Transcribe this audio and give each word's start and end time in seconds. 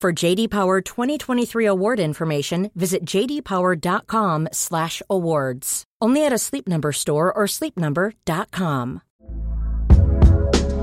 For 0.00 0.12
JD 0.12 0.50
Power 0.50 0.80
2023 0.80 1.66
award 1.66 1.98
information, 1.98 2.70
visit 2.76 3.04
jdpower.com/awards. 3.04 5.84
Only 6.00 6.24
at 6.24 6.32
a 6.32 6.38
Sleep 6.38 6.68
Number 6.68 6.92
store 6.92 7.32
or 7.32 7.46
sleepnumber.com. 7.46 9.02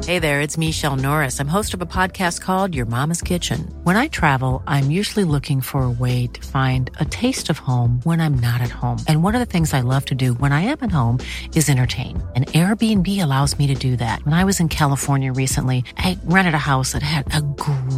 Hey 0.05 0.19
there, 0.19 0.41
it's 0.41 0.55
Michele 0.55 0.97
Norris. 0.97 1.41
I'm 1.41 1.47
host 1.47 1.73
of 1.73 1.81
a 1.81 1.87
podcast 1.87 2.41
called 2.41 2.75
Your 2.75 2.85
Mama's 2.85 3.23
Kitchen. 3.23 3.61
When 3.81 3.95
I 3.95 4.07
travel, 4.09 4.61
I'm 4.67 4.91
usually 4.91 5.23
looking 5.23 5.61
for 5.61 5.81
a 5.81 5.89
way 5.89 6.27
to 6.27 6.47
find 6.47 6.91
a 6.99 7.05
taste 7.05 7.49
of 7.49 7.57
home 7.57 8.01
when 8.03 8.21
I'm 8.21 8.39
not 8.39 8.61
at 8.61 8.69
home. 8.69 8.99
And 9.07 9.23
one 9.23 9.33
of 9.33 9.39
the 9.39 9.47
things 9.47 9.73
I 9.73 9.79
love 9.79 10.05
to 10.05 10.13
do 10.13 10.35
when 10.35 10.51
I 10.51 10.61
am 10.61 10.77
at 10.81 10.91
home 10.91 11.17
is 11.55 11.69
entertain. 11.69 12.23
And 12.35 12.45
Airbnb 12.47 13.07
allows 13.23 13.57
me 13.57 13.65
to 13.65 13.73
do 13.73 13.95
that. 13.95 14.23
When 14.25 14.35
I 14.35 14.43
was 14.43 14.59
in 14.59 14.69
California 14.69 15.33
recently, 15.33 15.83
I 15.97 16.19
rented 16.25 16.53
a 16.53 16.59
house 16.59 16.91
that 16.91 17.01
had 17.01 17.33
a 17.33 17.41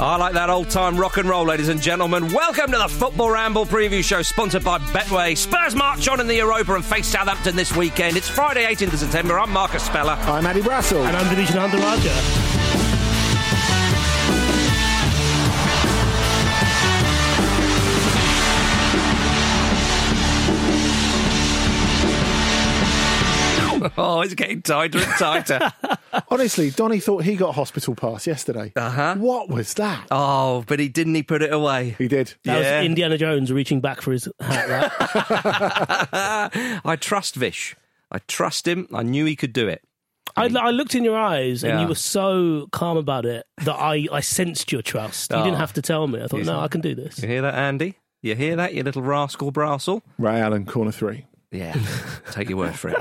Oh, 0.00 0.04
I 0.04 0.16
like 0.16 0.32
that 0.32 0.48
old 0.48 0.70
time 0.70 0.96
rock 0.96 1.18
and 1.18 1.28
roll, 1.28 1.44
ladies 1.44 1.68
and 1.68 1.78
gentlemen. 1.78 2.32
Welcome 2.32 2.72
to 2.72 2.78
the 2.78 2.88
Football 2.88 3.32
Ramble 3.32 3.66
preview 3.66 4.02
show, 4.02 4.22
sponsored 4.22 4.64
by 4.64 4.78
Betway. 4.78 5.36
Spurs 5.36 5.74
march 5.74 6.08
on 6.08 6.20
in 6.20 6.26
the 6.26 6.36
Europa 6.36 6.74
and 6.74 6.82
face 6.82 7.06
Southampton 7.06 7.54
this 7.54 7.76
weekend. 7.76 8.16
It's 8.16 8.26
Friday, 8.26 8.64
18th 8.64 8.94
of 8.94 8.98
September. 9.00 9.38
I'm 9.38 9.50
Marcus 9.50 9.82
Speller. 9.82 10.12
I'm 10.22 10.46
Andy 10.46 10.62
Brassell. 10.62 11.04
And 11.04 11.14
I'm 11.14 11.28
Division 11.28 11.58
Under 11.58 11.76
Raja. 11.76 12.49
oh, 23.98 24.20
it's 24.22 24.34
getting 24.34 24.62
tighter 24.62 24.98
and 24.98 25.06
tighter. 25.18 25.72
Honestly, 26.30 26.70
Donny 26.70 27.00
thought 27.00 27.24
he 27.24 27.36
got 27.36 27.54
hospital 27.54 27.94
pass 27.94 28.26
yesterday. 28.26 28.72
Uh 28.76 28.90
huh. 28.90 29.14
What 29.16 29.48
was 29.48 29.74
that? 29.74 30.06
oh, 30.10 30.64
but 30.66 30.78
he 30.80 30.88
didn't. 30.88 31.14
He 31.14 31.22
put 31.22 31.42
it 31.42 31.52
away. 31.52 31.94
He 31.98 32.08
did. 32.08 32.34
That 32.44 32.62
Yeah. 32.62 32.78
was 32.78 32.86
Indiana 32.86 33.18
Jones 33.18 33.52
reaching 33.52 33.80
back 33.80 34.00
for 34.00 34.12
his 34.12 34.28
hat. 34.40 34.68
That. 34.68 36.50
I 36.84 36.96
trust 36.96 37.34
Vish. 37.36 37.76
I 38.10 38.18
trust 38.26 38.66
him. 38.66 38.88
I 38.92 39.02
knew 39.02 39.24
he 39.24 39.36
could 39.36 39.52
do 39.52 39.68
it. 39.68 39.82
I, 40.36 40.44
I 40.44 40.70
looked 40.70 40.94
in 40.94 41.04
your 41.04 41.18
eyes 41.18 41.64
and 41.64 41.74
Yeah. 41.74 41.82
you 41.82 41.88
were 41.88 41.94
so 41.96 42.68
calm 42.72 42.96
about 42.96 43.26
it 43.26 43.46
that 43.64 43.74
I, 43.74 44.06
I 44.12 44.20
sensed 44.20 44.70
your 44.72 44.82
trust. 44.82 45.30
You 45.32 45.38
Oh. 45.38 45.44
didn't 45.44 45.58
have 45.58 45.72
to 45.74 45.82
tell 45.82 46.06
me. 46.06 46.22
I 46.22 46.26
thought, 46.28 46.38
no, 46.40 46.44
see. 46.44 46.50
I 46.52 46.68
can 46.68 46.80
do 46.80 46.94
this. 46.94 47.20
You 47.20 47.28
hear 47.28 47.42
that, 47.42 47.54
Andy? 47.54 47.96
You 48.22 48.34
hear 48.36 48.54
that, 48.56 48.74
you 48.74 48.82
little 48.82 49.02
rascal 49.02 49.50
brassel? 49.50 50.02
Ray 50.18 50.40
Allen, 50.40 50.66
corner 50.66 50.92
three. 50.92 51.26
Yeah, 51.52 51.74
take 52.30 52.48
your 52.48 52.58
word 52.58 52.76
for 52.76 52.90
it. 52.90 52.96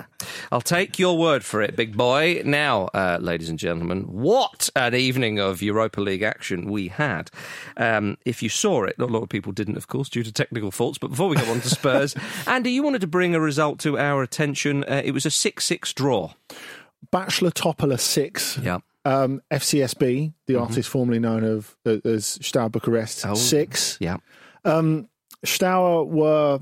I'll 0.52 0.60
take 0.62 0.98
your 0.98 1.16
word 1.20 1.46
for 1.46 1.62
it, 1.62 1.76
big 1.76 1.96
boy. 1.96 2.42
Now, 2.44 2.86
uh, 2.96 3.20
ladies 3.22 3.48
and 3.48 3.60
gentlemen, 3.60 4.02
what 4.04 4.72
an 4.76 4.96
evening 4.96 5.38
of 5.40 5.62
Europa 5.62 6.02
League 6.02 6.24
action 6.24 6.68
we 6.70 6.88
had. 6.88 7.30
Um, 7.78 8.18
if 8.26 8.42
you 8.42 8.50
saw 8.50 8.86
it, 8.86 8.96
a 8.98 9.06
lot 9.06 9.22
of 9.22 9.30
people 9.30 9.52
didn't, 9.52 9.78
of 9.78 9.88
course, 9.88 10.10
due 10.10 10.24
to 10.24 10.32
technical 10.32 10.72
faults. 10.72 10.98
But 10.98 11.10
before 11.12 11.30
we 11.30 11.36
go 11.36 11.52
on 11.52 11.62
to 11.62 11.70
Spurs, 11.70 12.16
Andy, 12.48 12.72
you 12.72 12.82
wanted 12.82 13.02
to 13.02 13.08
bring 13.08 13.36
a 13.36 13.40
result 13.40 13.78
to 13.82 14.00
our 14.00 14.24
attention. 14.24 14.84
Uh, 14.86 15.04
it 15.06 15.12
was 15.12 15.28
a 15.28 15.32
6 15.32 15.64
6 15.64 15.94
draw. 15.94 16.32
Backa 17.14 17.52
Topola 17.54 18.00
6. 18.00 18.60
Yeah. 18.64 18.80
Um, 19.06 19.42
FCSB, 19.52 20.34
the 20.48 20.56
artist 20.60 20.90
formerly 20.90 21.20
known 21.20 21.44
of, 21.44 21.78
uh, 21.86 21.98
as 22.04 22.40
Steaua 22.42 22.70
Bucharest, 22.70 23.26
Oh. 23.28 23.36
6. 23.36 23.98
Yeah. 24.02 24.18
Um, 24.66 25.08
Steaua 25.46 26.04
were, 26.04 26.60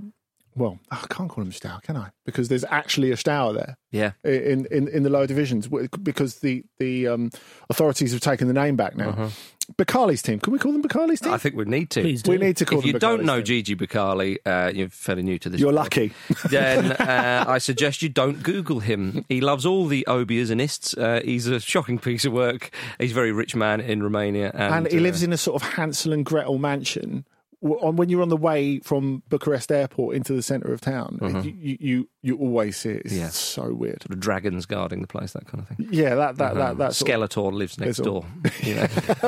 well, 0.58 0.80
I 0.92 0.98
can't 1.10 1.30
call 1.30 1.44
them 1.44 1.52
Steaua, 1.52 1.80
can 1.84 1.96
I? 1.96 2.10
Because 2.26 2.50
there's 2.50 2.66
actually 2.66 3.12
a 3.12 3.18
Steaua 3.18 3.54
there. 3.54 3.78
Yeah. 3.92 4.12
in, 4.24 4.66
in, 4.66 4.88
in 4.90 5.04
the 5.04 5.10
lower 5.10 5.28
divisions 5.28 5.70
because 6.04 6.40
the 6.40 6.66
the 6.78 7.08
um, 7.08 7.32
authorities 7.70 8.12
have 8.12 8.22
taken 8.22 8.48
the 8.48 8.54
name 8.54 8.76
back 8.76 8.98
now. 8.98 9.30
Becali's 9.78 10.22
team. 10.22 10.40
Can 10.40 10.54
we 10.54 10.60
call 10.60 10.72
them 10.72 10.82
Becali's 10.82 11.20
team? 11.20 11.30
Uh-huh. 11.30 11.36
I 11.36 11.38
think 11.38 11.56
we 11.56 11.66
need 11.66 11.90
to. 11.92 12.02
Please 12.02 12.24
do. 12.24 12.32
we 12.32 12.38
need 12.38 12.58
to 12.58 12.66
call 12.66 12.80
If 12.80 12.86
them 12.86 12.94
you 12.94 13.00
don't 13.00 13.24
know 13.24 13.38
team. 13.38 13.64
Gigi 13.64 13.76
Becali, 13.76 14.38
uh, 14.46 14.72
you're 14.74 14.90
fairly 14.90 15.24
new 15.24 15.38
to 15.40 15.50
this. 15.50 15.60
You're 15.60 15.72
pod. 15.72 15.76
lucky. 15.76 16.14
then 16.50 16.94
uh, 16.94 17.46
I 17.48 17.58
suggest 17.58 18.02
you 18.02 18.10
don't 18.10 18.42
Google 18.44 18.80
him. 18.80 19.26
He 19.28 19.42
loves 19.42 19.66
all 19.66 19.86
the 19.86 20.06
obias 20.08 20.52
and 20.52 20.62
ists. 20.62 20.96
Uh, 20.96 21.22
he's 21.24 21.48
a 21.48 21.60
shocking 21.60 22.00
piece 22.00 22.24
of 22.24 22.32
work. 22.32 22.72
He's 22.98 23.12
a 23.12 23.16
very 23.16 23.32
rich 23.34 23.56
man 23.56 23.82
in 23.82 24.02
Romania, 24.02 24.52
and, 24.54 24.74
and 24.74 24.92
he 24.92 25.00
uh, 25.00 25.02
lives 25.02 25.22
in 25.22 25.34
a 25.34 25.38
sort 25.38 25.62
of 25.62 25.70
Hansel 25.74 26.14
and 26.14 26.26
Gretel 26.26 26.58
mansion. 26.58 27.26
On 27.62 27.96
when 27.96 28.08
you're 28.10 28.22
on 28.22 28.30
the 28.30 28.38
way 28.38 28.80
from 28.82 29.24
Bucharest 29.30 29.72
airport 29.72 30.16
into 30.16 30.32
the 30.34 30.44
centre 30.44 30.72
of 30.72 30.80
town, 30.80 31.18
you, 31.44 31.52
you 31.60 31.78
you 31.80 32.10
you 32.22 32.38
always 32.38 32.78
see 32.78 32.92
it. 32.92 33.02
It's. 33.06 33.14
Yeah. 33.16 33.30
so 33.30 33.74
weird. 33.74 34.04
sort 34.04 34.12
of 34.12 34.20
dragons 34.20 34.68
guarding 34.68 35.02
the 35.02 35.08
place, 35.08 35.34
that 35.34 35.48
kind 35.48 35.64
of 35.64 35.68
thing. 35.76 35.88
Yeah, 35.90 36.14
that 36.14 36.38
that 36.38 36.54
that 36.54 36.78
that's 36.78 37.02
Skeletor 37.02 37.52
lives 37.52 37.80
next 37.80 37.98
door. 37.98 38.26
You 38.62 38.76
know. 38.76 38.88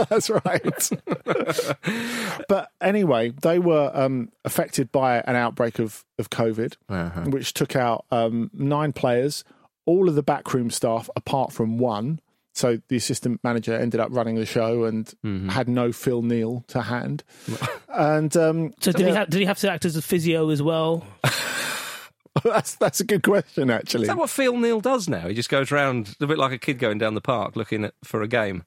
That's 0.10 0.30
right. 0.30 0.90
but 2.48 2.72
anyway, 2.81 3.31
they 3.42 3.60
were 3.60 3.92
um, 3.94 4.32
affected 4.46 4.92
by 4.92 5.22
an 5.22 5.36
outbreak 5.36 5.80
of, 5.80 6.06
of 6.18 6.30
COVID, 6.30 6.75
Uh-huh. 6.90 7.22
which 7.30 7.54
took 7.54 7.75
out 7.75 8.06
um, 8.12 8.50
nine 8.54 8.94
players, 8.94 9.44
all 9.86 10.08
of 10.10 10.16
the 10.16 10.24
backroom 10.24 10.70
staff 10.70 11.10
apart 11.16 11.52
from 11.52 11.78
one. 11.78 12.20
So 12.60 12.80
the 12.90 12.98
assistant 12.98 13.42
manager 13.44 13.74
ended 13.74 14.00
up 14.02 14.10
running 14.12 14.36
the 14.36 14.46
show 14.46 14.84
and 14.84 15.06
Mm-hmm. 15.26 15.50
had 15.50 15.68
no 15.70 15.92
Phil 15.94 16.22
Neal 16.22 16.64
to 16.68 16.82
hand. 16.82 17.24
and 17.88 18.36
um, 18.36 18.74
So 18.82 18.92
did 18.92 19.08
he, 19.08 19.14
ha- 19.14 19.26
did 19.26 19.40
he 19.40 19.46
have 19.46 19.60
to 19.60 19.72
act 19.72 19.86
as 19.86 19.96
a 19.96 20.02
physio 20.02 20.50
as 20.50 20.62
well? 20.62 21.06
that's 22.44 22.76
that's 22.76 23.00
a 23.00 23.04
good 23.06 23.24
question, 23.24 23.70
actually. 23.70 24.04
Is 24.04 24.08
that 24.08 24.18
what 24.18 24.30
Phil 24.30 24.56
Neal 24.58 24.80
does 24.82 25.10
now? 25.10 25.28
He 25.28 25.34
just 25.34 25.50
goes 25.50 25.72
around 25.72 26.16
a 26.22 26.28
bit 26.28 26.38
like 26.38 26.52
a 26.52 26.58
kid 26.58 26.80
going 26.80 26.98
down 26.98 27.14
the 27.16 27.22
park 27.22 27.56
looking 27.56 27.86
at, 27.86 27.94
for 28.04 28.22
a 28.22 28.28
game. 28.28 28.64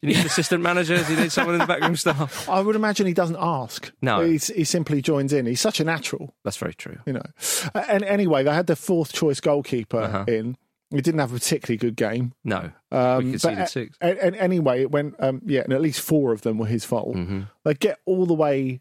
Do 0.00 0.08
you 0.08 0.14
need 0.14 0.20
an 0.20 0.26
assistant 0.26 0.62
manager? 0.62 1.00
Do 1.02 1.12
you 1.14 1.20
need 1.20 1.30
someone 1.30 1.54
in 1.54 1.60
the 1.60 1.66
backroom 1.66 1.94
staff? 2.04 2.48
I 2.48 2.60
would 2.60 2.74
imagine 2.74 3.06
he 3.06 3.12
doesn't 3.14 3.36
ask. 3.38 3.92
No. 4.02 4.20
He's, 4.24 4.48
he 4.48 4.64
simply 4.64 5.00
joins 5.00 5.32
in. 5.32 5.46
He's 5.46 5.60
such 5.60 5.78
a 5.78 5.84
natural, 5.84 6.34
That's 6.42 6.56
very 6.56 6.74
true. 6.74 6.98
you 7.06 7.12
know. 7.12 7.22
Uh, 7.72 7.84
And 7.88 8.02
anyway, 8.02 8.42
they 8.42 8.52
had 8.52 8.66
their 8.66 8.74
fourth 8.74 9.12
choice 9.12 9.38
goalkeeper 9.38 10.00
Uh-huh. 10.00 10.24
in. 10.26 10.56
He 10.96 11.00
didn't 11.02 11.20
have 11.20 11.30
a 11.32 11.34
particularly 11.38 11.78
good 11.78 11.96
game. 11.96 12.32
No, 12.44 12.70
Um, 12.90 13.24
we 13.24 13.30
conceded 13.32 13.58
a- 13.60 13.66
six. 13.66 13.96
a- 14.00 14.24
And, 14.24 14.36
anyway, 14.36 14.82
it 14.82 14.90
went, 14.90 15.14
um, 15.18 15.40
yeah, 15.44 15.62
and 15.62 15.72
at 15.72 15.80
least 15.80 16.00
four 16.00 16.32
of 16.32 16.42
them 16.42 16.58
were 16.58 16.66
his 16.66 16.84
fault. 16.84 17.16
Mhm. 17.16 17.48
They 17.64 17.74
get 17.74 17.98
all 18.04 18.26
the 18.26 18.34
way 18.34 18.80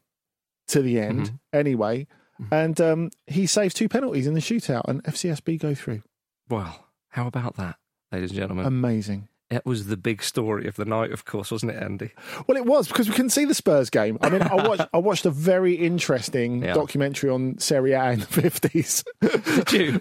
to 0.68 0.82
the 0.82 1.00
end 1.00 1.22
Mm-hmm. 1.28 1.36
anyway. 1.58 2.08
And 2.52 2.80
um, 2.82 3.12
he 3.28 3.46
saves 3.46 3.74
two 3.74 3.88
penalties 3.88 4.26
in 4.26 4.34
the 4.34 4.40
shootout, 4.40 4.84
and 4.88 5.04
FCSB 5.04 5.58
go 5.60 5.76
through. 5.76 6.02
Well, 6.50 6.88
how 7.10 7.28
about 7.28 7.56
that, 7.58 7.76
ladies 8.12 8.32
and 8.32 8.40
gentlemen? 8.40 8.66
Amazing. 8.66 9.28
It 9.52 9.66
was 9.66 9.88
the 9.88 9.98
big 9.98 10.24
story 10.24 10.66
of 10.68 10.76
the 10.78 10.86
night, 10.86 11.12
of 11.12 11.26
course, 11.26 11.52
wasn't 11.52 11.74
it, 11.74 11.84
Andy? 11.84 12.12
Well, 12.48 12.58
it 12.58 12.66
was 12.66 12.88
because 12.88 13.08
we 13.10 13.14
couldn't 13.14 13.32
see 13.32 13.46
the 13.46 13.54
Spurs 13.54 13.90
game. 13.90 14.18
I 14.22 14.30
mean, 14.30 14.42
I 14.42 14.56
watched 14.68 14.88
I 14.94 14.98
watched 14.98 15.26
a 15.26 15.30
very 15.32 15.74
interesting 15.76 16.64
Yeah. 16.64 16.74
documentary 16.74 17.30
on 17.30 17.58
Serie 17.60 17.92
A 17.94 18.12
in 18.12 18.20
the 18.22 18.26
fifties, 18.26 19.04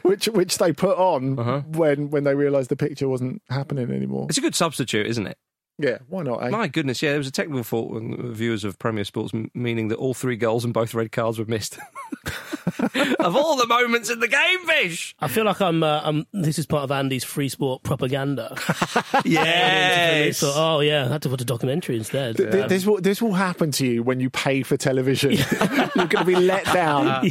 which 0.02 0.26
which 0.26 0.58
they 0.58 0.72
put 0.72 0.96
on 0.96 1.38
Uh-huh. 1.38 1.60
when 1.66 2.10
when 2.10 2.24
they 2.24 2.34
realised 2.34 2.70
the 2.70 2.76
picture 2.76 3.08
wasn't 3.08 3.42
happening 3.50 3.90
anymore. 3.90 4.26
It's 4.28 4.38
a 4.38 4.42
good 4.42 4.54
substitute, 4.54 5.06
isn't 5.06 5.26
it? 5.26 5.36
Yeah, 5.82 5.98
why 6.08 6.22
not? 6.22 6.42
Eh? 6.44 6.50
My 6.50 6.68
goodness, 6.68 7.02
yeah, 7.02 7.10
there 7.10 7.18
was 7.18 7.26
a 7.26 7.30
technical 7.32 7.62
fault 7.64 7.90
with 7.90 8.02
viewers 8.36 8.64
of 8.64 8.78
Premier 8.78 9.04
Sports, 9.04 9.32
m- 9.32 9.50
meaning 9.54 9.88
that 9.88 9.96
all 9.96 10.12
three 10.14 10.36
goals 10.36 10.64
and 10.64 10.74
both 10.74 10.92
red 10.94 11.10
cards 11.10 11.38
were 11.38 11.46
missed. 11.46 11.78
of 13.18 13.34
all 13.34 13.56
the 13.56 13.66
moments 13.66 14.10
in 14.10 14.20
the 14.20 14.28
game, 14.28 14.66
Fish! 14.66 15.14
I 15.20 15.28
feel 15.28 15.44
like 15.44 15.60
I'm. 15.62 15.82
Uh, 15.82 16.00
I'm. 16.04 16.26
This 16.32 16.58
is 16.58 16.66
part 16.66 16.84
of 16.84 16.90
Andy's 16.92 17.24
free 17.24 17.48
sport 17.48 17.82
propaganda. 17.82 18.56
Yes! 19.24 20.38
So, 20.38 20.52
oh 20.54 20.80
yeah, 20.80 21.04
I 21.06 21.08
had 21.08 21.22
to 21.22 21.28
put 21.28 21.40
a 21.40 21.44
documentary 21.44 21.96
instead. 21.96 22.36
Th- 22.36 22.50
th- 22.50 22.68
This 22.68 22.84
will 22.86 23.00
this 23.00 23.20
will 23.22 23.32
happen 23.32 23.70
to 23.72 23.86
you 23.86 24.02
when 24.02 24.20
you 24.20 24.30
pay 24.30 24.62
for 24.62 24.76
television. 24.76 25.32
You're 25.96 26.06
going 26.06 26.08
to 26.08 26.24
be 26.24 26.36
let 26.36 26.64
down. 26.66 27.30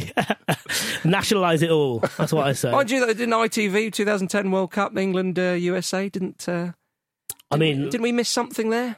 Nationalise 1.04 1.62
it 1.62 1.70
all. 1.70 2.00
That's 2.18 2.32
what 2.32 2.46
I 2.46 2.52
say. 2.52 2.70
Mind 2.70 2.90
you, 2.90 3.00
though, 3.00 3.12
didn't 3.12 3.30
ITV 3.34 3.92
2010 3.92 4.50
World 4.50 4.70
Cup, 4.72 4.96
England, 4.96 5.38
uh, 5.38 5.52
USA, 5.52 6.08
didn't. 6.08 6.48
Uh, 6.48 6.72
I 7.50 7.56
mean, 7.56 7.84
didn't 7.84 8.02
we 8.02 8.12
miss 8.12 8.28
something 8.28 8.70
there? 8.70 8.96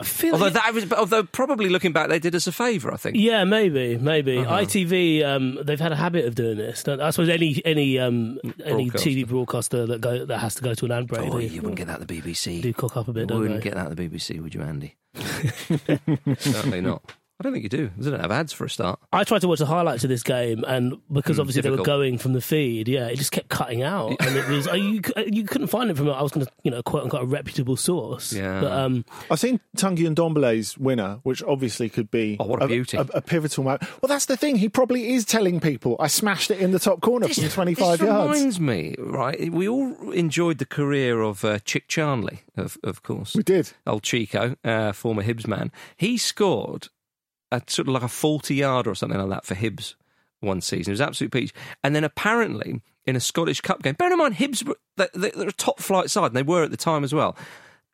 I 0.00 0.04
feel 0.04 0.32
Although 0.32 0.46
like- 0.46 0.54
that 0.54 0.74
was, 0.74 0.92
although 0.92 1.22
probably 1.22 1.68
looking 1.68 1.92
back, 1.92 2.08
they 2.08 2.18
did 2.18 2.34
us 2.34 2.48
a 2.48 2.52
favour. 2.52 2.92
I 2.92 2.96
think. 2.96 3.16
Yeah, 3.16 3.44
maybe, 3.44 3.96
maybe. 3.98 4.38
Uh-huh. 4.38 4.60
ITV, 4.62 5.22
um, 5.24 5.58
they've 5.62 5.78
had 5.78 5.92
a 5.92 5.96
habit 5.96 6.24
of 6.24 6.34
doing 6.34 6.56
this. 6.56 6.86
I 6.88 7.10
suppose 7.10 7.28
any 7.28 7.62
any 7.64 8.00
um, 8.00 8.38
any 8.64 8.90
TV 8.90 9.28
broadcaster 9.28 9.86
that 9.86 10.00
go 10.00 10.24
that 10.24 10.38
has 10.38 10.56
to 10.56 10.62
go 10.62 10.74
to 10.74 10.84
an 10.86 10.92
ad 10.92 11.06
break, 11.06 11.30
Oh, 11.30 11.38
you 11.38 11.60
wouldn't 11.60 11.76
get 11.76 11.86
that 11.86 12.00
at 12.00 12.08
the 12.08 12.20
BBC. 12.20 12.62
do 12.62 12.72
cock 12.72 12.96
up 12.96 13.06
a 13.06 13.12
bit, 13.12 13.28
don't 13.28 13.40
wouldn't 13.42 13.60
they? 13.60 13.64
get 13.70 13.74
that 13.76 13.90
at 13.92 13.96
the 13.96 14.08
BBC, 14.08 14.40
would 14.42 14.54
you, 14.54 14.62
Andy? 14.62 14.96
Certainly 16.38 16.80
not. 16.80 17.02
I 17.40 17.42
don't 17.42 17.52
think 17.54 17.64
you 17.64 17.68
do. 17.68 17.90
They 17.98 18.08
don't 18.10 18.20
have 18.20 18.30
ads 18.30 18.52
for 18.52 18.64
a 18.66 18.70
start. 18.70 19.00
I 19.12 19.24
tried 19.24 19.40
to 19.40 19.48
watch 19.48 19.58
the 19.58 19.66
highlights 19.66 20.04
of 20.04 20.10
this 20.10 20.22
game, 20.22 20.64
and 20.64 20.94
because 21.10 21.40
obviously 21.40 21.62
they 21.62 21.70
Hmm, 21.70 21.78
were 21.78 21.84
going 21.84 22.16
from 22.18 22.34
the 22.34 22.40
feed, 22.40 22.86
yeah, 22.86 23.08
it 23.08 23.16
just 23.16 23.32
kept 23.32 23.48
cutting 23.48 23.82
out, 23.82 24.14
and 24.20 24.36
it 24.36 24.46
was 24.48 24.68
uh, 24.68 24.74
you 24.74 25.00
you 25.26 25.42
couldn't 25.44 25.66
find 25.66 25.90
it 25.90 25.96
from 25.96 26.08
I 26.08 26.22
was 26.22 26.30
going 26.30 26.46
to 26.46 26.52
you 26.62 26.70
know 26.70 26.82
quote 26.84 27.02
unquote 27.02 27.22
a 27.22 27.26
reputable 27.26 27.76
source. 27.76 28.32
Yeah. 28.32 28.60
but 28.60 28.70
um, 28.72 29.04
I've 29.28 29.40
seen 29.40 29.58
Tanguy 29.76 30.08
Ndombele's 30.14 30.78
winner, 30.78 31.18
which 31.24 31.42
obviously 31.42 31.88
could 31.88 32.10
be 32.12 32.36
Oh, 32.38 32.44
what 32.46 32.62
a 32.62 32.68
beauty. 32.68 32.96
a, 32.96 33.00
a 33.14 33.20
pivotal 33.20 33.64
moment. 33.64 33.82
Well, 34.00 34.08
that's 34.08 34.26
the 34.26 34.36
thing. 34.36 34.56
He 34.56 34.68
probably 34.68 35.12
is 35.14 35.24
telling 35.24 35.58
people, 35.58 35.96
"I 35.98 36.06
smashed 36.06 36.52
it 36.52 36.60
in 36.60 36.70
the 36.70 36.78
top 36.78 37.00
corner 37.00 37.26
from 37.28 37.48
25 37.48 37.98
this 37.98 38.06
yards." 38.06 38.38
reminds 38.38 38.60
me, 38.60 38.94
right? 39.00 39.52
We 39.52 39.68
all 39.68 40.12
enjoyed 40.12 40.58
the 40.58 40.66
career 40.66 41.20
of 41.22 41.44
uh, 41.44 41.58
Chic 41.64 41.88
Charnley, 41.88 42.42
of, 42.56 42.78
of 42.84 43.02
course. 43.02 43.34
We 43.34 43.42
did. 43.42 43.72
Old 43.84 44.04
Chico, 44.04 44.54
uh, 44.64 44.92
former 44.92 45.24
Hibs 45.24 45.48
man. 45.48 45.72
He 45.96 46.16
scored 46.18 46.88
a 47.52 47.62
sort 47.68 47.88
of 47.88 47.94
like 47.94 48.02
a 48.02 48.08
40 48.08 48.54
yard 48.54 48.86
or 48.86 48.94
something 48.94 49.18
like 49.18 49.28
that 49.30 49.44
for 49.44 49.54
Hibs 49.54 49.94
one 50.40 50.60
season. 50.60 50.90
It 50.90 50.94
was 50.94 51.00
absolute 51.00 51.30
peach. 51.32 51.52
And 51.84 51.94
then 51.94 52.04
apparently 52.04 52.80
in 53.06 53.14
a 53.16 53.20
Scottish 53.20 53.60
Cup 53.60 53.82
game, 53.82 53.94
bear 53.94 54.10
in 54.12 54.18
mind, 54.18 54.36
Hibs 54.36 54.64
were 54.66 54.76
they- 54.96 55.08
they- 55.14 55.30
they're 55.30 55.48
a 55.48 55.52
top 55.52 55.80
flight 55.80 56.10
side, 56.10 56.26
and 56.26 56.36
they 56.36 56.42
were 56.42 56.62
at 56.64 56.70
the 56.70 56.76
time 56.76 57.04
as 57.04 57.14
well. 57.14 57.36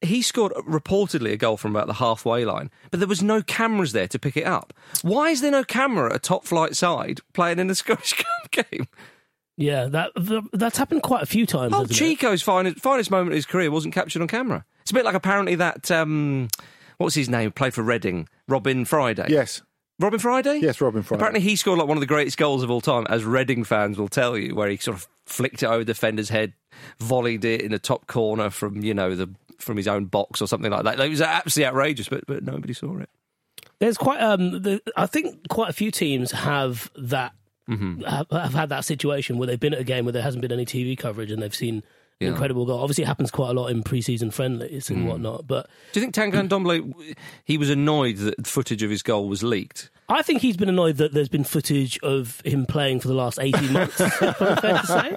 He 0.01 0.23
scored 0.23 0.53
reportedly 0.53 1.33
a 1.33 1.37
goal 1.37 1.57
from 1.57 1.75
about 1.75 1.89
the 1.89 1.95
halfway 1.95 2.45
line, 2.45 2.71
but 2.91 3.01
there 3.01 3.09
was 3.09 3.23
no 3.23 3.43
cameras 3.43 3.93
there 3.93 4.07
to 4.09 4.19
pick 4.19 4.37
it 4.37 4.47
up. 4.47 4.73
Why 5.03 5.31
is 5.31 5.41
there 5.41 5.51
no 5.51 5.65
camera 5.65 6.11
at 6.11 6.17
a 6.17 6.19
top 6.21 6.45
flight 6.45 6.77
side 6.77 7.21
playing 7.35 7.59
in 7.59 7.69
a 7.69 7.75
Scottish 7.83 8.13
Cup 8.15 8.51
game? 8.51 8.87
yeah, 9.57 9.87
that 9.87 10.13
that's 10.53 10.79
happened 10.79 11.03
quite 11.03 11.23
a 11.23 11.27
few 11.27 11.47
times. 11.47 11.73
Oh, 11.75 11.81
hasn't 11.81 11.91
it? 11.93 11.95
Chico's 12.17 12.43
finest, 12.43 12.79
finest 12.79 13.11
moment 13.11 13.31
of 13.33 13.35
his 13.37 13.47
career 13.47 13.71
wasn't 13.73 13.93
captured 13.95 14.23
on 14.23 14.29
camera. 14.29 14.65
It's 14.83 14.93
a 14.93 14.95
bit 14.95 15.05
like 15.05 15.17
apparently 15.17 15.57
that 15.57 15.91
um, 15.91 16.49
what's 16.99 17.15
his 17.15 17.29
name 17.29 17.51
played 17.53 17.75
for 17.75 17.83
Reading, 17.83 18.29
Robin 18.47 18.85
Friday. 18.85 19.27
Yes. 19.29 19.63
Robin 20.01 20.21
Friday. 20.21 20.59
Yes, 20.59 20.81
Robin 20.81 21.03
Friday. 21.03 21.19
Apparently, 21.21 21.41
he 21.41 21.57
scored 21.57 21.79
like 21.79 21.89
one 21.89 21.97
of 21.97 22.01
the 22.01 22.07
greatest 22.07 22.37
goals 22.37 22.63
of 22.63 22.71
all 22.71 22.81
time, 22.81 23.07
as 23.09 23.25
Reading 23.25 23.65
fans 23.65 23.99
will 23.99 24.09
tell 24.09 24.39
you, 24.39 24.55
where 24.55 24.69
he 24.69 24.77
sort 24.77 24.97
of 24.97 25.09
flicked 25.27 25.63
it 25.63 25.67
over 25.67 25.79
the 25.79 25.87
defender's 25.87 26.29
head, 26.29 26.53
volleyed 27.01 27.45
it 27.45 27.63
in 27.63 27.73
the 27.73 27.81
top 27.81 28.07
corner 28.07 28.51
from 28.51 28.83
you 28.83 28.95
know 28.95 29.17
the 29.17 29.29
from 29.59 29.77
his 29.77 29.89
own 29.89 30.05
box 30.05 30.41
or 30.41 30.47
something 30.47 30.71
like 30.71 30.85
that. 30.85 31.01
It 31.01 31.09
was 31.09 31.21
absolutely 31.21 31.69
outrageous, 31.69 32.09
but 32.09 32.25
but 32.27 32.45
nobody 32.45 32.75
saw 32.75 32.97
it. 32.99 33.09
There's 33.81 33.99
quite 33.99 34.21
um, 34.21 34.63
the, 34.63 34.81
I 34.97 35.07
think 35.07 35.49
quite 35.49 35.71
a 35.71 35.73
few 35.73 35.91
teams 35.91 36.33
have 36.33 36.91
that 36.97 37.33
Mm-hmm. 37.69 38.01
have, 38.05 38.27
have 38.31 38.55
had 38.55 38.69
that 38.71 38.87
situation 38.87 39.37
where 39.37 39.47
they've 39.47 39.61
been 39.61 39.75
at 39.75 39.81
a 39.81 39.85
game 39.85 40.07
where 40.07 40.13
there 40.13 40.23
hasn't 40.23 40.41
been 40.41 40.53
any 40.53 40.65
TV 40.65 40.97
coverage 40.97 41.31
and 41.31 41.43
they've 41.43 41.55
seen 41.55 41.83
Yeah. 42.21 42.31
incredible 42.31 42.67
goal. 42.67 42.81
Obviously, 42.81 43.05
it 43.05 43.07
happens 43.07 43.31
quite 43.31 43.51
a 43.51 43.53
lot 43.53 43.69
in 43.69 43.85
pre-season 43.85 44.33
friendlies 44.33 44.91
and 44.91 45.03
hmm. 45.03 45.07
whatnot. 45.07 45.47
But 45.47 45.69
Do 45.93 46.01
you 46.01 46.07
think 46.07 46.15
Tanguy 46.15 46.49
Ndombele, 46.49 47.17
he 47.45 47.57
was 47.57 47.71
annoyed 47.71 48.17
that 48.17 48.47
footage 48.47 48.83
of 48.83 48.91
his 48.91 49.03
goal 49.03 49.29
was 49.29 49.45
leaked? 49.45 49.91
I 50.09 50.23
think 50.23 50.41
he's 50.41 50.57
been 50.57 50.71
annoyed 50.71 50.97
that 50.97 51.13
there's 51.13 51.29
been 51.29 51.45
footage 51.45 51.99
of 52.01 52.41
him 52.45 52.65
playing 52.67 53.01
for 53.01 53.09
the 53.09 53.15
last 53.15 53.39
18 53.39 53.73
months. 53.73 53.97
Probably 53.97 54.57
fair 54.57 54.79
to 54.79 54.87
say. 54.87 55.13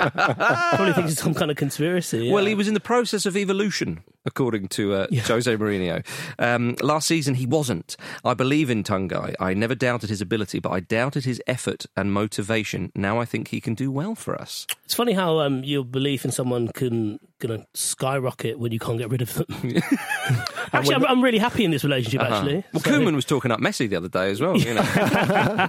Probably 0.75 0.93
thinks 0.93 1.13
it's 1.13 1.21
some 1.21 1.33
kind 1.33 1.49
of 1.49 1.57
conspiracy. 1.57 2.29
Well, 2.29 2.45
he 2.45 2.55
was 2.55 2.67
in 2.67 2.73
the 2.73 2.81
process 2.81 3.25
of 3.25 3.37
evolution, 3.37 4.03
according 4.25 4.67
to 4.69 4.93
uh, 4.93 5.07
Jose 5.25 5.55
Mourinho. 5.57 6.05
Um, 6.39 6.75
last 6.81 7.07
season, 7.07 7.35
he 7.35 7.45
wasn't. 7.45 7.97
I 8.23 8.33
believe 8.33 8.69
in 8.69 8.83
Tanguy. 8.83 9.35
I 9.39 9.53
never 9.53 9.75
doubted 9.75 10.09
his 10.09 10.21
ability, 10.21 10.59
but 10.59 10.71
I 10.71 10.79
doubted 10.79 11.25
his 11.25 11.41
effort 11.47 11.85
and 11.95 12.13
motivation. 12.13 12.91
Now 12.95 13.19
I 13.19 13.25
think 13.25 13.49
he 13.49 13.61
can 13.61 13.73
do 13.73 13.91
well 13.91 14.15
for 14.15 14.39
us. 14.39 14.67
It's 14.85 14.93
funny 14.93 15.13
how 15.13 15.39
um, 15.39 15.63
your 15.63 15.83
belief 15.85 16.25
in 16.25 16.31
someone 16.31 16.67
can 16.69 17.19
gonna 17.39 17.65
skyrocket 17.73 18.59
when 18.59 18.71
you 18.71 18.77
can't 18.77 18.99
get 18.99 19.09
rid 19.09 19.21
of 19.23 19.33
them. 19.33 19.45
actually, 20.73 20.93
I'm, 20.95 21.05
I'm 21.05 21.23
really 21.23 21.39
happy 21.39 21.65
in 21.65 21.71
this 21.71 21.83
relationship. 21.83 22.21
Actually, 22.21 22.57
Uh-huh. 22.57 22.69
Well, 22.73 22.83
So- 22.83 22.91
Koeman 22.91 23.15
was 23.15 23.25
talking 23.25 23.49
up 23.51 23.59
Messi 23.59 23.89
the 23.89 23.95
other 23.95 24.09
day 24.09 24.29
as 24.29 24.39
well. 24.41 24.57
You 24.57 24.75
know. 24.75 25.67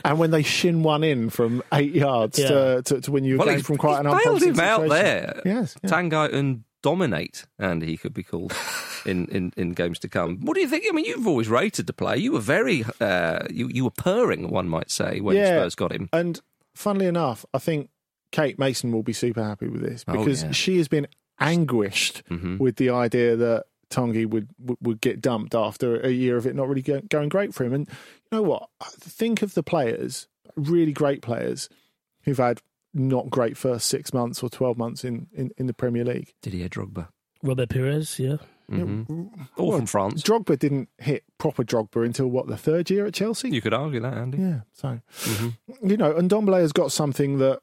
and 0.04 0.18
when 0.18 0.30
they 0.30 0.42
shin 0.42 0.82
one 0.82 1.02
in 1.04 1.30
from 1.30 1.62
eight 1.72 1.92
yards 1.94 2.38
Yeah. 2.38 2.48
to, 2.48 2.82
to, 2.84 3.00
to 3.00 3.10
win 3.10 3.24
you 3.24 3.34
a 3.36 3.38
well, 3.38 3.48
game 3.48 3.60
from 3.62 3.76
quite 3.78 3.96
he's 3.96 3.98
an 4.00 4.04
bailed 4.04 4.16
unpromising 4.42 4.48
him 4.50 4.60
out 4.60 4.80
situation. 4.82 4.88
there. 5.04 5.42
Yes, 5.44 5.76
yeah. 5.82 5.90
Tanguy 5.90 6.32
and 6.34 6.64
dominate, 6.82 7.46
and 7.58 7.82
he 7.82 7.96
could 7.96 8.12
be 8.14 8.22
called 8.22 8.52
in, 9.06 9.26
in, 9.26 9.52
in 9.56 9.72
games 9.72 9.98
to 10.00 10.08
come. 10.08 10.38
What 10.40 10.54
do 10.54 10.60
you 10.60 10.68
think? 10.68 10.84
I 10.88 10.92
mean, 10.92 11.04
you've 11.04 11.26
always 11.26 11.48
rated 11.48 11.86
the 11.86 11.92
player. 11.92 12.16
You 12.16 12.32
were 12.32 12.40
very, 12.40 12.84
uh, 13.00 13.46
you 13.50 13.68
you 13.68 13.84
were 13.84 13.90
purring, 13.90 14.50
one 14.50 14.68
might 14.68 14.90
say, 14.90 15.20
when 15.20 15.36
Yeah. 15.36 15.58
Spurs 15.60 15.74
got 15.74 15.92
him. 15.92 16.08
And 16.12 16.40
funnily 16.74 17.06
enough, 17.06 17.44
I 17.54 17.58
think 17.58 17.88
Kate 18.32 18.58
Mason 18.58 18.92
will 18.92 19.02
be 19.02 19.12
super 19.12 19.42
happy 19.42 19.68
with 19.68 19.82
this 19.82 20.04
Oh, 20.08 20.12
because 20.18 20.42
yeah. 20.42 20.50
she 20.52 20.78
has 20.78 20.88
been 20.88 21.06
anguished 21.40 22.22
Mhm. 22.30 22.58
with 22.58 22.76
the 22.76 22.90
idea 22.90 23.36
that 23.36 23.64
Tanguy 23.90 24.24
would 24.26 24.48
would 24.80 25.00
get 25.00 25.20
dumped 25.20 25.54
after 25.54 26.00
a 26.00 26.08
year 26.10 26.36
of 26.36 26.46
it 26.46 26.54
not 26.54 26.68
really 26.68 26.82
going 26.82 27.28
great 27.28 27.52
for 27.54 27.64
him. 27.64 27.74
And 27.74 27.88
you 27.88 28.38
know 28.38 28.42
what? 28.42 28.68
Think 28.90 29.42
of 29.42 29.52
the 29.54 29.62
players, 29.62 30.28
really 30.56 30.92
great 30.92 31.20
players, 31.20 31.68
who've 32.24 32.38
had 32.38 32.62
not 32.94 33.30
great 33.30 33.56
first 33.56 33.88
six 33.88 34.12
months 34.12 34.42
or 34.42 34.48
twelve 34.50 34.76
months 34.76 35.04
in, 35.04 35.26
in, 35.34 35.50
in 35.56 35.66
the 35.66 35.74
Premier 35.74 36.04
League. 36.04 36.34
Didier 36.42 36.68
Drogba. 36.68 37.08
Robert 37.42 37.70
Pires, 37.70 38.18
yeah. 38.18 38.36
hmm 38.68 39.24
All 39.56 39.76
from 39.76 39.86
France. 39.86 40.22
Drogba 40.22 40.58
didn't 40.58 40.88
hit 40.98 41.24
proper 41.38 41.64
Drogba 41.64 42.04
until 42.04 42.28
what 42.28 42.46
the 42.46 42.56
third 42.56 42.88
year 42.90 43.04
at 43.06 43.14
Chelsea. 43.14 43.50
You 43.50 43.60
could 43.60 43.74
argue 43.74 44.00
that, 44.00 44.14
Andy. 44.14 44.38
Yeah, 44.38 44.60
so 44.72 45.00
Mm-hmm. 45.22 45.88
you 45.90 45.96
know, 45.96 46.16
and 46.16 46.30
Ndombele 46.30 46.60
has 46.60 46.72
got 46.72 46.92
something 46.92 47.38
that 47.38 47.60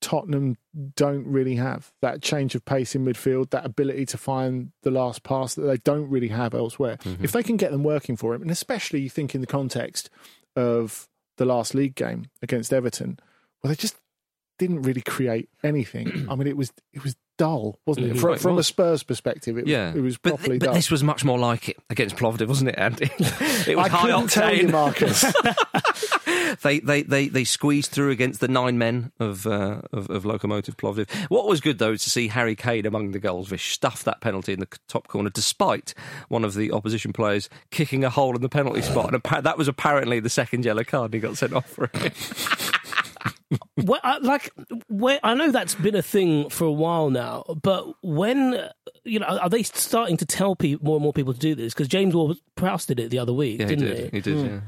Tottenham 0.00 0.56
don't 0.96 1.26
really 1.26 1.56
have 1.56 1.92
that 2.00 2.22
change 2.22 2.54
of 2.54 2.64
pace 2.64 2.94
in 2.94 3.04
midfield, 3.04 3.50
that 3.50 3.66
ability 3.66 4.06
to 4.06 4.16
find 4.18 4.72
the 4.82 4.90
last 4.90 5.22
pass 5.24 5.54
that 5.54 5.62
they 5.62 5.76
don't 5.78 6.08
really 6.08 6.28
have 6.28 6.54
elsewhere. 6.54 6.96
Mm-hmm. 6.98 7.24
If 7.24 7.32
they 7.32 7.42
can 7.42 7.56
get 7.58 7.70
them 7.70 7.82
working 7.82 8.16
for 8.16 8.34
him, 8.34 8.40
and 8.42 8.50
especially 8.50 9.00
you 9.00 9.10
think 9.10 9.34
in 9.34 9.40
the 9.42 9.46
context 9.46 10.08
of 10.56 11.06
the 11.36 11.44
last 11.44 11.74
league 11.74 11.94
game 11.96 12.26
against 12.40 12.72
Everton, 12.72 13.18
well, 13.62 13.68
they 13.70 13.74
just 13.76 13.96
didn't 14.60 14.82
really 14.82 15.00
create 15.00 15.48
anything. 15.64 16.26
I 16.30 16.34
mean, 16.36 16.46
it 16.46 16.56
was 16.56 16.72
it 16.92 17.02
was 17.02 17.16
dull, 17.38 17.78
wasn't 17.86 18.06
it? 18.06 18.16
Mm, 18.16 18.20
From, 18.20 18.38
from 18.38 18.58
a. 18.58 18.62
Spurs 18.62 19.02
perspective, 19.02 19.56
it, 19.56 19.66
Yeah, 19.66 19.88
was, 19.88 19.96
it 19.96 20.00
was 20.02 20.18
but, 20.18 20.28
properly 20.36 20.58
but 20.58 20.66
dull. 20.66 20.74
this 20.74 20.90
was 20.90 21.02
much 21.02 21.24
more 21.24 21.38
like 21.38 21.70
it 21.70 21.78
against 21.88 22.16
Plovdiv, 22.16 22.46
wasn't 22.46 22.68
it, 22.68 22.78
Andy? 22.78 23.10
it 23.18 23.76
was 23.76 23.86
I 23.86 23.88
high 23.88 24.10
couldn't 24.10 24.28
tell 24.28 24.54
you, 24.54 24.68
octane. 24.68 24.70
Marcus. 24.70 25.24
they, 26.62 26.80
they, 26.80 27.02
they, 27.02 27.28
they 27.28 27.44
squeezed 27.44 27.92
through 27.92 28.10
against 28.10 28.40
the 28.40 28.48
nine 28.48 28.76
men 28.76 29.10
of, 29.18 29.46
uh, 29.46 29.80
of, 29.90 30.10
of 30.10 30.24
Lokomotiv 30.24 30.76
Plovdiv. 30.76 31.08
What 31.30 31.46
was 31.48 31.62
good, 31.62 31.78
though, 31.78 31.92
is 31.92 32.04
to 32.04 32.10
see 32.10 32.28
Harry 32.28 32.54
Kane 32.54 32.84
among 32.84 33.12
the 33.12 33.18
goals. 33.18 33.48
They 33.48 33.56
stuffed 33.56 34.04
that 34.04 34.20
penalty 34.20 34.52
in 34.52 34.60
the 34.60 34.68
top 34.86 35.08
corner, 35.08 35.30
despite 35.30 35.94
one 36.28 36.44
of 36.44 36.52
the 36.52 36.70
opposition 36.72 37.14
players 37.14 37.48
kicking 37.70 38.04
a 38.04 38.10
hole 38.10 38.36
in 38.36 38.42
the 38.42 38.50
penalty 38.50 38.82
spot. 38.82 39.14
And 39.14 39.44
that 39.44 39.56
was 39.56 39.66
apparently 39.66 40.20
the 40.20 40.28
second 40.30 40.66
yellow 40.66 40.84
card 40.84 41.14
he 41.14 41.20
got 41.20 41.38
sent 41.38 41.54
off 41.54 41.70
for 41.70 41.90
it. 41.94 42.12
Well, 43.76 44.00
I, 44.02 44.18
like, 44.18 44.52
where, 44.88 45.20
I 45.22 45.34
know 45.34 45.50
that's 45.50 45.74
been 45.74 45.94
a 45.96 46.02
thing 46.02 46.48
for 46.50 46.64
a 46.64 46.72
while 46.72 47.10
now, 47.10 47.44
but 47.62 47.86
when 48.02 48.68
you 49.04 49.18
know, 49.18 49.26
are 49.26 49.48
they 49.48 49.62
starting 49.62 50.16
to 50.18 50.26
tell 50.26 50.56
people, 50.56 50.84
more 50.84 50.96
and 50.96 51.02
more 51.02 51.12
people 51.12 51.32
to 51.32 51.38
do 51.38 51.54
this? 51.54 51.72
Because 51.74 51.88
James 51.88 52.14
Ward-Prowse 52.14 52.86
did 52.86 53.00
it 53.00 53.10
the 53.10 53.18
other 53.18 53.32
week, 53.32 53.60
yeah, 53.60 53.66
didn't 53.66 53.88
he? 53.88 53.94
Did. 53.94 54.10
He, 54.10 54.16
he 54.16 54.20
did, 54.20 54.36
mm. 54.36 54.48
yeah. 54.48 54.60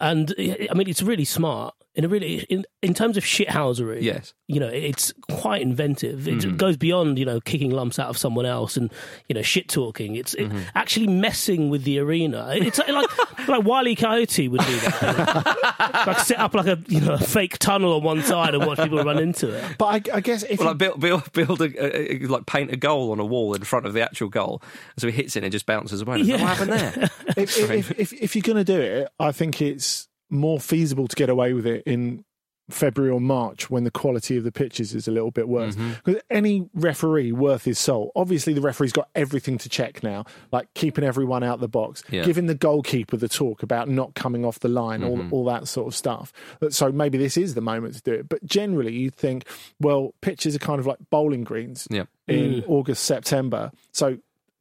And 0.00 0.34
I 0.38 0.74
mean, 0.74 0.88
it's 0.88 1.02
really 1.02 1.24
smart 1.24 1.74
in 1.94 2.04
a 2.04 2.08
really 2.08 2.40
in, 2.50 2.64
in 2.82 2.94
terms 2.94 3.16
of 3.16 3.24
shithousery. 3.24 4.02
Yes, 4.02 4.34
you 4.48 4.60
know, 4.60 4.68
it's 4.68 5.12
quite 5.30 5.62
inventive. 5.62 6.26
It 6.26 6.38
mm. 6.38 6.56
goes 6.56 6.76
beyond 6.76 7.18
you 7.18 7.24
know 7.24 7.40
kicking 7.40 7.70
lumps 7.70 7.98
out 7.98 8.08
of 8.08 8.18
someone 8.18 8.46
else 8.46 8.76
and 8.76 8.92
you 9.28 9.34
know 9.34 9.42
shit 9.42 9.68
talking. 9.68 10.16
It's 10.16 10.34
mm-hmm. 10.34 10.60
actually 10.74 11.06
messing 11.06 11.70
with 11.70 11.84
the 11.84 11.98
arena. 11.98 12.50
It's 12.54 12.78
like 12.78 13.48
like 13.48 13.64
Wiley 13.64 13.94
Coyote 13.94 14.48
would 14.48 14.60
do 14.60 14.76
that, 14.80 16.04
like 16.06 16.18
set 16.20 16.38
up 16.38 16.54
like 16.54 16.66
a 16.66 16.78
you 16.88 17.00
know 17.00 17.14
a 17.14 17.18
fake 17.18 17.58
tunnel 17.58 17.94
on 17.94 18.02
one 18.02 18.22
side 18.22 18.54
and 18.54 18.66
watch 18.66 18.78
people 18.78 19.02
run 19.04 19.18
into 19.18 19.50
it. 19.50 19.78
But 19.78 19.86
I, 19.86 20.16
I 20.16 20.20
guess 20.20 20.42
if 20.42 20.58
well, 20.58 20.66
you... 20.66 20.70
like 20.70 20.78
build 20.78 21.00
build, 21.00 21.32
build 21.32 21.60
a, 21.62 22.14
a, 22.14 22.26
like 22.26 22.46
paint 22.46 22.72
a 22.72 22.76
goal 22.76 23.12
on 23.12 23.20
a 23.20 23.24
wall 23.24 23.54
in 23.54 23.62
front 23.62 23.86
of 23.86 23.92
the 23.92 24.02
actual 24.02 24.28
goal, 24.28 24.62
so 24.96 25.06
he 25.06 25.12
hits 25.12 25.36
it 25.36 25.40
and 25.40 25.46
it 25.46 25.50
just 25.50 25.66
bounces 25.66 26.02
away. 26.02 26.18
Yeah. 26.18 26.42
What 26.42 26.56
happened 26.56 26.72
there? 26.72 27.10
if, 27.36 27.58
if, 27.58 27.90
if, 27.98 28.12
if 28.12 28.34
you're 28.34 28.42
going 28.42 28.56
to 28.56 28.64
do 28.64 28.80
it, 28.80 29.08
I 29.20 29.32
think 29.32 29.60
it's 29.60 30.08
more 30.34 30.60
feasible 30.60 31.08
to 31.08 31.16
get 31.16 31.30
away 31.30 31.52
with 31.52 31.66
it 31.66 31.82
in 31.86 32.24
February 32.70 33.12
or 33.12 33.20
March 33.20 33.68
when 33.68 33.84
the 33.84 33.90
quality 33.90 34.38
of 34.38 34.44
the 34.44 34.52
pitches 34.52 34.94
is 34.94 35.06
a 35.06 35.10
little 35.10 35.30
bit 35.30 35.48
worse. 35.48 35.74
Mm-hmm. 35.74 35.92
Because 36.04 36.22
any 36.30 36.68
referee 36.74 37.30
worth 37.30 37.64
his 37.64 37.78
salt, 37.78 38.10
obviously 38.16 38.54
the 38.54 38.62
referee's 38.62 38.92
got 38.92 39.08
everything 39.14 39.58
to 39.58 39.68
check 39.68 40.02
now, 40.02 40.24
like 40.50 40.72
keeping 40.72 41.04
everyone 41.04 41.44
out 41.44 41.60
the 41.60 41.68
box, 41.68 42.02
yeah. 42.08 42.24
giving 42.24 42.46
the 42.46 42.54
goalkeeper 42.54 43.18
the 43.18 43.28
talk 43.28 43.62
about 43.62 43.88
not 43.88 44.14
coming 44.14 44.46
off 44.46 44.60
the 44.60 44.68
line, 44.68 45.02
mm-hmm. 45.02 45.32
all 45.32 45.40
all 45.40 45.44
that 45.44 45.68
sort 45.68 45.88
of 45.88 45.94
stuff. 45.94 46.32
So 46.70 46.90
maybe 46.90 47.18
this 47.18 47.36
is 47.36 47.54
the 47.54 47.60
moment 47.60 47.96
to 47.96 48.02
do 48.02 48.12
it. 48.12 48.28
But 48.30 48.44
generally, 48.44 48.94
you 48.94 49.10
think, 49.10 49.46
well, 49.78 50.14
pitches 50.22 50.56
are 50.56 50.60
kind 50.60 50.80
of 50.80 50.86
like 50.86 50.98
bowling 51.10 51.44
greens 51.44 51.86
in 51.90 52.06
mm. 52.26 52.64
August, 52.66 53.04
September. 53.04 53.72
So 53.92 54.18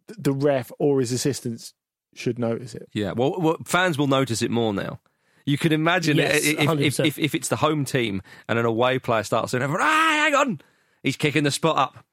the 0.07 0.33
ref 0.33 0.71
or 0.77 0.99
his 0.99 1.13
assistants 1.13 1.73
should 2.13 2.37
notice 2.37 2.75
it. 2.75 2.89
Yeah, 2.91 3.13
well, 3.13 3.39
well 3.39 3.57
fans 3.65 3.97
will 3.97 4.07
notice 4.07 4.41
it 4.41 4.51
more 4.51 4.73
now. 4.73 4.99
You 5.45 5.57
can 5.57 5.71
imagine 5.71 6.17
yes, 6.17 6.45
if, 6.45 6.59
if, 6.79 6.99
if, 6.99 7.19
if, 7.19 7.35
it's 7.35 7.49
the 7.49 7.57
home 7.57 7.83
team 7.83 8.21
and 8.47 8.57
an 8.57 8.65
away 8.65 8.99
player 8.99 9.23
starts 9.23 9.51
saying, 9.51 9.63
ah, 9.63 9.77
hang 9.77 10.35
on, 10.35 10.61
he's 11.03 11.17
kicking 11.17 11.43
the 11.43 11.51
spot 11.51 11.77
up. 11.77 12.05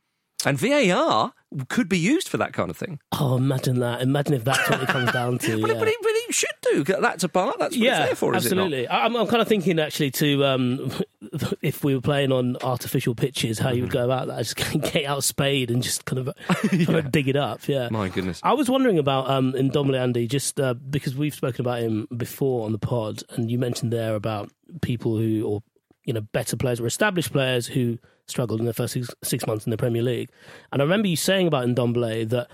And 0.46 0.58
VAR 0.58 1.32
could 1.68 1.88
be 1.88 1.98
used 1.98 2.28
for 2.28 2.36
that 2.36 2.52
kind 2.52 2.70
of 2.70 2.76
thing. 2.76 3.00
Oh, 3.12 3.36
imagine 3.36 3.80
that. 3.80 4.02
Imagine 4.02 4.34
if 4.34 4.44
that's 4.44 4.70
what 4.70 4.82
it 4.82 4.88
comes 4.88 5.12
down 5.12 5.38
to. 5.38 5.60
but, 5.60 5.68
yeah. 5.72 5.78
but, 5.78 5.88
it, 5.88 5.96
but, 6.00 6.10
it, 6.10 6.34
should 6.34 6.48
do. 6.62 6.84
That's 6.84 7.24
a 7.24 7.28
part. 7.28 7.58
That's 7.58 7.76
what 7.76 7.84
yeah, 7.84 8.00
it's 8.00 8.08
there 8.08 8.14
for, 8.14 8.34
absolutely. 8.34 8.88
I'm, 8.88 9.16
I'm, 9.16 9.26
kind 9.26 9.42
of 9.42 9.48
thinking, 9.48 9.80
actually, 9.80 10.12
to 10.12 10.44
um, 10.44 10.92
if 11.62 11.82
we 11.82 11.94
were 11.94 12.00
playing 12.00 12.30
on 12.30 12.56
artificial 12.62 13.16
pitches, 13.16 13.58
how 13.58 13.70
you 13.70 13.82
would 13.82 13.90
go 13.90 14.04
about 14.04 14.28
that. 14.28 14.38
Just 14.38 14.56
get 14.92 15.06
out 15.06 15.18
a 15.18 15.22
spade 15.22 15.70
and 15.70 15.82
just 15.82 16.04
kind 16.04 16.26
of, 16.26 16.34
kind 16.46 16.96
of 16.96 17.10
dig 17.10 17.28
it 17.28 17.36
up. 17.36 17.66
Yeah. 17.66 17.88
My 17.90 18.08
goodness. 18.08 18.40
I 18.44 18.52
was 18.52 18.70
wondering 18.70 18.98
about 18.98 19.28
um, 19.28 19.52
Ndombele 19.52 19.98
Andy, 19.98 20.28
just 20.28 20.60
uh, 20.60 20.74
because 20.74 21.16
we've 21.16 21.34
spoken 21.34 21.62
about 21.62 21.80
him 21.80 22.06
before 22.16 22.64
on 22.64 22.72
the 22.72 22.78
pod, 22.78 23.24
and 23.30 23.50
you 23.50 23.58
mentioned 23.58 23.92
there 23.92 24.14
about 24.14 24.50
people 24.82 25.16
who, 25.16 25.44
or 25.44 25.62
you 26.04 26.12
know, 26.12 26.20
better 26.20 26.56
players 26.56 26.80
or 26.80 26.86
established 26.86 27.32
players 27.32 27.66
who 27.66 27.98
struggled 28.30 28.60
in 28.60 28.66
the 28.66 28.72
first 28.72 28.94
six, 28.94 29.10
six 29.22 29.46
months 29.46 29.66
in 29.66 29.70
the 29.70 29.76
Premier 29.76 30.02
League. 30.02 30.30
And 30.72 30.80
I 30.80 30.84
remember 30.84 31.08
you 31.08 31.16
saying 31.16 31.46
about 31.46 31.66
Ndombele 31.66 32.28
that 32.30 32.48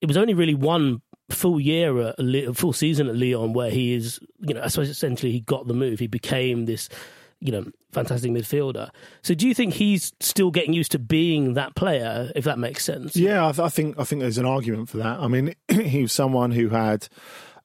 it 0.00 0.06
was 0.06 0.16
only 0.16 0.34
really 0.34 0.54
one 0.54 1.02
full 1.30 1.60
year, 1.60 2.14
a 2.18 2.54
full 2.54 2.72
season 2.72 3.08
at 3.08 3.16
Lyon 3.16 3.52
where 3.52 3.70
he 3.70 3.94
is, 3.94 4.20
you 4.40 4.54
know, 4.54 4.62
I 4.62 4.68
suppose 4.68 4.88
essentially 4.88 5.32
he 5.32 5.40
got 5.40 5.66
the 5.66 5.74
move. 5.74 5.98
He 5.98 6.06
became 6.06 6.66
this, 6.66 6.88
you 7.40 7.52
know, 7.52 7.66
fantastic 7.92 8.30
midfielder. 8.30 8.90
So 9.22 9.34
do 9.34 9.46
you 9.46 9.54
think 9.54 9.74
he's 9.74 10.12
still 10.20 10.50
getting 10.50 10.72
used 10.72 10.92
to 10.92 10.98
being 10.98 11.54
that 11.54 11.74
player, 11.74 12.30
if 12.34 12.44
that 12.44 12.58
makes 12.58 12.84
sense? 12.84 13.16
Yeah, 13.16 13.46
I, 13.46 13.52
th- 13.52 13.64
I 13.64 13.68
think 13.68 13.98
I 13.98 14.04
think 14.04 14.22
there's 14.22 14.38
an 14.38 14.46
argument 14.46 14.88
for 14.88 14.98
that. 14.98 15.20
I 15.20 15.28
mean, 15.28 15.54
he 15.68 16.02
was 16.02 16.12
someone 16.12 16.52
who 16.52 16.68
had 16.68 17.08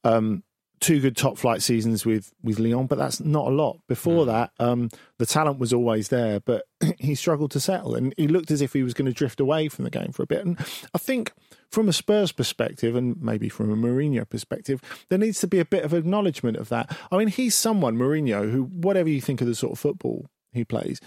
um, 0.03 0.43
two 0.83 0.99
good 0.99 1.15
top 1.15 1.37
flight 1.37 1.61
seasons 1.61 2.05
with 2.05 2.33
with 2.43 2.59
Lyon, 2.59 2.87
but 2.87 2.97
that's 2.97 3.21
not 3.21 3.47
a 3.47 3.51
lot. 3.51 3.79
Before 3.87 4.25
mm. 4.25 4.27
that, 4.27 4.51
um, 4.59 4.89
the 5.17 5.25
talent 5.25 5.57
was 5.57 5.71
always 5.71 6.09
there, 6.09 6.41
but 6.41 6.65
he 6.99 7.15
struggled 7.15 7.51
to 7.51 7.59
settle, 7.59 7.95
and 7.95 8.13
he 8.17 8.27
looked 8.27 8.51
as 8.51 8.61
if 8.61 8.73
he 8.73 8.83
was 8.83 8.93
going 8.93 9.05
to 9.05 9.13
drift 9.13 9.39
away 9.39 9.69
from 9.69 9.85
the 9.85 9.89
game 9.89 10.11
for 10.11 10.23
a 10.23 10.27
bit. 10.27 10.45
And 10.45 10.59
I 10.93 10.97
think, 10.97 11.31
from 11.71 11.87
a 11.87 11.93
Spurs 11.93 12.33
perspective, 12.33 12.95
and 12.95 13.19
maybe 13.21 13.47
from 13.47 13.71
a 13.71 13.75
Mourinho 13.75 14.29
perspective, 14.29 14.81
there 15.09 15.17
needs 15.17 15.39
to 15.39 15.47
be 15.47 15.59
a 15.59 15.65
bit 15.65 15.85
of 15.85 15.93
acknowledgement 15.93 16.57
of 16.57 16.69
that. 16.69 16.95
I 17.11 17.17
mean, 17.17 17.29
he's 17.29 17.55
someone 17.55 17.97
Mourinho 17.97 18.51
who, 18.51 18.63
whatever 18.63 19.09
you 19.09 19.21
think 19.21 19.39
of 19.39 19.47
the 19.47 19.55
sort 19.55 19.71
of 19.71 19.79
football 19.79 20.27
he 20.51 20.65
plays, 20.65 20.99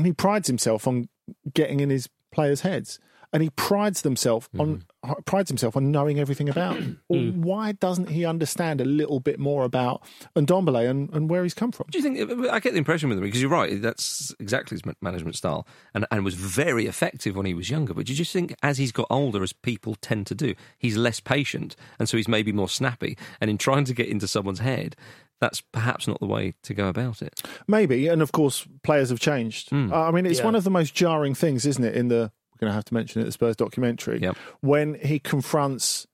he 0.00 0.12
prides 0.12 0.48
himself 0.48 0.86
on 0.86 1.08
getting 1.54 1.80
in 1.80 1.88
his 1.88 2.08
players' 2.30 2.60
heads 2.60 2.98
and 3.34 3.42
he 3.42 3.50
prides 3.50 4.02
himself 4.02 4.48
on 4.60 4.84
mm. 5.04 5.24
prides 5.26 5.50
himself 5.50 5.76
on 5.76 5.90
knowing 5.90 6.20
everything 6.20 6.48
about. 6.48 6.76
mm. 6.76 6.98
Why 7.34 7.72
doesn't 7.72 8.08
he 8.08 8.24
understand 8.24 8.80
a 8.80 8.84
little 8.84 9.18
bit 9.18 9.40
more 9.40 9.64
about 9.64 10.02
Ndombele 10.36 10.88
and, 10.88 11.12
and 11.12 11.28
where 11.28 11.42
he's 11.42 11.52
come 11.52 11.72
from? 11.72 11.88
Do 11.90 11.98
you 11.98 12.02
think? 12.02 12.48
I 12.48 12.60
get 12.60 12.72
the 12.72 12.78
impression 12.78 13.08
with 13.08 13.18
him 13.18 13.24
because 13.24 13.42
you're 13.42 13.50
right. 13.50 13.82
That's 13.82 14.32
exactly 14.38 14.76
his 14.76 14.94
management 15.02 15.34
style, 15.34 15.66
and 15.92 16.06
and 16.12 16.24
was 16.24 16.34
very 16.34 16.86
effective 16.86 17.34
when 17.34 17.44
he 17.44 17.54
was 17.54 17.68
younger. 17.68 17.92
But 17.92 18.06
do 18.06 18.12
you 18.12 18.16
just 18.16 18.32
think 18.32 18.54
as 18.62 18.78
he's 18.78 18.92
got 18.92 19.08
older, 19.10 19.42
as 19.42 19.52
people 19.52 19.96
tend 19.96 20.28
to 20.28 20.34
do, 20.36 20.54
he's 20.78 20.96
less 20.96 21.18
patient, 21.18 21.74
and 21.98 22.08
so 22.08 22.16
he's 22.16 22.28
maybe 22.28 22.52
more 22.52 22.68
snappy. 22.68 23.18
And 23.40 23.50
in 23.50 23.58
trying 23.58 23.84
to 23.86 23.94
get 23.94 24.06
into 24.06 24.28
someone's 24.28 24.60
head, 24.60 24.94
that's 25.40 25.60
perhaps 25.60 26.06
not 26.06 26.20
the 26.20 26.26
way 26.26 26.54
to 26.62 26.72
go 26.72 26.86
about 26.86 27.20
it. 27.20 27.42
Maybe, 27.66 28.06
and 28.06 28.22
of 28.22 28.30
course, 28.30 28.64
players 28.84 29.10
have 29.10 29.18
changed. 29.18 29.70
Mm. 29.70 29.92
I 29.92 30.12
mean, 30.12 30.24
it's 30.24 30.38
yeah. 30.38 30.44
one 30.44 30.54
of 30.54 30.62
the 30.62 30.70
most 30.70 30.94
jarring 30.94 31.34
things, 31.34 31.66
isn't 31.66 31.82
it, 31.82 31.96
in 31.96 32.06
the 32.06 32.30
we're 32.34 32.43
going 32.64 32.70
to 32.70 32.74
have 32.74 32.84
to 32.86 32.94
mention 32.94 33.22
it, 33.22 33.24
the 33.26 33.32
Spurs 33.32 33.56
documentary, 33.56 34.20
yep. 34.20 34.36
when 34.60 34.94
he 34.94 35.18
confronts 35.18 36.06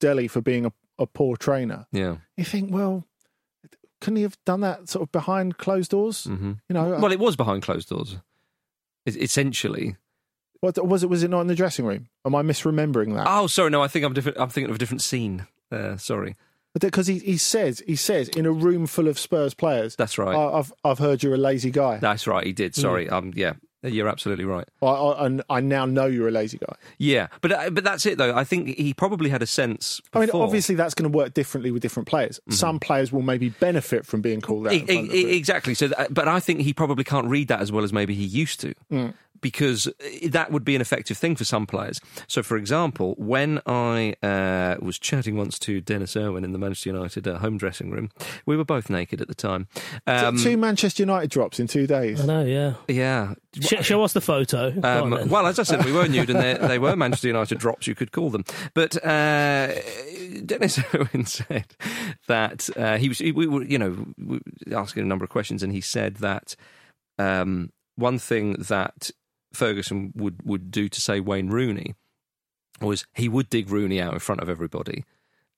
Dele 0.00 0.28
for 0.28 0.40
being 0.40 0.66
a, 0.66 0.72
a 0.98 1.06
poor 1.06 1.36
trainer. 1.36 1.86
Yeah. 1.92 2.16
You 2.36 2.44
think, 2.44 2.72
well, 2.72 3.04
couldn't 4.00 4.16
he 4.16 4.22
have 4.22 4.36
done 4.44 4.60
that 4.60 4.88
sort 4.88 5.02
of 5.02 5.12
behind 5.12 5.58
closed 5.58 5.90
doors? 5.90 6.24
Mm-hmm. 6.24 6.52
You 6.68 6.74
know, 6.74 6.98
well, 6.98 7.12
it 7.12 7.20
was 7.20 7.36
behind 7.36 7.62
closed 7.62 7.88
doors, 7.88 8.18
essentially. 9.06 9.96
What 10.60 10.84
was 10.84 11.02
it? 11.02 11.08
Was 11.08 11.22
it 11.22 11.30
not 11.30 11.40
in 11.40 11.46
the 11.48 11.54
dressing 11.54 11.84
room? 11.84 12.08
Am 12.24 12.34
I 12.34 12.42
misremembering 12.42 13.14
that? 13.14 13.26
Oh, 13.28 13.48
sorry, 13.48 13.70
no. 13.70 13.82
I 13.82 13.88
think 13.88 14.04
I'm 14.04 14.12
different. 14.12 14.38
I'm 14.38 14.48
thinking 14.48 14.70
of 14.70 14.76
a 14.76 14.78
different 14.78 15.02
scene. 15.02 15.46
Uh, 15.72 15.96
sorry, 15.96 16.36
because 16.78 17.06
he, 17.08 17.18
he 17.18 17.36
says 17.36 17.82
he 17.86 17.96
says 17.96 18.28
in 18.28 18.46
a 18.46 18.52
room 18.52 18.86
full 18.86 19.08
of 19.08 19.18
Spurs 19.18 19.54
players. 19.54 19.96
That's 19.96 20.18
right. 20.18 20.36
I've 20.36 20.72
I've 20.84 20.98
heard 20.98 21.22
you're 21.22 21.34
a 21.34 21.38
lazy 21.38 21.70
guy. 21.70 21.98
That's 21.98 22.26
right. 22.26 22.46
He 22.46 22.52
did. 22.52 22.74
Sorry. 22.74 23.06
Mm. 23.06 23.12
Um. 23.12 23.32
Yeah. 23.34 23.54
You're 23.82 24.08
absolutely 24.08 24.44
right. 24.44 24.68
I, 24.80 24.86
I, 24.86 25.40
I, 25.50 25.60
now 25.60 25.86
know 25.86 26.06
you're 26.06 26.28
a 26.28 26.32
lazy 26.32 26.58
guy. 26.58 26.74
Yeah, 26.98 27.28
but 27.40 27.52
uh, 27.52 27.70
but 27.70 27.82
that's 27.82 28.06
it 28.06 28.16
though. 28.18 28.34
I 28.34 28.44
think 28.44 28.76
he 28.76 28.94
probably 28.94 29.28
had 29.28 29.42
a 29.42 29.46
sense. 29.46 30.00
Before. 30.00 30.22
I 30.22 30.26
mean, 30.26 30.30
obviously 30.34 30.74
that's 30.74 30.94
going 30.94 31.10
to 31.10 31.16
work 31.16 31.34
differently 31.34 31.70
with 31.70 31.82
different 31.82 32.08
players. 32.08 32.38
Mm-hmm. 32.40 32.52
Some 32.52 32.80
players 32.80 33.12
will 33.12 33.22
maybe 33.22 33.48
benefit 33.48 34.06
from 34.06 34.20
being 34.20 34.40
called 34.40 34.68
out. 34.68 34.72
E- 34.72 34.84
e- 34.88 35.36
exactly. 35.36 35.74
So, 35.74 35.88
that, 35.88 36.14
but 36.14 36.28
I 36.28 36.38
think 36.38 36.60
he 36.60 36.72
probably 36.72 37.04
can't 37.04 37.26
read 37.26 37.48
that 37.48 37.60
as 37.60 37.72
well 37.72 37.82
as 37.82 37.92
maybe 37.92 38.14
he 38.14 38.24
used 38.24 38.60
to. 38.60 38.74
Mm 38.90 39.14
because 39.42 39.92
that 40.26 40.50
would 40.50 40.64
be 40.64 40.74
an 40.74 40.80
effective 40.80 41.18
thing 41.18 41.36
for 41.36 41.44
some 41.44 41.66
players. 41.66 42.00
So, 42.26 42.42
for 42.42 42.56
example, 42.56 43.14
when 43.18 43.60
I 43.66 44.14
uh, 44.22 44.76
was 44.80 44.98
chatting 44.98 45.36
once 45.36 45.58
to 45.60 45.82
Denis 45.82 46.16
Irwin 46.16 46.44
in 46.44 46.52
the 46.52 46.58
Manchester 46.58 46.90
United 46.90 47.28
uh, 47.28 47.38
home 47.38 47.58
dressing 47.58 47.90
room, 47.90 48.10
we 48.46 48.56
were 48.56 48.64
both 48.64 48.88
naked 48.88 49.20
at 49.20 49.28
the 49.28 49.34
time. 49.34 49.66
Um, 50.06 50.38
two 50.38 50.56
Manchester 50.56 51.02
United 51.02 51.30
drops 51.30 51.60
in 51.60 51.66
two 51.66 51.86
days. 51.86 52.22
I 52.22 52.24
know, 52.24 52.44
yeah. 52.44 52.74
Yeah. 52.88 53.34
Sh- 53.60 53.84
show 53.84 54.02
us 54.02 54.14
the 54.14 54.20
photo. 54.20 54.72
Um, 54.82 55.28
well, 55.28 55.46
as 55.46 55.58
I 55.58 55.64
said, 55.64 55.84
we 55.84 55.92
were 55.92 56.08
nude 56.08 56.30
and 56.30 56.38
they, 56.38 56.54
they, 56.66 56.78
were 56.78 56.96
Manchester 56.96 57.26
United 57.26 57.58
drops, 57.58 57.86
you 57.86 57.94
could 57.94 58.12
call 58.12 58.30
them. 58.30 58.44
But 58.72 59.04
uh, 59.04 59.74
Denis 60.46 60.80
Irwin 60.94 61.26
said 61.26 61.66
that 62.28 62.70
uh, 62.76 62.96
he 62.96 63.08
was, 63.08 63.20
we 63.20 63.46
were, 63.46 63.64
you 63.64 63.78
know, 63.78 64.40
asking 64.72 65.02
a 65.02 65.06
number 65.06 65.24
of 65.24 65.30
questions, 65.30 65.62
and 65.62 65.72
he 65.72 65.80
said 65.80 66.16
that. 66.16 66.54
Um, 67.18 67.72
one 67.96 68.18
thing 68.18 68.54
that 68.54 69.10
Ferguson 69.54 70.12
would, 70.14 70.40
would 70.44 70.70
do 70.70 70.88
to 70.88 71.00
say 71.00 71.20
Wayne 71.20 71.48
Rooney 71.48 71.94
was 72.80 73.06
he 73.14 73.28
would 73.28 73.48
dig 73.48 73.70
Rooney 73.70 74.00
out 74.00 74.12
in 74.12 74.18
front 74.18 74.40
of 74.40 74.48
everybody 74.48 75.04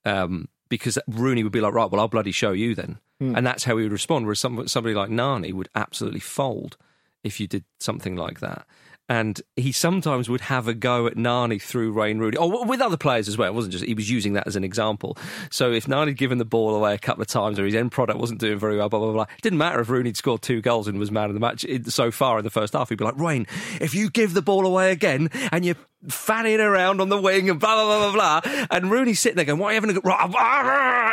um, 0.04 0.48
because 0.68 0.98
Rooney 1.08 1.42
would 1.42 1.52
be 1.52 1.60
like, 1.60 1.72
right, 1.72 1.90
well, 1.90 2.00
I'll 2.00 2.08
bloody 2.08 2.32
show 2.32 2.52
you 2.52 2.74
then. 2.74 2.98
Mm. 3.22 3.36
And 3.36 3.46
that's 3.46 3.64
how 3.64 3.76
he 3.76 3.84
would 3.84 3.92
respond. 3.92 4.26
Whereas 4.26 4.40
some, 4.40 4.66
somebody 4.68 4.94
like 4.94 5.10
Nani 5.10 5.52
would 5.52 5.68
absolutely 5.74 6.20
fold 6.20 6.76
if 7.22 7.40
you 7.40 7.46
did 7.46 7.64
something 7.80 8.16
like 8.16 8.40
that. 8.40 8.66
And 9.08 9.40
he 9.56 9.70
sometimes 9.72 10.30
would 10.30 10.40
have 10.42 10.66
a 10.66 10.72
go 10.72 11.06
at 11.06 11.16
Nani 11.16 11.58
through 11.58 11.92
Wayne 11.92 12.18
Rooney, 12.18 12.38
or 12.38 12.64
with 12.64 12.80
other 12.80 12.96
players 12.96 13.28
as 13.28 13.36
well. 13.36 13.48
It 13.48 13.54
wasn't 13.54 13.72
just 13.72 13.84
he 13.84 13.92
was 13.92 14.10
using 14.10 14.32
that 14.32 14.46
as 14.46 14.56
an 14.56 14.64
example. 14.64 15.18
So 15.50 15.72
if 15.72 15.86
Nani 15.86 16.12
had 16.12 16.16
given 16.16 16.38
the 16.38 16.44
ball 16.46 16.74
away 16.74 16.94
a 16.94 16.98
couple 16.98 17.20
of 17.20 17.28
times, 17.28 17.58
or 17.58 17.66
his 17.66 17.74
end 17.74 17.92
product 17.92 18.18
wasn't 18.18 18.40
doing 18.40 18.58
very 18.58 18.78
well, 18.78 18.88
blah 18.88 19.00
blah 19.00 19.12
blah, 19.12 19.22
it 19.24 19.42
didn't 19.42 19.58
matter 19.58 19.80
if 19.80 19.90
Rooney 19.90 20.08
would 20.10 20.16
scored 20.16 20.40
two 20.40 20.62
goals 20.62 20.88
and 20.88 20.98
was 20.98 21.10
man 21.10 21.28
of 21.28 21.34
the 21.34 21.40
match 21.40 21.66
so 21.86 22.10
far 22.10 22.38
in 22.38 22.44
the 22.44 22.50
first 22.50 22.72
half. 22.72 22.88
He'd 22.88 22.98
be 22.98 23.04
like, 23.04 23.18
Wayne, 23.18 23.46
if 23.80 23.94
you 23.94 24.08
give 24.08 24.32
the 24.32 24.42
ball 24.42 24.66
away 24.66 24.90
again 24.90 25.28
and 25.52 25.64
you're 25.66 25.76
fanning 26.08 26.60
around 26.60 27.00
on 27.00 27.08
the 27.08 27.20
wing 27.20 27.48
and 27.50 27.58
blah 27.58 27.74
blah 27.74 28.12
blah 28.12 28.12
blah 28.12 28.40
blah, 28.42 28.66
and 28.70 28.90
Rooney's 28.90 29.20
sitting 29.20 29.36
there 29.36 29.44
going, 29.44 29.58
"Why 29.58 29.68
are 29.68 29.72
you 29.72 29.80
having 29.80 29.96
a 29.96 30.00
go?" 30.00 30.10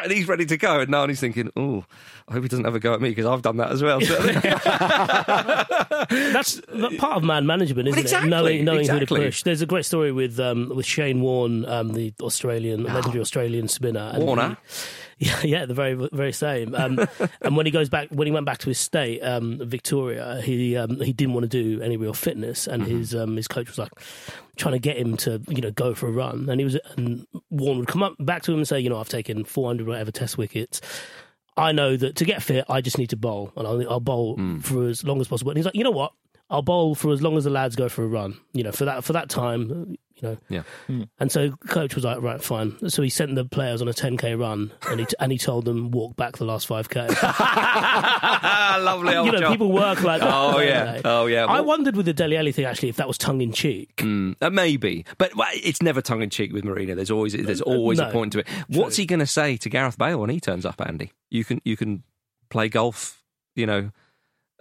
And 0.03 0.12
he's 0.12 0.27
ready 0.27 0.45
to 0.45 0.57
go, 0.57 0.79
and 0.79 0.89
Nani's 0.89 1.19
thinking, 1.19 1.50
"Oh, 1.55 1.86
I 2.27 2.33
hope 2.33 2.43
he 2.43 2.50
doesn't 2.50 2.65
have 2.65 2.75
a 2.75 2.79
go 2.79 2.93
at 2.93 3.01
me 3.01 3.10
because 3.10 3.25
I've 3.25 3.41
done 3.41 3.57
that 3.57 3.71
as 3.71 3.81
well." 3.83 4.00
That's 6.10 6.55
that 6.55 6.98
part 6.98 7.17
of 7.17 7.24
man 7.24 7.45
management, 7.45 7.88
isn't 7.89 8.00
exactly, 8.00 8.27
it? 8.27 8.31
Knowing, 8.31 8.65
knowing 8.65 8.88
who 8.88 9.00
to 9.00 9.05
push. 9.05 9.43
There's 9.43 9.62
a 9.62 9.65
great 9.65 9.86
story 9.86 10.12
with 10.12 10.39
um, 10.39 10.69
with 10.75 10.86
Shane 10.86 11.21
Warne, 11.21 11.65
um, 11.65 11.93
the 11.93 12.13
Australian 12.21 12.83
legendary 12.83 13.21
Australian 13.21 13.67
spinner. 13.67 14.12
And 14.13 14.24
Warner? 14.24 14.50
he- 14.50 14.55
yeah, 15.27 15.41
yeah, 15.43 15.65
the 15.67 15.73
very 15.75 15.93
very 15.93 16.31
same. 16.33 16.73
Um, 16.73 16.99
and 17.41 17.55
when 17.55 17.65
he 17.67 17.71
goes 17.71 17.89
back, 17.89 18.09
when 18.09 18.25
he 18.25 18.31
went 18.31 18.45
back 18.47 18.57
to 18.59 18.69
his 18.69 18.79
state, 18.79 19.19
um, 19.21 19.59
Victoria, 19.63 20.41
he 20.43 20.75
um, 20.75 20.99
he 20.99 21.13
didn't 21.13 21.35
want 21.35 21.49
to 21.49 21.63
do 21.63 21.81
any 21.81 21.95
real 21.95 22.13
fitness, 22.13 22.65
and 22.67 22.81
Mm-hmm. 22.83 22.97
his 22.97 23.13
um, 23.15 23.35
his 23.37 23.47
coach 23.47 23.67
was 23.67 23.77
like 23.77 23.91
trying 24.55 24.73
to 24.73 24.79
get 24.79 24.97
him 24.97 25.15
to 25.17 25.39
you 25.47 25.61
know 25.61 25.69
go 25.71 25.93
for 25.93 26.07
a 26.07 26.11
run, 26.11 26.49
and 26.49 26.59
he 26.59 26.65
was 26.65 26.75
and 26.97 27.27
Warne 27.51 27.77
would 27.77 27.87
come 27.87 28.01
up 28.01 28.15
back 28.19 28.41
to 28.43 28.51
him 28.51 28.57
and 28.57 28.67
say, 28.67 28.79
you 28.79 28.89
know, 28.89 28.97
I've 28.99 29.09
taken 29.09 29.43
400 29.43 29.87
whatever 29.87 30.11
test 30.11 30.37
wickets. 30.39 30.81
I 31.57 31.71
know 31.73 31.97
that 31.97 32.15
to 32.15 32.25
get 32.25 32.41
fit, 32.41 32.65
I 32.69 32.81
just 32.81 32.97
need 32.97 33.11
to 33.11 33.17
bowl, 33.17 33.51
and 33.55 33.67
I'll, 33.67 33.89
I'll 33.91 33.99
bowl 33.99 34.35
Hmm. 34.37 34.57
for 34.59 34.87
as 34.87 35.03
long 35.03 35.21
as 35.21 35.27
possible. 35.27 35.51
And 35.51 35.57
he's 35.57 35.65
like, 35.65 35.75
you 35.75 35.83
know 35.83 35.91
what? 35.91 36.13
I'll 36.49 36.61
bowl 36.63 36.95
for 36.95 37.11
as 37.13 37.21
long 37.21 37.37
as 37.37 37.43
the 37.43 37.49
lads 37.49 37.75
go 37.75 37.87
for 37.89 38.03
a 38.03 38.07
run. 38.07 38.37
You 38.53 38.63
know, 38.63 38.71
for 38.71 38.85
that 38.85 39.03
for 39.03 39.13
that 39.13 39.29
time, 39.29 39.97
you 40.21 40.27
know. 40.29 40.37
yeah. 40.49 40.63
And 41.19 41.31
so 41.31 41.51
coach 41.67 41.95
was 41.95 42.03
like, 42.03 42.21
right, 42.21 42.41
fine. 42.41 42.89
So 42.89 43.01
he 43.01 43.09
sent 43.09 43.35
the 43.35 43.45
players 43.45 43.81
on 43.81 43.87
a 43.87 43.93
10k 43.93 44.39
run, 44.39 44.71
and 44.89 44.99
he 45.01 45.07
and 45.19 45.31
he 45.31 45.37
told 45.37 45.65
them 45.65 45.91
walk 45.91 46.15
back 46.15 46.37
the 46.37 46.45
last 46.45 46.67
5k. 46.69 47.09
Lovely 48.81 49.15
old 49.15 49.25
you 49.27 49.31
know, 49.33 49.39
job. 49.39 49.51
people 49.51 49.71
work 49.71 50.01
like 50.03 50.21
that. 50.21 50.29
Oh, 50.31 50.59
yeah. 50.59 50.93
they? 50.93 51.01
Oh, 51.05 51.25
yeah. 51.25 51.45
I 51.45 51.61
wondered 51.61 51.95
with 51.95 52.05
the 52.05 52.13
Dele 52.13 52.37
Alli 52.37 52.51
thing 52.51 52.65
actually 52.65 52.89
if 52.89 52.97
that 52.97 53.07
was 53.07 53.17
tongue 53.17 53.41
in 53.41 53.51
cheek. 53.51 53.95
Mm, 53.97 54.35
uh, 54.41 54.49
maybe, 54.49 55.05
but 55.17 55.35
well, 55.35 55.47
it's 55.53 55.81
never 55.81 56.01
tongue 56.01 56.21
in 56.21 56.29
cheek 56.29 56.53
with 56.53 56.63
Mourinho. 56.63 56.95
There's 56.95 57.11
always 57.11 57.33
there's 57.33 57.61
always 57.61 57.99
a 57.99 58.05
No. 58.05 58.11
point 58.11 58.33
to 58.33 58.39
it. 58.39 58.47
What's 58.67 58.95
he 58.95 59.05
going 59.05 59.19
to 59.19 59.27
say 59.27 59.57
to 59.57 59.69
Gareth 59.69 59.97
Bale 59.97 60.19
when 60.19 60.29
he 60.29 60.39
turns 60.39 60.65
up, 60.65 60.81
Andy? 60.85 61.11
You 61.29 61.43
can 61.45 61.61
you 61.63 61.77
can 61.77 62.03
play 62.49 62.69
golf, 62.69 63.23
you 63.55 63.65
know, 63.65 63.91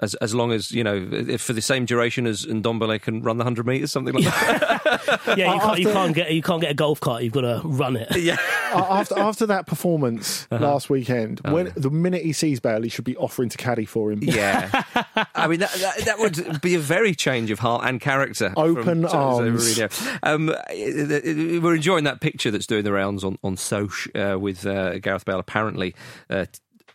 as 0.00 0.14
as 0.16 0.35
long 0.35 0.52
as 0.52 0.73
you 0.73 0.83
know 0.85 1.09
if 1.12 1.40
for 1.42 1.52
the 1.52 1.62
same 1.62 1.85
duration 1.85 2.26
as 2.26 2.47
Ndombele 2.47 3.00
can 3.02 3.23
run 3.23 3.38
the 3.38 3.45
hundred 3.45 3.66
meters, 3.66 3.92
something 3.92 4.14
like 4.14 4.25
that. 4.25 4.80
Yeah, 5.37 5.54
you 5.54 5.61
can't, 5.61 5.78
you 5.80 5.87
can't 5.92 6.14
get 6.14 6.33
you 6.33 6.42
can't 6.42 6.61
get 6.61 6.71
a 6.71 6.75
golf 6.75 7.00
cart. 7.00 7.23
You've 7.23 7.33
got 7.33 7.40
to 7.42 7.61
run 7.64 7.97
it. 7.97 8.16
yeah, 8.16 8.37
after 8.73 9.19
after 9.19 9.47
that 9.47 9.66
performance 9.66 10.47
Uh-huh. 10.50 10.62
last 10.64 10.90
weekend, 10.90 11.40
Oh, 11.45 11.54
when 11.54 11.73
the 11.76 11.90
minute 11.90 12.23
he 12.23 12.33
sees 12.33 12.61
Bale, 12.61 12.83
he 12.83 12.88
should 12.88 13.04
be 13.04 13.16
offering 13.16 13.49
to 13.50 13.57
caddy 13.59 13.85
for 13.85 14.11
him. 14.12 14.21
yeah. 14.23 14.71
I 15.35 15.47
mean 15.49 15.61
that, 15.61 15.73
that 15.75 15.99
that 16.04 16.19
would 16.19 16.61
be 16.61 16.75
a 16.75 16.78
very 16.78 17.14
change 17.14 17.50
of 17.50 17.59
heart 17.61 17.85
and 17.87 18.00
character. 18.00 18.52
Open 18.57 19.02
Jose 19.02 19.16
arms. 19.16 19.78
Mourinho. 19.78 20.19
Um, 20.23 20.49
it- 20.71 21.11
it- 21.25 21.62
we're 21.62 21.75
enjoying 21.75 22.04
that 22.04 22.21
picture 22.21 22.50
that's 22.50 22.66
doing 22.66 22.85
the 22.85 22.92
rounds 22.92 23.25
on 23.25 23.38
on 23.42 23.57
Soch 23.57 24.09
uh, 24.14 24.38
with 24.38 24.66
uh, 24.66 24.99
Gareth 24.99 25.25
Bale 25.25 25.38
apparently. 25.38 25.95
Uh, 26.28 26.47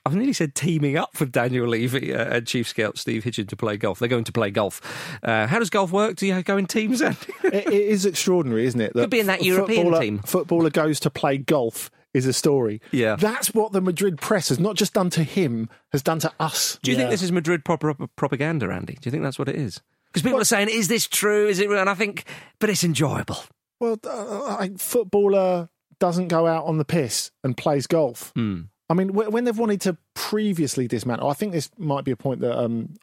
I've 0.05 0.15
nearly 0.15 0.33
said 0.33 0.53
teaming 0.53 0.97
up 0.97 1.19
with 1.19 1.31
Daniel 1.31 1.67
Levy 1.67 2.13
uh, 2.13 2.35
and 2.35 2.45
Chief 2.47 2.67
Scout 2.67 2.97
Steve 2.97 3.23
Hitchen 3.23 3.47
to 3.49 3.55
play 3.55 3.75
golf. 3.75 3.97
They're 3.97 4.07
going 4.07 4.23
to 4.25 4.31
play 4.31 4.51
golf. 4.51 4.79
Uh, 5.23 5.47
how 5.47 5.57
does 5.57 5.71
golf 5.71 5.91
work? 5.91 6.15
Do 6.15 6.27
you 6.27 6.43
go 6.43 6.57
in 6.57 6.67
teams? 6.67 7.01
It, 7.45 7.67
it 7.67 7.73
is 7.73 8.05
extraordinary, 8.05 8.65
isn't 8.65 8.81
it? 8.81 8.93
Could 8.93 9.09
be 9.09 9.19
in 9.19 9.27
that 9.27 9.43
European 9.43 9.83
footballer, 9.85 10.01
team. 10.01 10.19
Footballer 10.19 10.69
goes 10.69 10.99
to 11.01 11.09
play 11.09 11.37
golf 11.37 11.89
is 12.13 12.25
a 12.25 12.33
story. 12.33 12.81
Yeah. 12.91 13.15
that's 13.17 13.53
what 13.53 13.71
the 13.71 13.81
Madrid 13.81 14.17
press 14.17 14.49
has 14.49 14.59
not 14.59 14.75
just 14.75 14.93
done 14.93 15.09
to 15.11 15.23
him, 15.23 15.69
has 15.91 16.01
done 16.01 16.19
to 16.19 16.31
us. 16.39 16.79
Do 16.81 16.91
you 16.91 16.97
think 16.97 17.09
this 17.09 17.21
is 17.21 17.31
Madrid 17.31 17.63
proper 17.63 17.93
propaganda, 18.15 18.71
Andy? 18.71 18.93
Do 18.93 19.01
you 19.03 19.11
think 19.11 19.23
that's 19.23 19.37
what 19.37 19.49
it 19.49 19.55
is? 19.55 19.81
Because 20.07 20.23
people 20.23 20.39
are 20.39 20.45
saying, 20.45 20.69
"Is 20.69 20.87
this 20.87 21.07
true? 21.07 21.47
Is 21.47 21.59
it 21.59 21.69
real?" 21.69 21.79
And 21.79 21.89
I 21.89 21.93
think, 21.93 22.23
but 22.59 22.69
it's 22.69 22.83
enjoyable. 22.83 23.37
Well, 23.79 23.97
uh, 24.05 24.57
a 24.59 24.69
footballer 24.77 25.69
doesn't 25.99 26.29
go 26.29 26.47
out 26.47 26.65
on 26.65 26.77
the 26.77 26.85
piss 26.85 27.31
and 27.43 27.55
plays 27.55 27.85
golf. 27.85 28.31
Hmm. 28.35 28.61
I 28.89 28.93
mean, 28.93 29.13
when 29.13 29.45
they've 29.45 29.57
wanted 29.57 29.81
to 29.81 29.97
previously 30.13 30.87
dismantle, 30.87 31.27
I 31.29 31.33
think 31.33 31.53
this 31.53 31.71
might 31.77 32.03
be 32.03 32.11
a 32.11 32.15
point 32.15 32.41
that 32.41 32.55
um, 32.57 32.93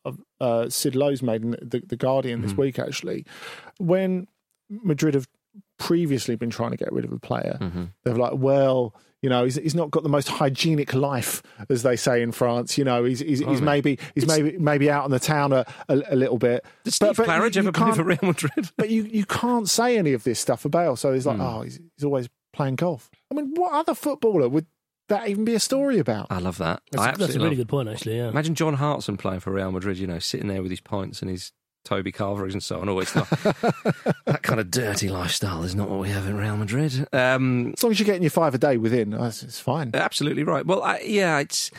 uh, 0.41 0.69
Sid 0.69 0.95
Lowe's 0.95 1.23
made 1.23 1.43
in 1.43 1.51
the, 1.61 1.83
the 1.85 1.97
Guardian 1.97 2.41
Hmm. 2.41 2.47
this 2.47 2.57
week, 2.57 2.79
actually. 2.79 3.27
When 3.79 4.29
Madrid 4.71 5.15
have 5.15 5.27
previously 5.79 6.37
been 6.37 6.51
trying 6.51 6.71
to 6.71 6.77
get 6.77 6.93
rid 6.93 7.05
of 7.05 7.12
a 7.12 7.19
player, 7.19 7.59
Mm-hmm. 7.61 7.85
they're 8.05 8.14
like, 8.14 8.35
well, 8.37 8.95
you 9.23 9.29
know, 9.29 9.45
he's, 9.45 9.55
he's 9.57 9.75
not 9.75 9.90
got 9.90 10.03
the 10.03 10.09
most 10.09 10.29
hygienic 10.29 10.95
life, 10.95 11.42
as 11.68 11.83
they 11.83 11.95
say 11.97 12.23
in 12.23 12.33
France. 12.33 12.77
You 12.79 12.85
know, 12.85 13.05
he's 13.05 13.21
he's, 13.21 13.38
he's 13.40 13.61
maybe 13.61 13.99
he's 14.14 14.27
maybe 14.27 14.59
maybe 14.59 14.90
out 14.90 15.05
on 15.05 15.11
the 15.12 15.21
town 15.21 15.53
a, 15.53 15.64
a, 15.88 16.03
a 16.11 16.16
little 16.16 16.38
bit. 16.38 16.64
Did 16.85 16.95
Steve 16.95 17.18
you- 17.18 17.25
Claridge 17.25 17.57
ever 17.57 17.71
play 17.73 17.92
for 17.92 18.03
Real 18.03 18.18
Madrid? 18.23 18.71
but 18.77 18.90
you, 18.90 19.05
you 19.05 19.25
can't 19.25 19.68
say 19.68 19.97
any 19.97 20.12
of 20.12 20.25
this 20.25 20.40
stuff 20.40 20.61
for 20.62 20.68
Bale. 20.68 20.97
So 20.97 21.12
he's 21.12 21.27
like, 21.27 21.37
Hmm. 21.37 21.42
oh, 21.42 21.62
he's, 21.62 21.79
he's 21.97 22.05
always 22.05 22.29
playing 22.53 22.75
golf. 22.77 23.11
I 23.31 23.35
mean, 23.35 23.55
what 23.55 23.73
other 23.73 23.95
footballer 23.95 24.49
would 24.49 24.66
that 25.12 25.29
even 25.29 25.44
be 25.44 25.55
a 25.55 25.61
story 25.61 25.98
about? 25.98 26.27
I 26.31 26.38
love 26.38 26.59
that. 26.59 26.83
That's, 26.90 27.03
I 27.05 27.12
that's 27.12 27.35
a 27.35 27.38
really 27.38 27.51
love- 27.51 27.57
good 27.59 27.68
point, 27.68 27.88
actually. 27.88 28.16
Yeah. 28.16 28.29
Imagine 28.29 28.55
John 28.55 28.75
Hartson 28.75 29.16
playing 29.16 29.40
for 29.40 29.53
Real 29.53 29.70
Madrid, 29.72 29.98
you 29.98 30.07
know, 30.07 30.18
sitting 30.18 30.48
there 30.48 30.62
with 30.62 30.70
his 30.70 30.81
pints 30.81 31.22
and 31.22 31.31
his 31.31 31.53
Toby 31.85 32.12
Carverings 32.12 32.55
and 32.55 32.62
so 32.62 32.81
on. 32.81 32.88
Always 32.88 33.12
that 33.12 34.40
kind 34.42 34.61
of 34.61 34.70
dirty 34.70 35.09
lifestyle 35.09 35.62
is 35.64 35.75
not 35.75 35.88
what 35.88 35.98
we 36.01 36.09
have 36.11 36.27
in 36.27 36.37
Real 36.37 36.57
Madrid. 36.57 37.07
Um, 37.12 37.72
As 37.77 37.83
long 37.83 37.90
as 37.92 37.98
you're 37.98 38.07
getting 38.07 38.22
your 38.22 38.31
five 38.31 38.55
a 38.55 38.59
day 38.59 38.77
within, 38.77 39.14
uh, 39.14 39.25
it's, 39.25 39.42
it's 39.42 39.59
fine. 39.61 39.90
absolutely 39.94 40.44
right. 40.44 40.64
Well, 40.66 40.83
I, 40.83 41.01
yeah, 41.05 41.38
it's. 41.38 41.70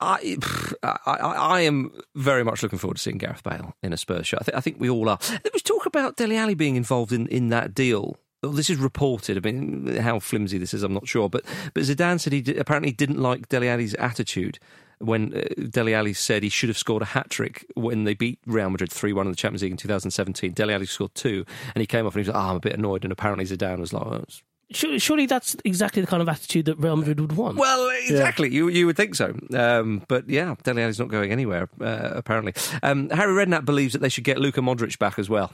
I, 0.00 0.36
I, 0.82 0.96
I, 1.06 1.12
I 1.16 1.60
am 1.62 1.90
very 2.14 2.44
much 2.44 2.62
looking 2.62 2.78
forward 2.78 2.98
to 2.98 3.02
seeing 3.02 3.18
Gareth 3.18 3.42
Bale 3.42 3.74
in 3.82 3.92
a 3.92 3.96
Spurs 3.96 4.28
shirt. 4.28 4.40
I, 4.42 4.44
th- 4.44 4.56
I 4.56 4.60
think 4.60 4.76
we 4.78 4.88
all 4.88 5.08
are. 5.08 5.18
There 5.28 5.50
was 5.52 5.62
talk 5.62 5.86
about 5.86 6.16
Dele 6.16 6.36
Alli 6.36 6.54
being 6.54 6.76
involved 6.76 7.12
in, 7.12 7.26
in 7.26 7.48
that 7.48 7.74
deal. 7.74 8.16
Well, 8.42 8.52
this 8.52 8.70
is 8.70 8.78
reported. 8.78 9.36
I 9.36 9.40
mean, 9.40 9.96
how 9.96 10.18
flimsy 10.20 10.58
this 10.58 10.72
is, 10.72 10.82
I'm 10.82 10.94
not 10.94 11.08
sure. 11.08 11.28
But 11.28 11.44
but 11.74 11.82
Zidane 11.82 12.20
said 12.20 12.32
he 12.32 12.40
di- 12.42 12.56
apparently 12.56 12.92
didn't 12.92 13.20
like 13.20 13.48
Dele 13.48 13.68
Alli's 13.68 13.94
attitude 13.94 14.58
when 15.00 15.32
uh, 15.34 15.42
Dele 15.70 15.94
Alli 15.94 16.12
said 16.12 16.42
he 16.42 16.48
should 16.48 16.68
have 16.68 16.78
scored 16.78 17.02
a 17.02 17.06
hat 17.06 17.30
trick 17.30 17.64
when 17.74 18.04
they 18.04 18.14
beat 18.14 18.38
Real 18.46 18.70
Madrid 18.70 18.92
3 18.92 19.12
1 19.12 19.26
in 19.26 19.32
the 19.32 19.36
Champions 19.36 19.62
League 19.62 19.72
in 19.72 19.76
2017. 19.78 20.52
Dele 20.52 20.74
Alli 20.74 20.86
scored 20.86 21.14
two, 21.14 21.44
and 21.74 21.80
he 21.80 21.86
came 21.86 22.06
off 22.06 22.14
and 22.14 22.24
he 22.24 22.28
was 22.28 22.34
like, 22.34 22.44
oh, 22.44 22.50
I'm 22.50 22.56
a 22.56 22.60
bit 22.60 22.74
annoyed. 22.74 23.04
And 23.04 23.12
apparently 23.12 23.44
Zidane 23.44 23.78
was 23.78 23.92
like, 23.92 24.06
oh, 24.06 24.24
Surely, 24.70 24.98
surely 24.98 25.24
that's 25.24 25.56
exactly 25.64 26.02
the 26.02 26.06
kind 26.06 26.20
of 26.20 26.28
attitude 26.28 26.66
that 26.66 26.76
Real 26.76 26.94
Madrid 26.94 27.20
would 27.20 27.32
want. 27.32 27.56
well, 27.56 27.88
exactly. 28.02 28.52
You 28.52 28.68
you 28.68 28.84
would 28.84 28.98
think 28.98 29.14
so, 29.14 29.34
um, 29.54 30.02
but 30.08 30.28
yeah, 30.28 30.56
Dele 30.62 30.82
Alli's 30.82 30.98
not 30.98 31.08
going 31.08 31.32
anywhere. 31.32 31.70
Uh, 31.80 32.10
apparently, 32.12 32.52
um, 32.82 33.08
Harry 33.08 33.32
Redknapp 33.32 33.64
believes 33.64 33.94
that 33.94 34.00
they 34.00 34.10
should 34.10 34.24
get 34.24 34.36
Luka 34.36 34.60
Modric 34.60 34.98
back 34.98 35.18
as 35.18 35.30
well. 35.30 35.52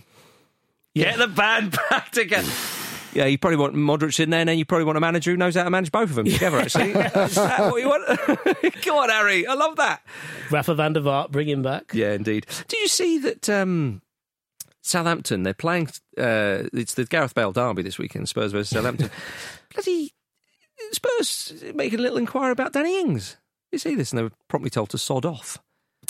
Get 0.94 1.18
the 1.18 1.28
band 1.28 1.76
back 1.90 2.11
together. 2.11 2.50
Yeah, 3.14 3.26
you 3.26 3.38
probably 3.38 3.59
want 3.59 3.74
Modric 3.74 4.18
in 4.18 4.30
there, 4.30 4.40
and 4.40 4.48
then 4.48 4.59
you 4.59 4.64
probably 4.64 4.85
want 4.85 4.98
a 4.98 5.00
manager 5.00 5.30
who 5.30 5.37
knows 5.37 5.54
how 5.54 5.62
to 5.62 5.70
manage 5.70 5.92
both 5.92 6.11
of 6.11 6.16
them 6.16 6.26
together. 6.26 6.59
Actually, 6.59 6.90
is 6.90 7.35
that 7.37 7.70
what 7.70 7.80
you 7.80 7.88
want? 7.88 8.74
Come 8.83 8.96
on, 8.96 9.09
Harry. 9.09 9.46
I 9.46 9.54
love 9.54 9.76
that. 9.76 10.02
Rafa 10.50 10.74
van 10.74 10.94
der 10.94 11.00
Vaart, 11.00 11.30
bring 11.30 11.48
him 11.48 11.62
back. 11.62 11.92
Yeah, 11.94 12.12
indeed. 12.12 12.46
Did 12.66 12.80
you 12.80 12.88
see 12.88 13.18
that? 13.18 13.48
Um, 13.48 14.02
Southampton, 14.83 15.44
they're 15.44 15.54
playing. 15.54 15.88
Uh, 16.18 16.64
it's 16.72 16.94
the 16.94 17.04
Gareth 17.04 17.35
Bale 17.35 17.52
derby 17.52 17.83
this 17.83 17.98
weekend. 17.98 18.28
Spurs 18.28 18.52
versus 18.52 18.70
Southampton. 18.70 19.11
Bloody 19.72 20.12
Spurs 20.92 21.64
making 21.74 22.00
a 22.00 22.02
little 22.02 22.18
inquiry 22.18 22.52
about 22.52 22.72
Danny 22.72 23.00
Ings. 23.00 23.37
You 23.70 23.78
see 23.78 23.94
this, 23.94 24.12
and 24.12 24.18
they 24.18 24.24
were 24.24 24.33
promptly 24.48 24.70
told 24.70 24.90
to 24.90 24.98
sod 24.98 25.24
off. 25.24 25.59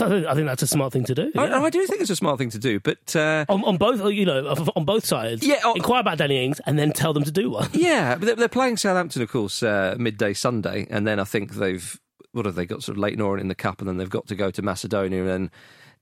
I 0.00 0.34
think 0.34 0.46
that's 0.46 0.62
a 0.62 0.66
smart 0.66 0.92
thing 0.92 1.04
to 1.04 1.14
do. 1.14 1.30
I, 1.36 1.46
yeah. 1.46 1.60
I 1.62 1.70
do 1.70 1.86
think 1.86 2.00
it's 2.00 2.10
a 2.10 2.16
smart 2.16 2.38
thing 2.38 2.50
to 2.50 2.58
do, 2.58 2.80
but 2.80 3.14
uh, 3.16 3.44
on, 3.48 3.64
on 3.64 3.76
both, 3.76 4.04
you 4.12 4.24
know, 4.24 4.46
on 4.76 4.84
both 4.84 5.04
sides. 5.04 5.46
Yeah, 5.46 5.60
oh- 5.64 5.74
inquire 5.74 6.00
about 6.00 6.18
Danny 6.18 6.44
Ings 6.44 6.60
and 6.66 6.78
then 6.78 6.92
tell 6.92 7.12
them 7.12 7.24
to 7.24 7.30
do 7.32 7.50
one. 7.50 7.68
yeah, 7.74 8.16
but 8.16 8.26
they're, 8.26 8.36
they're 8.36 8.48
playing 8.48 8.76
Southampton, 8.76 9.22
of 9.22 9.30
course, 9.30 9.62
uh, 9.62 9.94
midday 9.98 10.32
Sunday, 10.34 10.86
and 10.90 11.06
then 11.06 11.18
I 11.20 11.24
think 11.24 11.54
they've 11.54 11.98
what 12.32 12.46
have 12.46 12.56
they 12.56 12.66
got? 12.66 12.82
Sort 12.82 12.96
of 12.96 13.00
Leyton 13.00 13.20
Orient 13.20 13.42
in 13.42 13.48
the 13.48 13.54
cup, 13.54 13.80
and 13.80 13.88
then 13.88 13.96
they've 13.96 14.10
got 14.10 14.26
to 14.26 14.34
go 14.34 14.50
to 14.50 14.60
Macedonia, 14.62 15.26
and 15.28 15.50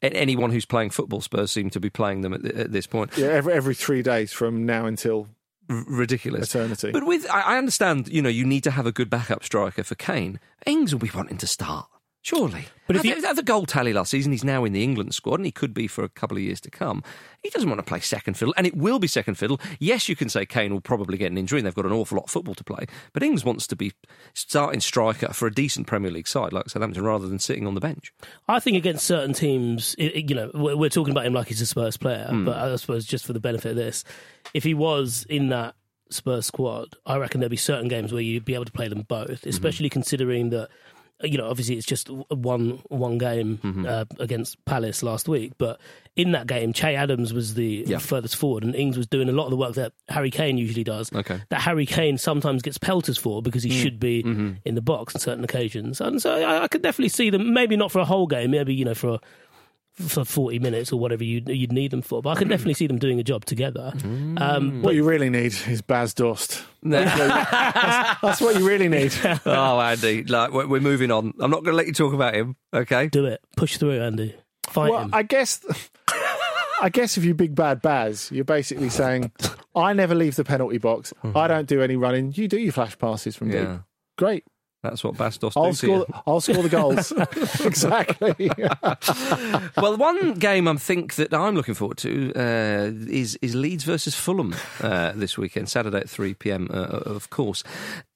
a- 0.02 0.16
anyone 0.16 0.50
who's 0.50 0.64
playing 0.64 0.90
football, 0.90 1.20
Spurs 1.20 1.50
seem 1.50 1.68
to 1.70 1.81
be 1.81 1.90
playing 1.90 2.22
them 2.22 2.33
at, 2.33 2.42
th- 2.42 2.55
at 2.55 2.72
this 2.72 2.87
point. 2.87 3.11
Yeah, 3.18 3.26
every, 3.28 3.52
every 3.52 3.74
three 3.74 4.00
days 4.02 4.33
from 4.33 4.64
now 4.64 4.87
until 4.87 5.28
R- 5.68 5.85
ridiculous. 5.87 6.48
eternity. 6.55 6.90
But 6.90 7.05
with, 7.07 7.28
I 7.31 7.40
I 7.42 7.59
understand, 7.59 8.09
you 8.09 8.22
know, 8.22 8.31
you 8.31 8.46
need 8.46 8.64
to 8.64 8.70
have 8.70 8.87
a 8.87 8.92
good 8.92 9.11
backup 9.11 9.44
striker 9.44 9.85
for 9.85 9.94
Kane. 9.94 10.40
Ings 10.64 10.94
will 10.94 11.00
be 11.00 11.11
wanting 11.14 11.37
to 11.38 11.46
start. 11.46 11.87
Surely. 12.22 12.66
But 12.92 12.98
But 13.02 13.07
if 13.07 13.16
if 13.18 13.22
you- 13.22 13.28
you 13.28 13.35
the 13.35 13.42
goal 13.42 13.66
tally 13.66 13.92
last 13.92 14.11
season, 14.11 14.33
he's 14.33 14.44
now 14.44 14.64
in 14.64 14.72
the 14.72 14.83
England 14.83 15.14
squad, 15.14 15.37
and 15.37 15.46
he 15.46 15.52
could 15.52 15.72
be 15.74 15.87
for 15.87 16.05
a 16.05 16.09
couple 16.09 16.37
of 16.37 16.42
years 16.42 16.61
to 16.62 16.70
come. 16.70 17.02
He 17.42 17.50
doesn't 17.50 17.68
want 17.68 17.78
to 17.78 17.83
play 17.85 18.00
second 18.00 18.35
fiddle, 18.35 18.55
and 18.57 18.66
it 18.66 18.76
will 18.76 18.98
be 18.98 19.07
second 19.09 19.35
fiddle. 19.37 19.61
Yes, 19.81 20.09
you 20.09 20.14
can 20.16 20.28
say 20.28 20.46
Kane 20.46 20.72
will 20.72 20.81
probably 20.81 21.18
get 21.18 21.31
an 21.31 21.38
injury, 21.38 21.59
and 21.59 21.66
they've 21.66 21.74
got 21.74 21.87
an 21.87 21.92
awful 21.92 22.16
lot 22.16 22.24
of 22.24 22.31
football 22.31 22.55
to 22.55 22.64
play. 22.64 22.87
But 23.12 23.22
Ings 23.22 23.44
wants 23.44 23.66
to 23.68 23.76
be 23.76 23.92
starting 24.35 24.81
striker 24.81 25.33
for 25.33 25.46
a 25.46 25.52
decent 25.52 25.87
Premier 25.87 26.11
League 26.11 26.28
side 26.28 26.52
like 26.52 26.68
Southampton, 26.70 27.02
rather 27.05 27.26
than 27.26 27.38
sitting 27.38 27.66
on 27.66 27.74
the 27.74 27.81
bench. 27.81 28.12
I 28.48 28.61
think 28.61 28.76
against 28.76 29.07
certain 29.07 29.33
teams, 29.35 29.94
it, 29.98 30.07
it- 30.16 30.31
you 30.31 30.37
know, 30.37 30.50
we're, 30.55 30.76
we're 30.76 30.88
talking 30.90 31.12
about 31.12 31.26
him 31.26 31.33
like 31.35 31.48
he's 31.48 31.61
a 31.61 31.66
Spurs 31.66 31.96
player, 31.96 32.26
Hmm. 32.28 32.44
but 32.44 32.57
I 32.57 32.76
suppose 32.76 33.05
just 33.07 33.24
for 33.26 33.33
the 33.33 33.40
benefit 33.40 33.70
of 33.70 33.76
this, 33.76 34.05
if 34.55 34.64
he 34.64 34.74
was 34.74 35.24
in 35.28 35.48
that 35.48 35.74
Spurs 36.11 36.44
squad, 36.46 36.94
I 37.07 37.16
reckon 37.16 37.40
there'd 37.40 37.50
be 37.50 37.57
certain 37.57 37.88
games 37.88 38.12
where 38.12 38.20
you'd 38.22 38.44
be 38.44 38.55
able 38.55 38.66
to 38.66 38.72
play 38.72 38.87
them 38.88 39.05
Mm-hmm. 39.05 39.26
both, 39.26 39.46
especially 39.46 39.88
considering 39.88 40.50
that. 40.50 40.68
You 41.22 41.38
know, 41.38 41.48
obviously 41.48 41.76
it's 41.76 41.87
just 41.87 42.08
one 42.11 42.82
one 42.88 43.18
game 43.18 43.58
Mm-hmm. 43.62 43.87
uh, 43.87 44.04
against 44.18 44.62
Palace 44.64 45.02
last 45.02 45.28
week, 45.28 45.52
but 45.58 45.80
in 46.16 46.32
that 46.32 46.46
game, 46.46 46.72
Che 46.72 46.94
Adams 46.94 47.32
was 47.32 47.54
the 47.54 47.85
Yeah. 47.87 47.98
furthest 47.98 48.37
forward, 48.37 48.64
and 48.64 48.74
Ings 48.74 48.96
was 48.98 49.06
doing 49.06 49.28
a 49.28 49.32
lot 49.32 49.44
of 49.44 49.50
the 49.50 49.56
work 49.56 49.74
that 49.74 49.92
Harry 50.08 50.30
Kane 50.30 50.58
usually 50.58 50.85
does. 50.85 51.12
Okay. 51.12 51.35
Mm. 51.37 51.48
That 51.50 51.61
Harry 51.62 51.87
Kane 51.87 52.18
sometimes 52.18 52.62
gets 52.62 52.76
pelters 52.78 53.16
for 53.18 53.40
because 53.42 53.62
he 53.62 53.70
should 53.70 53.98
be 54.00 54.22
Mm-hmm. 54.22 54.50
in 54.64 54.74
the 54.74 54.82
box 54.82 55.14
on 55.14 55.20
certain 55.20 55.44
occasions, 55.44 56.00
and 56.00 56.20
so 56.20 56.35
I, 56.35 56.64
I 56.64 56.68
could 56.68 56.82
definitely 56.82 57.08
see 57.11 57.30
them. 57.30 57.52
Maybe 57.54 57.76
not 57.76 57.90
for 57.92 58.00
a 58.00 58.04
whole 58.04 58.26
game, 58.26 58.50
maybe 58.50 58.74
you 58.74 58.85
know 58.85 58.94
for 58.94 59.18
for 59.94 60.24
forty 60.24 60.59
minutes 60.59 60.92
or 60.92 60.98
whatever 60.98 61.22
you'd, 61.24 61.48
you'd 61.48 61.72
need 61.72 61.90
them 61.90 62.02
for, 62.02 62.22
but 62.22 62.31
I 62.31 62.35
could 62.37 62.48
definitely 62.48 62.74
see 62.74 62.87
them 62.87 62.98
doing 62.98 63.20
a 63.20 63.22
job 63.22 63.44
together. 63.44 63.92
Um, 64.05 64.83
What 64.83 64.94
you 64.94 65.05
really 65.05 65.31
need 65.31 65.55
is 65.68 65.83
Bas 65.83 66.14
Dost. 66.14 66.64
That's 66.83 68.40
what 68.40 68.59
you 68.59 68.66
really 68.66 68.88
need. 68.88 69.12
oh, 69.46 69.81
Andy, 69.81 70.24
like 70.24 70.52
we're 70.52 70.66
we're 70.66 70.81
moving 70.81 71.11
on. 71.11 71.33
I'm 71.40 71.50
not 71.50 71.62
going 71.64 71.72
to 71.72 71.76
let 71.76 71.87
you 71.87 71.92
talk 71.92 72.12
about 72.14 72.35
him. 72.35 72.57
Okay. 72.72 73.09
do 73.09 73.26
it, 73.26 73.40
push 73.57 73.76
through, 73.76 74.00
Andy, 74.00 74.35
fight 74.68 74.90
Well, 74.90 75.02
him. 75.05 75.11
I 75.12 75.22
guess, 75.22 75.61
I 76.81 76.88
guess 76.90 77.16
if 77.18 77.24
you 77.24 77.35
big 77.35 77.55
bad 77.55 77.83
Baz, 77.83 78.31
you're 78.33 78.44
basically 78.44 78.88
saying, 78.88 79.31
I 79.74 79.92
never 79.92 80.14
leave 80.14 80.37
the 80.37 80.44
penalty 80.44 80.78
box. 80.78 81.12
I 81.35 81.46
don't 81.48 81.68
do 81.68 81.83
any 81.83 81.96
running. 81.96 82.33
You 82.35 82.48
do 82.48 82.59
your 82.59 82.72
flash 82.72 82.98
passes 82.98 83.37
from 83.37 83.50
Yeah. 83.50 83.64
deep. 83.64 83.81
Great. 84.18 84.44
That's 84.83 85.05
what 85.05 85.14
Bastos 85.14 85.53
I'll 85.57 85.66
do 85.66 85.71
to 85.71 85.77
score. 85.77 85.99
you. 85.99 86.07
I'll 86.27 86.40
score 86.40 86.62
the 86.62 86.68
goals. 86.68 87.12
exactly. 87.64 88.51
Well, 89.77 89.97
one 89.97 90.35
game 90.35 90.68
I 90.68 90.75
think 90.77 91.14
that 91.16 91.33
I'm 91.33 91.55
looking 91.55 91.75
forward 91.75 91.99
to 91.99 92.33
uh, 92.35 92.90
is 93.09 93.37
is 93.42 93.55
Leeds 93.55 93.85
versus 93.85 94.14
Fulham 94.14 94.55
uh, 94.81 95.12
this 95.14 95.37
weekend, 95.38 95.68
Saturday 95.68 95.99
at 95.99 96.11
3 96.11 96.35
p.m. 96.35 96.68
Uh, 96.73 96.77
of 96.77 97.31
course. 97.31 97.64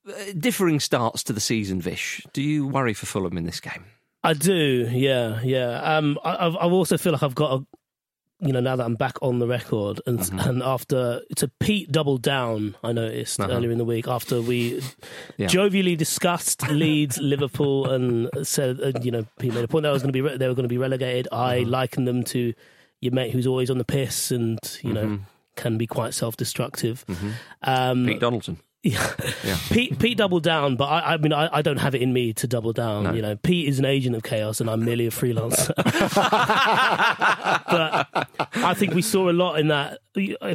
Uh, 0.09 0.13
differing 0.39 0.79
starts 0.81 1.23
to 1.25 1.33
the 1.33 1.41
season, 1.41 1.81
Vish. 1.81 2.25
Do 2.33 2.43
you 2.43 2.67
worry 2.67 2.95
for 2.95 3.07
Fulham 3.07 3.37
in 3.37 3.45
this 3.45 3.61
game? 3.61 3.85
I 4.23 4.35
do, 4.35 4.89
yeah, 4.93 5.41
yeah. 5.43 5.81
Um, 5.97 6.19
I, 6.25 6.47
I've, 6.47 6.57
I 6.57 6.65
also 6.65 6.99
feel 6.99 7.13
like 7.13 7.23
I've 7.23 7.35
got 7.35 7.61
a, 7.61 7.67
you 8.41 8.53
know, 8.53 8.61
now 8.61 8.77
that 8.77 8.85
I'm 8.85 8.97
back 8.97 9.17
on 9.23 9.39
the 9.39 9.47
record, 9.47 10.01
and 10.07 10.19
Mm-hmm. 10.19 10.39
and 10.49 10.63
after 10.63 11.23
it's 11.31 11.43
a 11.43 11.49
Pete 11.61 11.91
double 11.91 12.19
down. 12.19 12.77
I 12.85 12.93
noticed 12.93 13.41
earlier 13.41 13.71
in 13.71 13.79
the 13.79 13.85
week 13.85 14.07
after 14.09 14.43
we 14.43 14.79
Uh-huh. 14.79 14.91
Yeah. 15.39 15.47
jovially 15.49 15.97
discussed 15.97 16.69
Leeds, 16.69 17.19
Liverpool, 17.19 17.89
and 17.91 18.29
said, 18.47 18.81
uh, 18.81 18.93
you 19.03 19.11
know, 19.11 19.25
Pete 19.39 19.55
made 19.55 19.65
a 19.65 19.69
point 19.69 19.85
that 19.85 19.89
I 19.91 19.93
was 19.93 20.03
going 20.03 20.13
to 20.13 20.17
be 20.17 20.21
re- 20.21 20.37
they 20.37 20.49
were 20.49 20.55
going 20.55 20.65
to 20.69 20.69
be 20.69 20.79
relegated. 20.79 21.29
I 21.33 21.61
Uh-huh. 21.61 21.71
likened 21.71 22.07
them 22.07 22.25
to 22.25 22.53
your 23.01 23.13
mate 23.13 23.33
who's 23.33 23.47
always 23.47 23.71
on 23.71 23.79
the 23.79 23.85
piss 23.85 24.31
and 24.31 24.59
you 24.83 24.93
know 24.93 25.05
Mm-hmm. 25.07 25.23
can 25.57 25.79
be 25.79 25.87
quite 25.87 26.13
self-destructive. 26.15 27.05
Um, 27.63 28.07
Pete 28.07 28.21
Donaldson. 28.21 28.59
Yeah. 28.93 29.57
Pete, 29.71 29.99
Pete 29.99 30.19
doubled 30.19 30.43
down, 30.43 30.77
but 30.77 30.87
I, 30.87 31.15
I 31.15 31.17
mean, 31.17 31.33
I, 31.33 31.49
I 31.59 31.63
don't 31.63 31.79
have 31.79 31.95
it 31.95 32.03
in 32.03 32.13
me 32.13 32.33
to 32.35 32.47
double 32.47 32.73
down. 32.73 33.15
You 33.15 33.23
know, 33.23 33.37
Pete 33.37 33.69
is 33.69 33.79
an 33.79 33.85
agent 33.85 34.17
of 34.17 34.23
chaos, 34.23 34.61
and 34.61 34.69
I'm 34.69 34.85
merely 34.85 35.07
a 35.07 35.11
freelancer. 35.11 35.75
but 37.67 38.29
I 38.55 38.75
think 38.75 38.95
we 38.95 39.03
saw 39.03 39.31
a 39.31 39.33
lot 39.33 39.59
in 39.59 39.69
that 39.69 39.99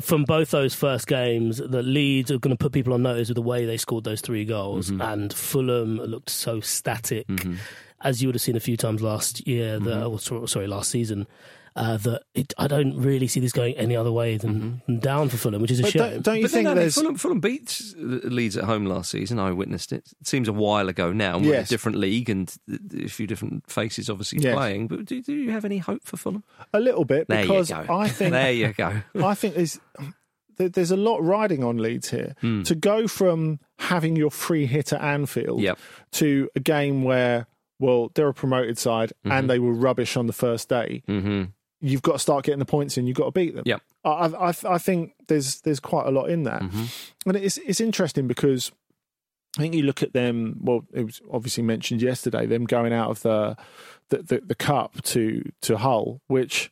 from 0.02 0.24
both 0.24 0.52
those 0.52 0.74
first 0.74 1.08
games. 1.08 1.58
That 1.58 1.84
Leeds 1.84 2.32
are 2.32 2.40
going 2.40 2.56
to 2.56 2.62
put 2.62 2.72
people 2.72 2.94
on 2.94 3.04
notice 3.04 3.30
with 3.30 3.36
the 3.36 3.42
way 3.42 3.66
they 3.66 3.78
scored 3.78 4.04
those 4.04 4.22
three 4.22 4.46
goals, 4.46 4.90
mm-hmm. 4.90 5.02
and 5.02 5.34
Fulham 5.34 5.98
looked 5.98 6.30
so 6.30 6.60
static, 6.60 7.28
mm-hmm. 7.28 7.56
as 8.02 8.22
you 8.22 8.28
would 8.28 8.36
have 8.36 8.42
seen 8.42 8.56
a 8.56 8.62
few 8.62 8.78
times 8.78 9.02
last 9.02 9.48
year. 9.48 9.80
Oh, 9.82 10.18
sorry, 10.18 10.48
sorry, 10.48 10.68
last 10.68 10.90
season. 10.90 11.28
Uh, 11.74 11.96
that 11.96 12.24
it, 12.36 12.54
I 12.58 12.68
don't 12.68 12.98
really 12.98 13.28
see 13.28 13.40
this 13.40 13.54
going 13.54 13.76
any 13.76 13.96
other 13.96 14.12
way 14.12 14.36
than, 14.36 14.82
than 14.88 15.00
down 15.00 15.30
for 15.30 15.38
Fulham, 15.38 15.62
which 15.62 15.72
is 15.72 15.80
a 15.80 15.84
But 15.84 15.92
shame. 15.92 16.02
don't, 16.02 16.22
don't 16.24 16.36
you 16.36 16.42
But 16.42 16.52
then, 16.52 16.58
think 16.58 16.68
I 16.68 16.70
mean, 16.72 16.78
there's? 16.80 16.96
Fulham, 16.96 17.16
Fulham 17.16 17.40
beat 17.40 17.82
Leeds 17.98 18.58
at 18.58 18.66
home 18.66 18.86
last 18.86 19.10
season. 19.12 19.40
I 19.40 19.52
witnessed 19.54 19.94
it. 19.94 20.04
It 20.20 20.28
seems 20.28 20.50
a 20.50 20.54
while 20.54 20.90
ago 20.90 21.14
now. 21.14 21.38
and 21.38 21.46
We're 21.46 21.54
in 21.56 21.62
a 21.62 21.66
different 21.66 21.98
league 21.98 22.30
and 22.30 22.54
a 22.94 23.08
few 23.08 23.26
different 23.26 23.70
faces 23.72 24.10
obviously 24.10 24.40
Yes. 24.40 24.54
playing. 24.54 24.90
But 24.90 25.06
do, 25.06 25.22
do 25.22 25.34
you 25.34 25.52
have 25.52 25.64
any 25.64 25.78
hope 25.78 26.04
for 26.04 26.18
Fulham? 26.18 26.44
A 26.74 26.80
little 26.82 27.06
bit 27.06 27.30
There 27.30 27.42
because 27.44 27.70
you 27.70 27.78
go. 27.88 27.94
I 27.98 28.10
think 28.18 28.32
there 28.32 28.52
you 28.52 28.74
go. 28.74 29.02
I 29.26 29.34
think 29.34 29.56
there's 29.56 29.80
there's 30.58 30.92
a 30.92 30.98
lot 30.98 31.24
riding 31.24 31.64
on 31.64 31.78
Leeds 31.78 32.10
here 32.10 32.36
to 32.42 32.76
go 32.76 33.08
from 33.08 33.60
having 33.80 34.16
your 34.18 34.30
free 34.30 34.66
hit 34.66 34.92
at 34.94 35.02
Anfield 35.02 35.62
Yep. 35.62 35.80
to 36.14 36.50
a 36.56 36.60
game 36.60 37.04
where 37.04 37.48
well 37.80 38.12
they're 38.14 38.28
a 38.28 38.34
promoted 38.34 38.78
side 38.78 39.12
and 39.24 39.50
they 39.50 39.58
were 39.58 39.74
rubbish 39.74 40.18
on 40.18 40.28
the 40.28 40.34
first 40.34 40.68
day. 40.70 41.02
hmm 41.08 41.44
You've 41.82 42.02
got 42.02 42.14
to 42.14 42.20
start 42.20 42.46
getting 42.46 42.60
the 42.60 42.66
points 42.66 42.98
in. 42.98 43.08
You've 43.08 43.18
got 43.18 43.26
to 43.26 43.32
beat 43.32 43.56
them. 43.56 43.64
Yeah, 43.66 43.78
I, 44.06 44.28
I, 44.28 44.54
I 44.66 44.78
think 44.78 45.14
there's 45.28 45.62
there's 45.62 45.80
quite 45.80 46.06
a 46.06 46.12
lot 46.12 46.30
in 46.30 46.44
that, 46.44 46.62
mm-hmm. 46.62 46.86
and 47.28 47.38
it's 47.38 47.58
it's 47.58 47.82
interesting 47.82 48.28
because 48.28 48.72
I 49.58 49.62
think 49.62 49.76
you 49.76 49.84
look 49.84 50.04
at 50.04 50.14
them. 50.14 50.58
Well, 50.62 50.86
it 50.94 51.06
was 51.06 51.22
obviously 51.32 51.64
mentioned 51.64 52.02
yesterday 52.02 52.46
them 52.46 52.66
going 52.66 52.94
out 52.94 53.10
of 53.10 53.22
the 53.22 53.58
the, 54.10 54.18
the, 54.18 54.42
the 54.48 54.56
cup 54.56 55.02
to 55.04 55.44
to 55.62 55.78
Hull, 55.78 56.22
which 56.28 56.72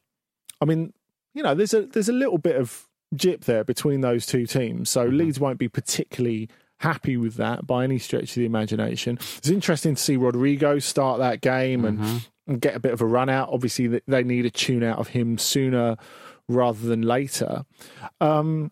I 0.62 0.66
mean, 0.66 0.94
you 1.34 1.44
know, 1.44 1.56
there's 1.56 1.74
a 1.74 1.82
there's 1.82 2.10
a 2.10 2.14
little 2.14 2.38
bit 2.38 2.56
of 2.56 2.88
jip 3.16 3.46
there 3.46 3.64
between 3.64 4.02
those 4.02 4.26
two 4.26 4.46
teams. 4.46 4.90
So 4.90 5.08
mm-hmm. 5.08 5.18
Leeds 5.18 5.40
won't 5.40 5.60
be 5.60 5.68
particularly 5.68 6.50
happy 6.80 7.18
with 7.18 7.36
that 7.36 7.68
by 7.68 7.84
any 7.84 8.00
stretch 8.00 8.30
of 8.30 8.36
the 8.36 8.46
imagination. 8.46 9.18
It's 9.38 9.50
interesting 9.50 9.96
to 9.96 10.02
see 10.02 10.16
Rodrigo 10.16 10.80
start 10.80 11.20
that 11.20 11.42
game 11.42 11.84
and, 11.84 12.00
mm-hmm. 12.00 12.18
And 12.50 12.60
get 12.60 12.76
a 12.76 12.80
bit 12.80 12.92
of 12.92 13.02
a 13.02 13.06
run 13.06 13.30
out. 13.30 13.50
Obviously, 13.52 14.02
they 14.08 14.24
need 14.24 14.46
a 14.46 14.50
tune 14.50 14.84
out 14.84 14.98
of 15.00 15.10
him 15.10 15.38
sooner 15.38 15.96
rather 16.48 16.88
than 16.88 17.04
later. 17.04 17.64
Um, 18.20 18.72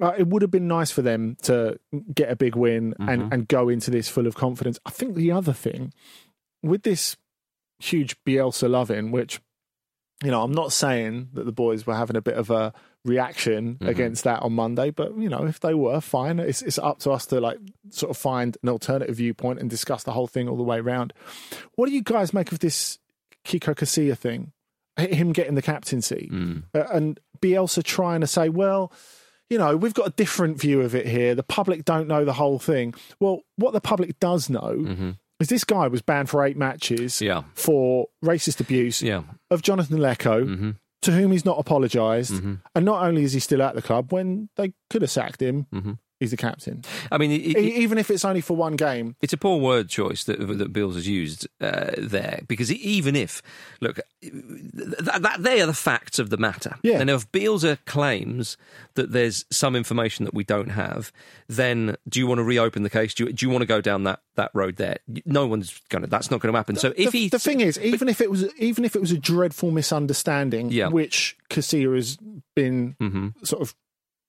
uh, 0.00 0.14
it 0.16 0.26
would 0.26 0.42
have 0.42 0.50
been 0.50 0.66
nice 0.66 0.90
for 0.90 1.02
them 1.02 1.36
to 1.42 1.78
get 2.14 2.30
a 2.30 2.36
big 2.36 2.56
win 2.56 2.94
and, 2.98 3.32
and 3.32 3.48
go 3.48 3.68
into 3.68 3.90
this 3.90 4.08
full 4.08 4.26
of 4.26 4.34
confidence. 4.34 4.78
I 4.86 4.90
think 4.90 5.14
the 5.14 5.30
other 5.30 5.52
thing 5.52 5.92
with 6.62 6.82
this 6.82 7.16
huge 7.78 8.16
Bielsa 8.24 8.68
loving, 8.68 9.10
which 9.10 9.40
you 10.22 10.30
know, 10.30 10.42
I'm 10.42 10.52
not 10.52 10.72
saying 10.72 11.30
that 11.32 11.44
the 11.44 11.52
boys 11.52 11.86
were 11.86 11.94
having 11.94 12.16
a 12.16 12.20
bit 12.20 12.34
of 12.34 12.50
a 12.50 12.74
reaction 13.06 13.78
against 13.80 14.24
that 14.24 14.42
on 14.42 14.52
Monday, 14.52 14.90
but 14.90 15.16
you 15.16 15.30
know, 15.30 15.46
if 15.46 15.60
they 15.60 15.72
were, 15.72 16.00
fine. 16.00 16.38
It's 16.38 16.60
it's 16.60 16.78
up 16.78 16.98
to 17.00 17.10
us 17.12 17.24
to 17.26 17.40
like 17.40 17.58
sort 17.88 18.10
of 18.10 18.18
find 18.18 18.56
an 18.62 18.68
alternative 18.68 19.16
viewpoint 19.16 19.60
and 19.60 19.70
discuss 19.70 20.02
the 20.02 20.12
whole 20.12 20.26
thing 20.26 20.48
all 20.48 20.58
the 20.58 20.62
way 20.62 20.78
around. 20.78 21.14
What 21.76 21.86
do 21.86 21.92
you 21.92 22.02
guys 22.02 22.34
make 22.34 22.52
of 22.52 22.58
this 22.58 22.98
Kiko 23.46 23.74
Casilla 23.74 24.16
thing? 24.16 24.52
Him 24.98 25.32
getting 25.32 25.54
the 25.54 25.62
captaincy 25.62 26.28
Uh, 26.74 26.84
and 26.92 27.18
Bielsa 27.40 27.82
trying 27.82 28.20
to 28.20 28.26
say, 28.26 28.48
well, 28.50 28.92
you 29.48 29.56
know, 29.58 29.76
we've 29.76 29.94
got 29.94 30.06
a 30.08 30.10
different 30.10 30.60
view 30.60 30.82
of 30.82 30.94
it 30.94 31.06
here. 31.06 31.34
The 31.34 31.42
public 31.42 31.84
don't 31.84 32.06
know 32.06 32.24
the 32.24 32.34
whole 32.34 32.58
thing. 32.58 32.94
Well, 33.18 33.40
what 33.56 33.72
the 33.72 33.80
public 33.80 34.18
does 34.20 34.50
know 34.50 35.14
is 35.40 35.48
this 35.48 35.64
guy 35.64 35.88
was 35.88 36.02
banned 36.02 36.28
for 36.28 36.44
eight 36.44 36.56
matches 36.56 37.20
Yeah. 37.22 37.42
for 37.54 38.08
racist 38.22 38.60
abuse 38.60 39.00
Yeah. 39.02 39.22
of 39.50 39.62
Jonathan 39.62 39.98
Leko, 39.98 40.44
Mm-hmm. 40.44 40.70
to 41.02 41.12
whom 41.12 41.32
he's 41.32 41.46
not 41.46 41.58
apologised. 41.58 42.34
And 42.74 42.84
not 42.84 43.02
only 43.02 43.22
is 43.24 43.32
he 43.32 43.40
still 43.40 43.62
at 43.62 43.74
the 43.74 43.80
club, 43.82 44.12
when 44.12 44.50
they 44.56 44.74
could 44.90 45.00
have 45.02 45.10
sacked 45.10 45.40
him, 45.40 45.66
Mm-hmm. 45.72 45.92
He's 46.20 46.30
the 46.30 46.36
captain. 46.36 46.84
I 47.10 47.18
mean, 47.18 47.32
it, 47.32 47.40
it- 47.56 47.58
Even 47.58 47.98
if 47.98 48.10
it's 48.10 48.24
only 48.24 48.40
for 48.40 48.56
one 48.56 48.76
game. 48.76 49.16
It's 49.20 49.32
a 49.32 49.36
poor 49.38 49.58
word 49.58 49.88
choice 49.88 50.22
that 50.24 50.38
that 50.38 50.72
Bills 50.72 50.94
has 50.94 51.08
used 51.08 51.48
uh, 51.60 51.90
there 51.98 52.40
because 52.46 52.70
even 52.72 53.16
if 53.16 53.42
look, 53.80 53.98
that, 54.22 55.18
that 55.22 55.42
they 55.42 55.60
are 55.60 55.66
the 55.66 55.72
facts 55.74 56.18
of 56.18 56.30
the 56.30 56.36
matter. 56.36 56.76
Yeah. 56.82 57.00
And 57.00 57.10
if 57.10 57.30
Bielsa 57.32 57.78
claims 57.86 58.56
that 58.94 59.12
there's 59.12 59.44
some 59.50 59.74
information 59.74 60.24
that 60.26 60.34
we 60.34 60.44
don't 60.44 60.70
have, 60.70 61.10
then 61.48 61.96
do 62.08 62.18
you 62.20 62.26
want 62.26 62.38
to 62.38 62.44
reopen 62.44 62.82
the 62.82 62.90
case? 62.90 63.14
Do 63.14 63.24
you, 63.24 63.32
do 63.32 63.46
you 63.46 63.50
want 63.50 63.62
to 63.62 63.66
go 63.66 63.80
down 63.80 64.04
that, 64.04 64.20
that 64.36 64.50
road 64.54 64.76
there? 64.76 64.98
No 65.24 65.46
one's 65.46 65.80
going 65.88 66.02
to. 66.02 66.08
That's 66.08 66.30
not 66.30 66.40
going 66.40 66.52
to 66.52 66.58
happen. 66.58 66.76
So 66.76 66.92
if 66.96 67.12
the, 67.12 67.18
he 67.18 67.28
the 67.28 67.38
thing 67.38 67.60
is, 67.60 67.78
even 67.78 68.08
if 68.08 68.20
it 68.20 68.30
was, 68.30 68.52
even 68.58 68.84
if 68.84 68.94
it 68.94 69.00
was 69.00 69.12
a 69.12 69.18
dreadful 69.18 69.70
misunderstanding, 69.70 70.70
Yeah. 70.70 70.88
which 70.88 71.36
Casilla 71.48 71.94
has 71.96 72.18
been 72.54 72.96
Mhm. 73.00 73.34
sort 73.46 73.62
of 73.62 73.74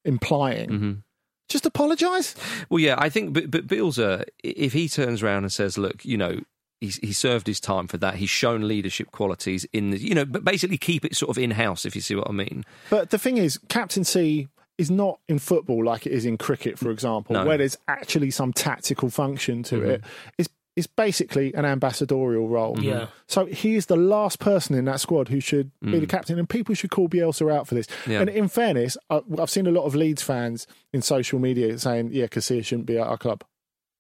implying, 0.06 0.70
Mhm. 0.70 1.04
Just 1.52 1.66
apologise. 1.66 2.36
Well, 2.70 2.80
yeah, 2.80 2.96
I 2.98 3.10
think, 3.10 3.34
but, 3.34 3.52
but 3.52 3.68
Bielsa, 3.68 4.24
if 4.44 4.74
he 4.74 4.88
turns 4.90 5.22
around 5.22 5.44
and 5.44 5.52
says, 5.52 5.78
look, 5.78 6.04
you 6.06 6.18
know, 6.18 6.40
he's, 6.80 6.98
he 6.98 7.14
served 7.14 7.48
his 7.48 7.60
time 7.60 7.88
for 7.88 7.98
that. 7.98 8.16
He's 8.16 8.30
shown 8.30 8.68
leadership 8.68 9.12
qualities 9.12 9.66
in 9.74 9.92
the, 9.92 9.98
you 10.00 10.16
know, 10.16 10.26
but 10.26 10.44
basically 10.44 10.78
keep 10.78 11.06
it 11.06 11.16
sort 11.16 11.30
of 11.30 11.38
in 11.38 11.52
house, 11.52 11.86
if 11.86 11.96
you 11.96 12.02
see 12.02 12.16
what 12.16 12.30
I 12.30 12.34
mean. 12.34 12.64
But 12.90 13.10
the 13.12 13.18
thing 13.20 13.38
is, 13.38 13.58
captaincy 13.70 14.48
is 14.78 14.90
not 14.90 15.20
in 15.28 15.38
football 15.38 15.84
like 15.86 16.08
it 16.08 16.12
is 16.12 16.26
in 16.26 16.38
cricket, 16.38 16.80
for 16.80 16.90
example, 16.90 17.36
No. 17.36 17.46
where 17.46 17.58
there's 17.58 17.78
actually 17.88 18.32
some 18.32 18.52
tactical 18.54 19.10
function 19.10 19.62
to 19.64 19.76
Mm-hmm. 19.76 19.90
it. 19.92 20.04
It's 20.40 20.50
is 20.76 20.88
basically 20.88 21.54
an 21.54 21.66
ambassadorial 21.66 22.48
role. 22.48 22.80
Yeah. 22.82 23.08
So 23.28 23.46
he 23.46 23.76
is 23.76 23.88
the 23.88 23.98
last 23.98 24.40
person 24.40 24.76
in 24.76 24.86
that 24.86 25.02
squad 25.02 25.28
who 25.28 25.40
should 25.42 25.72
be 25.82 26.00
the 26.00 26.08
captain, 26.08 26.40
and 26.40 26.48
people 26.48 26.74
should 26.76 26.92
call 26.92 27.10
Bielsa 27.10 27.54
out 27.54 27.68
for 27.68 27.76
this. 27.76 27.88
Yeah. 28.08 28.22
And 28.22 28.30
in 28.30 28.48
fairness, 28.48 28.98
I, 29.10 29.22
I've 29.38 29.50
seen 29.50 29.68
a 29.68 29.72
lot 29.72 29.84
of 29.84 29.96
Leeds 29.96 30.22
fans 30.24 30.68
in 30.94 31.02
social 31.02 31.40
media 31.40 31.78
saying, 31.78 32.12
"Yeah, 32.14 32.28
Casilla 32.28 32.64
shouldn't 32.64 32.86
be 32.88 32.98
at 32.98 33.08
our 33.08 33.18
club." 33.18 33.44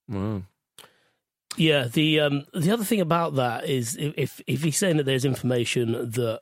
Wow. 0.07 0.43
Yeah, 1.57 1.87
the 1.91 2.21
um, 2.21 2.45
the 2.53 2.71
other 2.71 2.85
thing 2.85 3.01
about 3.01 3.35
that 3.35 3.67
is 3.67 3.97
if 3.97 4.13
if, 4.17 4.41
if 4.47 4.63
he's 4.63 4.77
saying 4.77 4.97
that 4.97 5.05
there's 5.05 5.25
information 5.25 5.91
that 6.11 6.39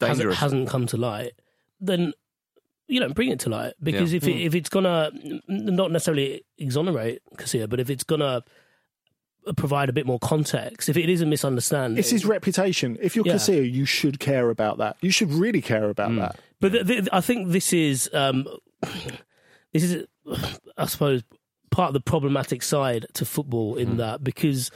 hasn't, 0.00 0.32
hasn't 0.34 0.68
come 0.70 0.86
to 0.86 0.96
light, 0.96 1.32
then 1.78 2.14
you 2.88 3.00
know 3.00 3.10
bring 3.10 3.28
it 3.28 3.40
to 3.40 3.50
light 3.50 3.74
because 3.82 4.12
Yeah. 4.12 4.16
if 4.16 4.26
it, 4.26 4.42
if 4.42 4.54
it's 4.54 4.70
gonna 4.70 5.10
not 5.46 5.92
necessarily 5.92 6.42
exonerate 6.56 7.20
Casilla, 7.36 7.68
but 7.68 7.80
if 7.80 7.90
it's 7.90 8.04
gonna 8.04 8.42
provide 9.54 9.88
a 9.88 9.92
bit 9.92 10.06
more 10.06 10.18
context, 10.18 10.88
if 10.88 10.96
it 10.96 11.08
is 11.08 11.20
a 11.20 11.26
misunderstanding, 11.26 11.98
It's 11.98 12.10
his 12.10 12.24
reputation. 12.24 12.98
If 13.00 13.16
you're 13.16 13.26
Yeah. 13.26 13.34
Casilla, 13.34 13.70
you 13.70 13.84
should 13.84 14.18
care 14.18 14.50
about 14.50 14.78
that. 14.78 14.96
You 15.00 15.10
should 15.10 15.32
really 15.32 15.62
care 15.62 15.88
about 15.90 16.10
mm. 16.10 16.18
that. 16.18 16.38
But 16.60 16.72
th- 16.72 16.86
th- 16.86 17.08
I 17.12 17.20
think 17.20 17.48
this 17.48 17.72
is 17.72 18.10
um, 18.12 18.46
this 19.72 19.82
is, 19.82 20.06
I 20.76 20.86
suppose, 20.86 21.22
part 21.70 21.88
of 21.88 21.94
the 21.94 22.00
problematic 22.00 22.62
side 22.62 23.06
to 23.14 23.24
football 23.24 23.76
in 23.76 23.90
mm. 23.90 23.96
that 23.98 24.24
because 24.24 24.70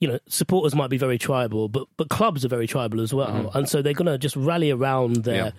you 0.00 0.08
know 0.08 0.18
supporters 0.28 0.74
might 0.74 0.90
be 0.90 0.98
very 0.98 1.18
tribal, 1.18 1.68
but 1.68 1.86
but 1.96 2.08
clubs 2.08 2.44
are 2.44 2.48
very 2.48 2.66
tribal 2.66 3.00
as 3.00 3.14
well, 3.14 3.28
mm. 3.28 3.54
and 3.54 3.68
so 3.68 3.82
they're 3.82 3.92
going 3.92 4.06
to 4.06 4.18
just 4.18 4.36
rally 4.36 4.70
around 4.70 5.24
their. 5.24 5.46
Yeah. 5.46 5.50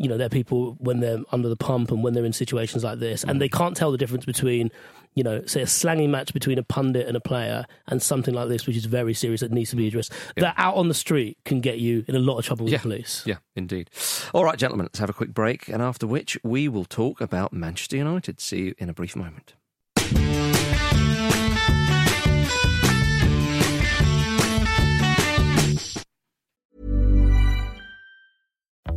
You 0.00 0.08
know, 0.08 0.16
their 0.16 0.28
people 0.28 0.76
when 0.78 1.00
they're 1.00 1.18
under 1.32 1.48
the 1.48 1.56
pump 1.56 1.90
and 1.90 2.04
when 2.04 2.14
they're 2.14 2.24
in 2.24 2.32
situations 2.32 2.84
like 2.84 3.00
this, 3.00 3.24
and 3.24 3.40
they 3.40 3.48
can't 3.48 3.76
tell 3.76 3.90
the 3.90 3.98
difference 3.98 4.24
between, 4.24 4.70
you 5.18 5.24
know, 5.24 5.44
say 5.46 5.60
a 5.60 5.66
slanging 5.66 6.12
match 6.12 6.32
between 6.32 6.58
a 6.58 6.62
pundit 6.62 7.08
and 7.08 7.16
a 7.16 7.20
player, 7.20 7.66
and 7.88 8.00
something 8.00 8.32
like 8.32 8.48
this, 8.48 8.66
which 8.66 8.76
is 8.76 8.84
very 8.84 9.12
serious 9.12 9.40
that 9.40 9.50
needs 9.50 9.70
to 9.70 9.76
be 9.76 9.84
mm. 9.84 9.88
addressed. 9.88 10.12
That 10.36 10.54
out 10.56 10.76
on 10.76 10.86
the 10.86 10.94
street 10.94 11.38
can 11.44 11.60
get 11.60 11.78
you 11.80 12.04
in 12.06 12.14
a 12.14 12.20
lot 12.20 12.38
of 12.38 12.44
trouble 12.46 12.64
with 12.64 12.72
Yeah. 12.72 12.78
the 12.78 12.82
police. 12.82 13.22
Yeah, 13.26 13.38
indeed. 13.56 13.90
All 14.32 14.44
right, 14.44 14.56
gentlemen, 14.56 14.84
let's 14.84 15.00
have 15.00 15.10
a 15.10 15.12
quick 15.12 15.34
break, 15.34 15.68
and 15.68 15.82
after 15.82 16.06
which 16.06 16.38
we 16.44 16.68
will 16.68 16.84
talk 16.84 17.20
about 17.20 17.52
Manchester 17.52 17.96
United. 17.96 18.40
See 18.40 18.58
you 18.58 18.74
in 18.78 18.88
a 18.88 18.94
brief 18.94 19.16
moment. 19.16 19.54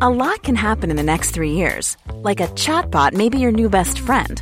A 0.04 0.10
lot 0.10 0.42
can 0.42 0.56
happen 0.56 0.90
in 0.90 0.98
the 0.98 1.04
next 1.04 1.30
three 1.30 1.52
years. 1.52 1.96
Like 2.12 2.40
a 2.40 2.48
chatbot 2.48 3.14
may 3.14 3.30
be 3.30 3.38
your 3.38 3.52
new 3.52 3.70
best 3.70 4.00
friend. 4.00 4.42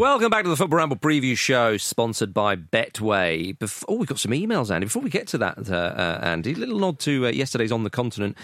Welcome 0.00 0.30
back 0.30 0.44
to 0.44 0.48
the 0.48 0.56
Football 0.56 0.78
Ramble 0.78 0.96
preview 0.96 1.36
show, 1.36 1.76
sponsored 1.76 2.32
by 2.32 2.56
Betway. 2.56 3.58
Before, 3.58 3.86
oh, 3.90 3.98
we've 3.98 4.08
got 4.08 4.18
some 4.18 4.32
emails, 4.32 4.74
Andy. 4.74 4.86
Before 4.86 5.02
we 5.02 5.10
get 5.10 5.26
to 5.26 5.36
that, 5.36 5.68
uh, 5.68 5.74
uh, 5.74 6.20
Andy, 6.22 6.54
a 6.54 6.56
little 6.56 6.78
nod 6.78 6.98
to 7.00 7.26
uh, 7.26 7.28
yesterday's 7.28 7.70
On 7.70 7.84
the 7.84 7.90
Continent, 7.90 8.34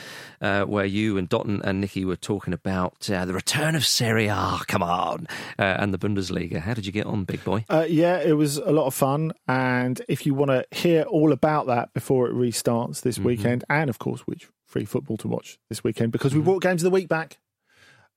uh, 0.43 0.65
where 0.65 0.85
you 0.85 1.17
and 1.17 1.31
Dotun 1.31 1.63
and 1.65 1.81
Nikki 1.81 2.05
were 2.05 2.15
talking 2.15 2.53
about 2.53 3.09
uh, 3.09 3.25
the 3.25 3.33
return 3.33 3.75
of 3.75 3.87
Serie 3.87 4.27
A, 4.27 4.59
come 4.67 4.83
on, 4.83 5.27
uh, 5.59 5.63
and 5.63 5.95
the 5.95 5.99
Bundesliga. 5.99 6.61
How 6.61 6.75
did 6.75 6.85
you 6.85 6.93
get 6.93 7.07
on, 7.07 7.25
big 7.25 7.43
boy? 7.43 7.65
Uh, 7.71 7.87
yeah, 7.89 8.19
it 8.19 8.37
was 8.37 8.59
a 8.59 8.71
lot 8.71 8.85
of 8.85 8.93
fun. 8.93 9.33
And 9.49 10.03
if 10.11 10.27
you 10.27 10.35
want 10.35 10.51
to 10.51 10.67
hear 10.73 11.05
all 11.05 11.33
about 11.33 11.69
that 11.69 11.95
before 11.95 12.29
it 12.29 12.35
restarts 12.35 13.01
this 13.01 13.19
weekend, 13.19 13.65
and 13.71 13.89
of 13.89 13.99
course, 13.99 14.21
which 14.27 14.47
free 14.67 14.85
football 14.85 15.17
to 15.17 15.29
watch 15.29 15.59
this 15.71 15.83
weekend, 15.83 16.13
because 16.13 16.35
we 16.35 16.43
brought 16.43 16.61
games 16.61 16.83
of 16.83 16.85
the 16.85 16.95
week 16.95 17.09
back. 17.09 17.39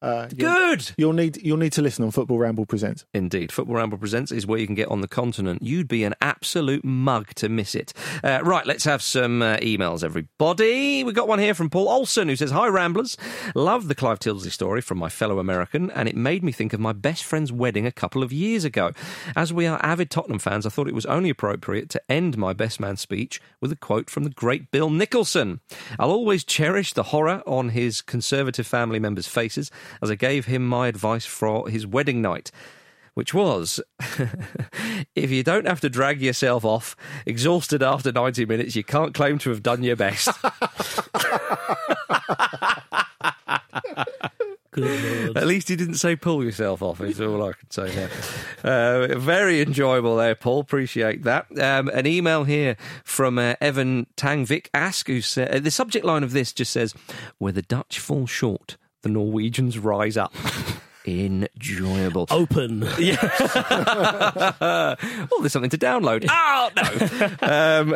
Uh, 0.01 0.27
you'll, 0.35 0.51
Good! 0.51 0.91
you'll 0.97 1.13
need 1.13 1.37
you'll 1.43 1.57
need 1.57 1.73
to 1.73 1.81
listen 1.81 2.05
on 2.05 2.11
Football 2.11 2.39
Ramble 2.39 2.65
Presents. 2.65 3.05
Indeed. 3.13 3.51
Football 3.51 3.75
Ramble 3.75 3.97
Presents 3.97 4.31
is 4.31 4.47
where 4.47 4.59
you 4.59 4.65
can 4.65 4.75
get 4.75 4.87
on 4.87 5.01
the 5.01 5.07
continent. 5.07 5.61
You'd 5.61 5.87
be 5.87 6.03
an 6.03 6.15
absolute 6.21 6.85
mug 6.85 7.33
to 7.35 7.49
miss 7.49 7.75
it. 7.75 7.93
Uh, 8.23 8.39
right, 8.43 8.65
let's 8.65 8.85
have 8.85 9.01
some 9.01 9.41
uh, 9.41 9.57
emails, 9.57 10.03
everybody. 10.03 11.03
We 11.03 11.11
got 11.11 11.27
one 11.27 11.39
here 11.39 11.53
from 11.53 11.69
Paul 11.69 11.89
Olson 11.89 12.29
who 12.29 12.35
says, 12.35 12.51
Hi, 12.51 12.67
Ramblers. 12.67 13.17
Love 13.55 13.87
the 13.87 13.95
Clive 13.95 14.19
Tyldesley 14.19 14.51
story 14.51 14.81
from 14.81 14.97
my 14.97 15.09
fellow 15.09 15.39
American, 15.39 15.91
and 15.91 16.07
it 16.07 16.15
made 16.15 16.43
me 16.43 16.51
think 16.51 16.73
of 16.73 16.79
my 16.79 16.93
best 16.93 17.23
friend's 17.23 17.51
wedding 17.51 17.85
a 17.85 17.91
couple 17.91 18.23
of 18.23 18.31
years 18.31 18.63
ago. 18.63 18.91
As 19.35 19.51
we 19.51 19.67
are 19.67 19.79
avid 19.83 20.09
Tottenham 20.09 20.39
fans, 20.39 20.65
I 20.65 20.69
thought 20.69 20.87
it 20.87 20.95
was 20.95 21.05
only 21.07 21.29
appropriate 21.29 21.89
to 21.89 22.01
end 22.09 22.37
my 22.37 22.53
best 22.53 22.79
man 22.79 22.95
speech 22.95 23.41
with 23.59 23.71
a 23.71 23.75
quote 23.75 24.09
from 24.09 24.23
the 24.23 24.29
great 24.29 24.71
Bill 24.71 24.89
Nicholson. 24.89 25.59
I'll 25.97 26.11
always 26.11 26.43
cherish 26.43 26.93
the 26.93 27.03
horror 27.03 27.43
on 27.45 27.69
his 27.69 28.01
conservative 28.01 28.65
family 28.65 28.99
members' 28.99 29.27
faces 29.27 29.69
as 30.01 30.11
I 30.11 30.15
gave 30.15 30.45
him 30.45 30.67
my 30.67 30.87
advice 30.87 31.25
for 31.25 31.69
his 31.69 31.85
wedding 31.85 32.21
night 32.21 32.51
which 33.19 33.33
was 33.33 33.81
if 35.15 35.29
you 35.29 35.43
don't 35.43 35.67
have 35.67 35.81
to 35.81 35.89
drag 35.89 36.21
yourself 36.21 36.63
off 36.63 36.95
exhausted 37.25 37.83
after 37.83 38.13
90 38.13 38.45
minutes, 38.45 38.77
you 38.77 38.83
can't 38.83 39.13
claim 39.13 39.37
to 39.39 39.49
have 39.49 39.61
done 39.61 39.83
your 39.83 39.97
best. 39.97 40.29
At 45.35 45.47
least 45.47 45.67
he 45.67 45.75
didn't 45.75 45.95
say 45.95 46.15
pull 46.15 46.43
yourself 46.43 46.81
off, 46.81 47.01
is 47.01 47.19
all 47.19 47.43
I 47.43 47.53
can 47.53 47.69
say 47.69 47.89
there. 47.89 48.09
Uh, 48.63 49.17
very 49.19 49.61
enjoyable 49.61 50.15
there, 50.15 50.35
Paul. 50.35 50.59
Appreciate 50.59 51.23
that. 51.23 51.47
Um, 51.59 51.89
an 51.89 52.07
email 52.07 52.45
here 52.45 52.77
from 53.03 53.37
uh, 53.37 53.55
Evan 53.59 54.07
Tangvik 54.15 54.67
Ask, 54.73 55.07
who 55.07 55.21
said, 55.21 55.53
uh, 55.53 55.59
the 55.59 55.71
subject 55.71 56.05
line 56.05 56.23
of 56.23 56.31
this 56.31 56.53
just 56.53 56.71
says, 56.71 56.93
Where 57.37 57.51
the 57.51 57.61
Dutch 57.61 57.99
fall 57.99 58.27
short, 58.27 58.77
the 59.01 59.09
Norwegians 59.09 59.77
rise 59.77 60.17
up. 60.17 60.33
Enjoyable. 61.05 62.27
Open. 62.29 62.87
Yeah. 62.99 63.17
oh, 64.61 65.37
there's 65.39 65.53
something 65.53 65.69
to 65.71 65.77
download. 65.77 66.27
Oh, 66.29 66.69
no. 66.75 67.95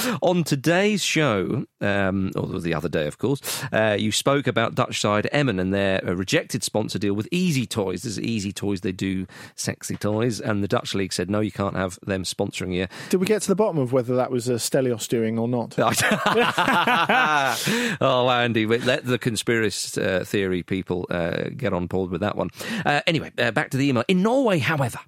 um, 0.14 0.18
on 0.22 0.44
today's 0.44 1.02
show, 1.02 1.64
um, 1.80 2.30
or 2.36 2.60
the 2.60 2.74
other 2.74 2.88
day, 2.88 3.06
of 3.06 3.18
course, 3.18 3.40
uh, 3.72 3.96
you 3.98 4.12
spoke 4.12 4.46
about 4.46 4.74
Dutch 4.74 5.00
side 5.00 5.28
Emmen 5.32 5.58
and 5.58 5.72
their 5.72 6.04
uh, 6.06 6.12
rejected 6.12 6.62
sponsor 6.62 6.98
deal 6.98 7.14
with 7.14 7.28
Easy 7.30 7.66
Toys. 7.66 8.02
There's 8.02 8.20
Easy 8.20 8.52
Toys, 8.52 8.80
they 8.80 8.92
do 8.92 9.26
sexy 9.54 9.96
toys. 9.96 10.40
And 10.40 10.62
the 10.62 10.68
Dutch 10.68 10.94
League 10.94 11.12
said, 11.12 11.30
no, 11.30 11.40
you 11.40 11.52
can't 11.52 11.76
have 11.76 11.98
them 12.02 12.24
sponsoring 12.24 12.74
you. 12.74 12.86
Did 13.10 13.18
we 13.18 13.26
get 13.26 13.42
to 13.42 13.48
the 13.48 13.56
bottom 13.56 13.78
of 13.78 13.92
whether 13.92 14.16
that 14.16 14.30
was 14.30 14.48
a 14.48 14.54
Stelios 14.54 15.08
doing 15.08 15.38
or 15.38 15.48
not? 15.48 15.78
oh, 18.00 18.30
Andy, 18.30 18.66
let 18.66 19.04
the 19.04 19.18
conspiracy 19.18 20.02
uh, 20.02 20.24
theory 20.24 20.62
people 20.62 21.06
uh, 21.10 21.44
get 21.56 21.72
on 21.72 21.86
board 21.86 22.10
with 22.10 22.20
that 22.20 22.36
one. 22.36 22.50
Uh, 22.84 23.00
anyway, 23.06 23.30
uh, 23.38 23.50
back 23.50 23.70
to 23.70 23.76
the 23.76 23.88
email. 23.88 24.04
In 24.08 24.22
Norway, 24.22 24.58
however, 24.58 24.98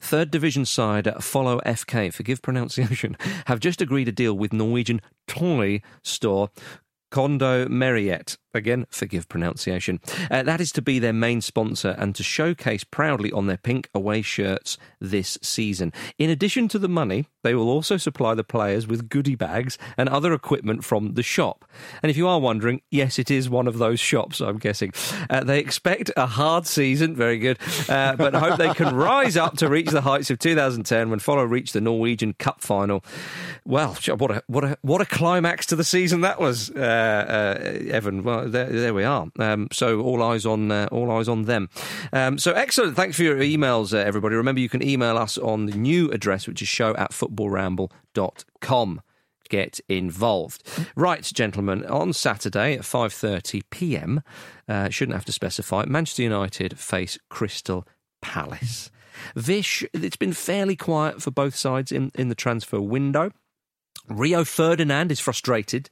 Third 0.00 0.30
division 0.30 0.64
side 0.64 1.04
Follo 1.18 1.62
FK, 1.64 2.12
forgive 2.12 2.42
pronunciation, 2.42 3.16
have 3.46 3.60
just 3.60 3.80
agreed 3.80 4.08
a 4.08 4.12
deal 4.12 4.34
with 4.34 4.52
Norwegian 4.52 5.00
toy 5.26 5.80
store 6.02 6.50
Kondomeriet. 7.12 8.36
Again, 8.54 8.86
forgive 8.90 9.28
pronunciation. 9.28 10.00
Uh, 10.30 10.42
that 10.42 10.60
is 10.60 10.72
to 10.72 10.82
be 10.82 10.98
their 10.98 11.12
main 11.12 11.40
sponsor 11.40 11.94
and 11.98 12.14
to 12.14 12.22
showcase 12.22 12.82
proudly 12.82 13.30
on 13.30 13.46
their 13.46 13.56
pink 13.58 13.88
away 13.94 14.22
shirts 14.22 14.78
this 15.00 15.38
season. 15.42 15.92
In 16.18 16.30
addition 16.30 16.68
to 16.68 16.78
the 16.78 16.88
money, 16.88 17.26
they 17.42 17.54
will 17.54 17.68
also 17.68 17.96
supply 17.96 18.34
the 18.34 18.44
players 18.44 18.86
with 18.86 19.08
goodie 19.08 19.34
bags 19.34 19.78
and 19.96 20.08
other 20.08 20.32
equipment 20.32 20.84
from 20.84 21.14
the 21.14 21.22
shop. 21.22 21.64
And 22.02 22.10
if 22.10 22.16
you 22.16 22.26
are 22.26 22.40
wondering, 22.40 22.82
yes, 22.90 23.18
it 23.18 23.30
is 23.30 23.50
one 23.50 23.66
of 23.66 23.78
those 23.78 24.00
shops, 24.00 24.40
I'm 24.40 24.58
guessing. 24.58 24.92
Uh, 25.28 25.44
they 25.44 25.58
expect 25.58 26.10
a 26.16 26.26
hard 26.26 26.66
season, 26.66 27.14
very 27.14 27.38
good, 27.38 27.58
uh, 27.88 28.16
but 28.16 28.34
hope 28.34 28.58
they 28.58 28.72
can 28.74 28.94
rise 29.08 29.36
up 29.36 29.56
to 29.58 29.68
reach 29.68 29.90
the 29.90 30.00
heights 30.00 30.30
of 30.30 30.38
2010 30.38 31.10
when 31.10 31.20
Follo 31.20 31.48
reached 31.48 31.74
the 31.74 31.80
Norwegian 31.80 32.32
Cup 32.34 32.60
final. 32.60 33.04
Well, 33.64 33.96
what 34.16 34.30
a 34.30 34.42
what 34.46 34.64
a 34.64 34.78
what 34.82 35.00
a 35.00 35.06
climax 35.06 35.66
to 35.66 35.76
the 35.76 35.84
season 35.84 36.22
that 36.22 36.40
was, 36.40 36.70
uh, 36.70 36.78
uh, 36.78 37.92
Evan. 37.92 38.22
Well, 38.22 38.37
there, 38.46 38.66
there 38.66 38.94
we 38.94 39.04
are. 39.04 39.28
Um, 39.38 39.68
so 39.72 40.00
all 40.00 40.22
eyes 40.22 40.46
on 40.46 40.70
uh, 40.70 40.88
all 40.90 41.10
eyes 41.10 41.28
on 41.28 41.44
them. 41.44 41.68
Um, 42.12 42.38
so 42.38 42.52
excellent. 42.52 42.96
Thanks 42.96 43.16
for 43.16 43.22
your 43.22 43.38
emails, 43.38 43.92
uh, 43.92 43.98
everybody. 43.98 44.36
Remember, 44.36 44.60
you 44.60 44.68
can 44.68 44.82
email 44.82 45.16
us 45.16 45.38
on 45.38 45.66
the 45.66 45.76
new 45.76 46.10
address, 46.10 46.46
which 46.46 46.62
is 46.62 46.68
show 46.68 46.94
at 46.96 47.12
footballramble.com. 47.12 49.00
Get 49.48 49.80
involved, 49.88 50.62
right, 50.94 51.22
gentlemen. 51.22 51.86
On 51.86 52.12
Saturday 52.12 52.74
at 52.74 52.84
five 52.84 53.14
thirty 53.14 53.62
p.m., 53.70 54.22
uh, 54.68 54.90
shouldn't 54.90 55.14
have 55.14 55.24
to 55.24 55.32
specify. 55.32 55.86
Manchester 55.86 56.22
United 56.22 56.78
face 56.78 57.18
Crystal 57.30 57.86
Palace. 58.20 58.90
Vish, 59.34 59.84
it's 59.92 60.16
been 60.16 60.32
fairly 60.32 60.76
quiet 60.76 61.22
for 61.22 61.30
both 61.30 61.54
sides 61.54 61.90
in, 61.92 62.10
in 62.14 62.28
the 62.28 62.34
transfer 62.34 62.80
window. 62.80 63.30
Rio 64.10 64.44
Ferdinand 64.44 65.12
is 65.12 65.20
frustrated 65.20 65.90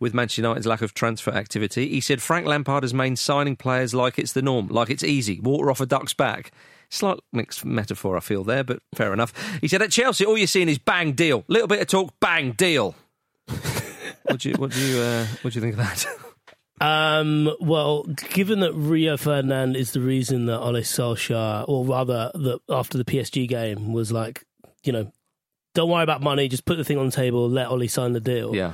with 0.00 0.14
Manchester 0.14 0.42
United's 0.42 0.66
lack 0.66 0.82
of 0.82 0.94
transfer 0.94 1.30
activity. 1.30 1.88
He 1.88 2.00
said 2.00 2.20
Frank 2.20 2.46
Lampard 2.46 2.82
has 2.82 2.94
made 2.94 3.18
signing 3.18 3.56
players 3.56 3.94
like 3.94 4.18
it's 4.18 4.32
the 4.32 4.42
norm, 4.42 4.68
like 4.68 4.90
it's 4.90 5.04
easy, 5.04 5.40
water 5.40 5.70
off 5.70 5.80
a 5.80 5.86
duck's 5.86 6.14
back. 6.14 6.52
Slight 6.90 7.18
mixed 7.32 7.64
metaphor, 7.64 8.16
I 8.16 8.20
feel 8.20 8.44
there, 8.44 8.62
but 8.62 8.80
fair 8.94 9.12
enough. 9.12 9.32
He 9.60 9.68
said 9.68 9.82
at 9.82 9.90
Chelsea, 9.90 10.24
all 10.24 10.38
you're 10.38 10.46
seeing 10.46 10.68
is 10.68 10.78
bang 10.78 11.12
deal, 11.12 11.44
little 11.48 11.68
bit 11.68 11.80
of 11.80 11.86
talk, 11.88 12.12
bang 12.20 12.52
deal. 12.52 12.94
what 14.24 14.40
do 14.40 14.50
you 14.50 14.54
what 14.56 14.70
do 14.70 14.80
you 14.80 15.00
uh, 15.00 15.26
what 15.42 15.52
do 15.52 15.58
you 15.58 15.60
think 15.60 15.78
of 15.78 15.78
that? 15.78 16.06
Um, 16.80 17.50
well, 17.60 18.02
given 18.02 18.60
that 18.60 18.72
Rio 18.74 19.16
Ferdinand 19.16 19.76
is 19.76 19.92
the 19.92 20.00
reason 20.00 20.46
that 20.46 20.58
Ole 20.58 20.82
Solskjaer, 20.82 21.64
or 21.68 21.84
rather 21.84 22.30
that 22.34 22.60
after 22.68 22.98
the 22.98 23.04
PSG 23.04 23.48
game, 23.48 23.92
was 23.92 24.10
like, 24.10 24.44
you 24.82 24.92
know, 24.92 25.12
don't 25.74 25.90
worry 25.90 26.02
about 26.04 26.22
money, 26.22 26.48
just 26.48 26.64
put 26.64 26.76
the 26.76 26.84
thing 26.84 26.98
on 26.98 27.06
the 27.06 27.12
table, 27.12 27.48
let 27.48 27.68
Ole 27.70 27.86
sign 27.88 28.12
the 28.12 28.20
deal. 28.20 28.54
Yeah. 28.54 28.72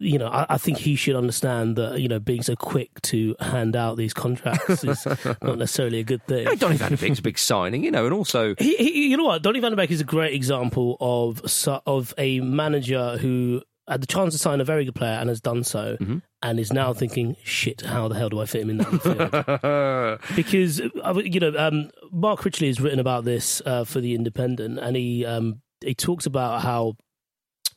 You 0.00 0.18
know, 0.18 0.26
I, 0.26 0.44
I 0.50 0.58
think 0.58 0.78
he 0.78 0.96
should 0.96 1.14
understand 1.14 1.76
that, 1.76 2.00
you 2.00 2.08
know, 2.08 2.18
being 2.18 2.42
so 2.42 2.56
quick 2.56 3.00
to 3.02 3.36
hand 3.38 3.76
out 3.76 3.96
these 3.96 4.12
contracts 4.12 4.82
is 4.82 5.06
not 5.42 5.56
necessarily 5.58 6.00
a 6.00 6.04
good 6.04 6.22
thing. 6.26 6.46
Hey, 6.48 6.56
Donny 6.56 6.76
van 6.76 6.90
de 6.90 6.96
Beek's 6.98 7.20
a 7.20 7.22
big 7.22 7.38
signing, 7.38 7.84
you 7.84 7.92
know, 7.92 8.04
and 8.04 8.12
also 8.12 8.54
He, 8.58 8.76
he, 8.76 9.08
you 9.10 9.16
know 9.16 9.24
what? 9.24 9.42
Donny 9.42 9.60
van 9.60 9.70
der 9.70 9.76
Beek 9.76 9.92
is 9.92 10.00
a 10.00 10.04
great 10.04 10.34
example 10.34 10.96
of 11.00 11.40
of 11.86 12.12
a 12.18 12.40
manager 12.40 13.16
who 13.18 13.62
had 13.86 14.00
the 14.00 14.06
chance 14.06 14.32
to 14.34 14.38
sign 14.38 14.60
a 14.60 14.64
very 14.64 14.84
good 14.84 14.94
player 14.96 15.12
and 15.12 15.28
has 15.28 15.40
done 15.40 15.62
so, 15.62 15.96
Mm-hmm. 16.00 16.18
and 16.42 16.58
is 16.58 16.72
now 16.72 16.92
thinking, 16.92 17.36
"Shit, 17.44 17.82
how 17.82 18.08
the 18.08 18.14
hell 18.16 18.30
do 18.30 18.40
I 18.40 18.46
fit 18.46 18.62
him 18.62 18.70
in 18.70 18.78
that 18.78 18.88
midfield?" 18.88 20.18
because 20.36 20.80
uh, 20.80 21.14
you 21.24 21.38
know, 21.38 21.54
um, 21.56 21.90
Mark 22.10 22.40
Critchley 22.40 22.66
has 22.68 22.80
written 22.80 22.98
about 22.98 23.24
this 23.24 23.62
uh, 23.64 23.84
for 23.84 24.00
the 24.00 24.14
Independent, 24.14 24.78
and 24.78 24.96
he 24.96 25.24
um, 25.26 25.60
he 25.84 25.94
talks 25.94 26.26
about 26.26 26.62
how 26.62 26.96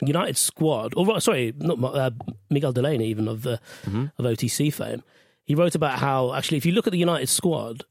United 0.01 0.37
squad, 0.37 0.93
or 0.95 1.19
sorry, 1.19 1.53
not 1.57 1.83
uh, 1.83 2.11
Miguel 2.49 2.71
Delaney, 2.73 3.07
even 3.07 3.27
of 3.27 3.41
the 3.43 3.59
of 3.85 4.25
OTC 4.25 4.73
fame. 4.73 5.03
He 5.45 5.55
wrote 5.55 5.75
about 5.75 5.99
how 5.99 6.33
actually, 6.33 6.57
if 6.57 6.65
you 6.65 6.73
look 6.73 6.87
at 6.87 6.91
the 6.91 6.99
United 6.99 7.27
squad, 7.27 7.83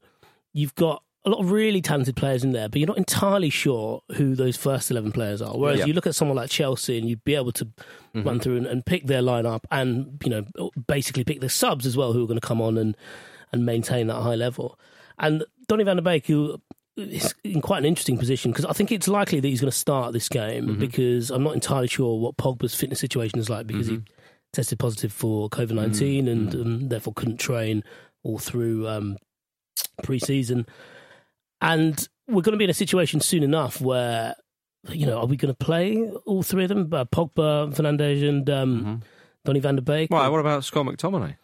you've 0.53 0.75
got 0.75 1.03
a 1.25 1.29
lot 1.29 1.39
of 1.41 1.51
really 1.51 1.81
talented 1.81 2.15
players 2.15 2.43
in 2.45 2.53
there, 2.53 2.69
but 2.69 2.79
you're 2.79 2.87
not 2.87 2.97
entirely 2.97 3.49
sure 3.49 4.01
who 4.15 4.33
those 4.33 4.55
first 4.55 4.89
11 4.89 5.11
players 5.11 5.41
are. 5.41 5.57
Whereas 5.57 5.79
you 5.85 5.93
look 5.93 6.07
at 6.07 6.15
someone 6.15 6.37
like 6.37 6.49
Chelsea 6.49 6.97
and 6.97 7.09
you'd 7.09 7.23
be 7.25 7.35
able 7.35 7.51
to 7.53 7.67
run 8.13 8.39
through 8.39 8.57
and, 8.57 8.65
and 8.65 8.85
pick 8.85 9.07
their 9.07 9.21
lineup 9.21 9.61
and, 9.69 10.21
you 10.23 10.29
know, 10.29 10.71
basically 10.87 11.25
pick 11.25 11.41
the 11.41 11.49
subs 11.49 11.85
as 11.85 11.97
well 11.97 12.13
who 12.13 12.23
are 12.23 12.27
going 12.27 12.39
to 12.39 12.47
come 12.47 12.61
on 12.61 12.77
and, 12.77 12.95
and 13.51 13.65
maintain 13.65 14.07
that 14.07 14.21
high 14.21 14.35
level. 14.35 14.79
And 15.19 15.43
Donny 15.67 15.83
van 15.83 15.97
der 15.97 16.01
Beek, 16.01 16.27
who 16.27 16.61
is 16.97 17.33
in 17.43 17.61
quite 17.61 17.79
an 17.79 17.85
interesting 17.85 18.17
position 18.17 18.51
because 18.51 18.65
I 18.65 18.73
think 18.73 18.91
it's 18.91 19.07
likely 19.07 19.39
that 19.39 19.47
he's 19.47 19.61
going 19.61 19.71
to 19.71 19.77
start 19.77 20.13
this 20.13 20.29
game 20.29 20.77
because 20.77 21.29
I'm 21.29 21.43
not 21.43 21.53
entirely 21.53 21.87
sure 21.87 22.19
what 22.19 22.37
Pogba's 22.37 22.75
fitness 22.75 22.99
situation 22.99 23.39
is 23.39 23.49
like 23.49 23.67
because 23.67 23.87
he 23.87 24.01
tested 24.53 24.79
positive 24.79 25.13
for 25.13 25.49
COVID 25.49 25.71
19 25.71 26.27
and 26.27 26.55
um, 26.55 26.89
therefore 26.89 27.13
couldn't 27.13 27.37
train 27.37 27.83
all 28.23 28.39
through 28.39 28.87
um, 28.87 29.17
pre 30.03 30.19
season. 30.19 30.65
And 31.61 32.07
we're 32.27 32.41
going 32.41 32.53
to 32.53 32.57
be 32.57 32.63
in 32.63 32.69
a 32.69 32.73
situation 32.73 33.19
soon 33.21 33.43
enough 33.43 33.79
where, 33.81 34.35
you 34.89 35.05
know, 35.05 35.19
are 35.19 35.25
we 35.25 35.37
going 35.37 35.53
to 35.53 35.65
play 35.65 36.09
all 36.25 36.43
three 36.43 36.63
of 36.63 36.69
them? 36.69 36.93
Uh, 36.93 37.05
Pogba, 37.05 37.75
Fernandez, 37.75 38.23
and 38.23 38.49
um, 38.49 39.01
Donny 39.45 39.59
van 39.59 39.75
der 39.75 39.81
Beek? 39.81 40.09
Why, 40.11 40.27
what 40.27 40.39
about 40.39 40.63
Scott 40.63 40.85
McTominay? 40.85 41.35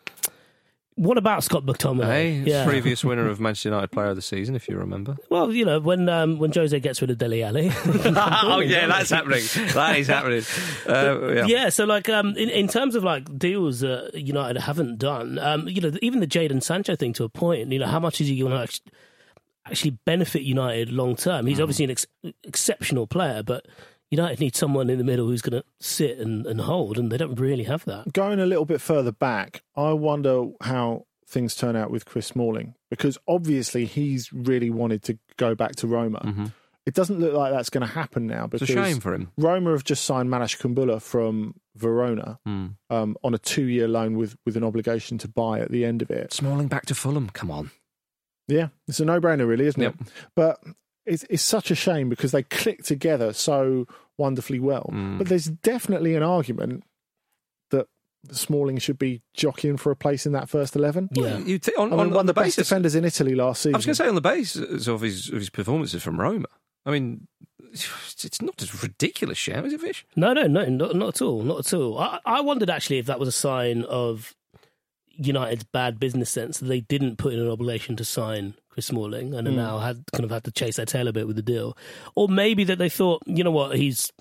What 0.95 1.17
about 1.17 1.43
Scott 1.43 1.65
McTominay? 1.65 2.05
Hey, 2.05 2.31
yeah. 2.45 2.65
previous 2.65 3.03
winner 3.05 3.27
of 3.27 3.39
Manchester 3.39 3.69
United 3.69 3.91
Player 3.91 4.09
of 4.09 4.15
the 4.15 4.21
Season, 4.21 4.55
if 4.55 4.69
you 4.69 4.77
remember. 4.77 5.17
Well, 5.29 5.51
you 5.51 5.65
know, 5.65 5.79
when 5.79 6.07
um, 6.07 6.37
when 6.39 6.51
Jose 6.51 6.79
gets 6.79 7.01
rid 7.01 7.09
of 7.09 7.17
Dele 7.17 7.43
Alli. 7.43 7.71
oh 7.85 8.59
yeah, 8.59 8.87
that's 8.87 9.09
happening. 9.09 9.43
That 9.73 9.97
is 9.97 10.07
happening. 10.07 10.43
Uh, 10.87 11.33
yeah. 11.33 11.45
yeah, 11.45 11.69
so 11.69 11.85
like 11.85 12.09
um, 12.09 12.29
in 12.37 12.49
in 12.49 12.67
terms 12.67 12.95
of 12.95 13.03
like 13.03 13.37
deals 13.37 13.79
that 13.79 14.11
United 14.13 14.59
haven't 14.59 14.99
done, 14.99 15.39
um, 15.39 15.67
you 15.67 15.81
know, 15.81 15.91
even 16.01 16.19
the 16.19 16.27
Jadon 16.27 16.61
Sancho 16.61 16.95
thing 16.95 17.13
to 17.13 17.23
a 17.23 17.29
point. 17.29 17.71
You 17.71 17.79
know, 17.79 17.87
how 17.87 17.99
much 17.99 18.21
is 18.21 18.27
he 18.27 18.39
going 18.39 18.51
to 18.51 18.81
actually, 19.65 19.97
benefit 20.05 20.43
United 20.43 20.91
long 20.91 21.15
term? 21.15 21.47
He's 21.47 21.59
obviously 21.59 21.85
an 21.85 21.91
ex- 21.91 22.07
exceptional 22.43 23.07
player, 23.07 23.41
but 23.41 23.65
United 24.13 24.39
need 24.39 24.55
someone 24.55 24.89
in 24.89 24.97
the 24.97 25.03
middle 25.03 25.27
who's 25.27 25.41
going 25.41 25.61
to 25.61 25.67
sit 25.79 26.17
and, 26.19 26.45
and 26.45 26.61
hold, 26.61 26.97
and 26.97 27.11
they 27.11 27.17
don't 27.17 27.39
really 27.39 27.63
have 27.65 27.83
that. 27.85 28.13
Going 28.13 28.39
a 28.39 28.45
little 28.45 28.65
bit 28.65 28.79
further 28.81 29.11
back, 29.11 29.63
I 29.75 29.93
wonder 29.93 30.45
how 30.61 31.05
things 31.27 31.55
turn 31.55 31.75
out 31.75 31.89
with 31.89 32.05
Chris 32.05 32.27
Smalling 32.27 32.75
because 32.91 33.17
obviously 33.27 33.85
he's 33.85 34.31
really 34.31 34.69
wanted 34.69 35.01
to 35.03 35.17
go 35.37 35.55
back 35.55 35.75
to 35.77 35.87
Roma. 35.87 36.51
It 36.85 36.93
doesn't 36.93 37.17
look 37.19 37.33
like 37.33 37.53
that's 37.53 37.69
going 37.69 37.87
to 37.87 37.93
happen 37.93 38.27
now 38.27 38.43
It's 38.43 38.51
because 38.51 38.69
a 38.69 38.73
shame 38.73 38.99
for 38.99 39.13
him. 39.13 39.31
Roma 39.37 39.71
have 39.71 39.85
just 39.85 40.03
signed 40.03 40.29
Marash 40.29 40.59
Kumbulla 40.59 41.01
from 41.01 41.55
Verona 41.75 42.39
um, 42.45 43.15
on 43.23 43.33
a 43.33 43.37
two-year 43.37 43.87
loan 43.87 44.17
with 44.17 44.35
with 44.45 44.57
an 44.57 44.63
obligation 44.65 45.17
to 45.19 45.27
buy 45.29 45.61
at 45.61 45.71
the 45.71 45.85
end 45.85 46.01
of 46.01 46.11
it. 46.11 46.33
Smalling 46.33 46.67
back 46.67 46.85
to 46.87 46.93
Fulham. 46.93 47.29
Come 47.29 47.49
on. 47.49 47.71
Yeah, 48.49 48.67
it's 48.89 48.99
a 48.99 49.05
no-brainer, 49.05 49.47
really, 49.47 49.65
isn't 49.67 49.81
Yep. 49.81 49.95
it? 50.01 50.07
But 50.35 50.59
it's 51.05 51.25
it's 51.29 51.43
such 51.43 51.71
a 51.71 51.75
shame 51.75 52.09
because 52.09 52.31
they 52.31 52.43
click 52.43 52.83
together 52.83 53.33
so 53.33 53.87
wonderfully 54.17 54.59
well. 54.59 54.89
Mm. 54.91 55.17
But 55.17 55.27
there's 55.27 55.45
definitely 55.45 56.15
an 56.15 56.23
argument 56.23 56.83
that 57.71 57.87
Smalling 58.31 58.77
should 58.77 58.97
be 58.97 59.21
jockeying 59.33 59.77
for 59.77 59.91
a 59.91 59.95
place 59.95 60.25
in 60.25 60.31
that 60.33 60.49
first 60.49 60.75
eleven. 60.75 61.09
Yeah. 61.11 61.37
You 61.39 61.59
th- 61.59 61.77
on, 61.77 61.87
I 61.87 61.91
mean, 61.91 61.99
on, 61.99 62.07
one 62.07 62.07
on 62.07 62.19
of 62.21 62.27
the 62.27 62.33
the 62.33 62.41
best 62.41 62.57
defenders 62.57 62.95
in 62.95 63.05
Italy 63.05 63.35
last 63.35 63.61
season. 63.61 63.75
I 63.75 63.77
was 63.77 63.85
going 63.85 63.95
to 63.95 64.03
say 64.03 64.07
on 64.07 64.15
the 64.15 64.21
basis 64.21 64.87
of 64.87 65.01
his 65.01 65.29
of 65.29 65.35
his 65.35 65.49
performances 65.49 66.03
from 66.03 66.19
Roma. 66.19 66.47
I 66.85 66.91
mean, 66.91 67.27
it's 67.73 68.41
not 68.41 68.61
a 68.61 68.77
ridiculous 68.81 69.37
shout, 69.37 69.65
is 69.65 69.73
it, 69.73 69.81
Vish? 69.81 70.05
No, 70.15 70.33
no, 70.33 70.47
no, 70.47 70.65
not, 70.65 70.95
not 70.95 71.15
at 71.15 71.21
all, 71.21 71.41
not 71.41 71.59
at 71.59 71.73
all. 71.73 71.97
I, 71.97 72.19
I 72.25 72.41
wondered 72.41 72.69
actually 72.69 72.99
if 72.99 73.05
that 73.07 73.19
was 73.19 73.29
a 73.29 73.33
sign 73.33 73.83
of, 73.83 74.35
United's 75.15 75.63
bad 75.63 75.99
business 75.99 76.29
sense 76.29 76.59
that 76.59 76.65
they 76.65 76.81
didn't 76.81 77.17
put 77.17 77.33
in 77.33 77.39
an 77.39 77.49
obligation 77.49 77.95
to 77.95 78.05
sign 78.05 78.55
Chris 78.69 78.87
Smalling 78.87 79.33
and 79.35 79.47
mm. 79.47 79.55
now 79.55 79.79
had 79.79 80.03
kind 80.11 80.23
of 80.23 80.31
had 80.31 80.43
to 80.45 80.51
chase 80.51 80.77
their 80.77 80.85
tail 80.85 81.07
a 81.07 81.13
bit 81.13 81.27
with 81.27 81.35
the 81.35 81.43
deal, 81.43 81.77
or 82.15 82.27
maybe 82.27 82.63
that 82.63 82.79
they 82.79 82.89
thought, 82.89 83.21
you 83.27 83.43
know 83.43 83.51
what, 83.51 83.75
he's 83.75 84.11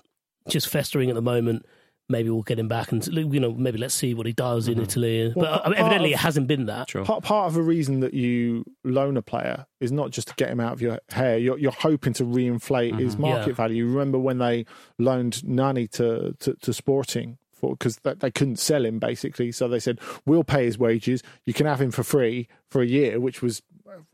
just 0.47 0.67
festering 0.67 1.09
at 1.09 1.15
the 1.15 1.21
moment. 1.21 1.65
Maybe 2.09 2.29
we'll 2.29 2.43
get 2.43 2.59
him 2.59 2.67
back, 2.67 2.91
and 2.91 3.07
you 3.07 3.39
know, 3.39 3.53
maybe 3.53 3.77
let's 3.77 3.93
see 3.95 4.13
what 4.13 4.27
he 4.27 4.33
does 4.33 4.67
mm-hmm. 4.67 4.77
in 4.77 4.83
Italy. 4.85 5.33
Well, 5.35 5.61
but 5.63 5.73
evidently, 5.77 6.13
of, 6.13 6.19
it 6.19 6.21
hasn't 6.21 6.47
been 6.47 6.65
that. 6.65 6.89
Sure. 6.89 7.05
Part, 7.05 7.23
part 7.23 7.47
of 7.47 7.53
the 7.53 7.61
reason 7.61 8.01
that 8.01 8.13
you 8.13 8.65
loan 8.83 9.15
a 9.15 9.21
player 9.21 9.65
is 9.79 9.91
not 9.91 10.11
just 10.11 10.27
to 10.27 10.33
get 10.35 10.49
him 10.49 10.59
out 10.59 10.73
of 10.73 10.81
your 10.81 10.99
hair. 11.09 11.37
You're, 11.37 11.57
you're 11.57 11.71
hoping 11.71 12.11
to 12.13 12.25
reinflate 12.25 12.91
mm-hmm. 12.91 12.97
his 12.97 13.17
market 13.17 13.47
yeah. 13.47 13.53
value. 13.53 13.87
Remember 13.87 14.19
when 14.19 14.37
they 14.37 14.65
loaned 14.99 15.47
Nani 15.47 15.87
to, 15.87 16.35
to, 16.39 16.53
to 16.55 16.73
Sporting 16.73 17.37
because 17.71 17.97
they 17.97 18.31
couldn't 18.31 18.57
sell 18.57 18.85
him 18.85 18.99
basically. 18.99 19.51
So 19.51 19.67
they 19.67 19.79
said, 19.79 19.99
"We'll 20.25 20.43
pay 20.43 20.65
his 20.65 20.77
wages. 20.77 21.23
You 21.45 21.53
can 21.53 21.65
have 21.65 21.81
him 21.81 21.91
for 21.91 22.03
free 22.03 22.47
for 22.69 22.81
a 22.81 22.85
year," 22.85 23.19
which 23.19 23.41
was, 23.41 23.61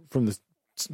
from 0.10 0.26
the 0.26 0.38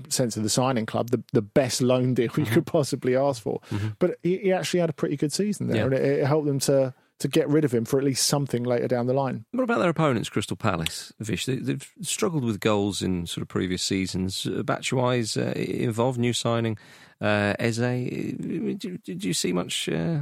sense 0.10 0.36
of 0.36 0.44
the 0.44 0.50
signing 0.50 0.86
club, 0.86 1.12
the, 1.12 1.24
the 1.32 1.42
best 1.42 1.82
loan 1.82 2.14
deal 2.14 2.30
mm-hmm. 2.30 2.42
you 2.42 2.48
could 2.48 2.66
possibly 2.66 3.16
ask 3.16 3.42
for. 3.42 3.60
Mm-hmm. 3.72 3.90
But 4.00 4.18
he, 4.24 4.38
he, 4.38 4.52
actually 4.52 4.80
had 4.80 4.90
a 4.90 4.94
pretty 4.94 5.18
good 5.18 5.32
season 5.32 5.68
there, 5.68 5.78
yeah. 5.78 5.84
and 5.84 5.94
it, 5.94 6.02
it 6.02 6.26
helped 6.26 6.48
them 6.48 6.60
to 6.60 6.94
to 7.20 7.28
get 7.28 7.48
rid 7.48 7.64
of 7.64 7.74
him 7.74 7.86
for 7.86 7.98
at 7.98 8.04
least 8.04 8.28
something 8.28 8.64
later 8.64 8.88
down 8.88 9.08
the 9.08 9.14
line. 9.14 9.46
What 9.52 9.64
about 9.64 9.80
their 9.80 9.90
opponents, 9.90 10.30
Crystal 10.30 10.58
Palace? 10.58 11.14
Vish, 11.20 11.46
they, 11.46 11.56
have 11.56 11.90
struggled 12.02 12.44
with 12.44 12.60
goals 12.60 13.02
in 13.02 13.26
sort 13.26 13.42
of 13.42 13.48
previous 13.48 13.82
seasons. 13.82 14.46
Uh, 14.46 14.64
Batshuayi's 14.64 15.38
uh, 15.38 15.54
involved 15.56 16.20
new 16.20 16.34
signing. 16.34 16.78
Uh, 17.22 17.54
Eze, 17.60 17.78
did 17.80 19.24
you 19.24 19.34
see 19.34 19.54
much 19.54 19.88
uh, 19.88 20.20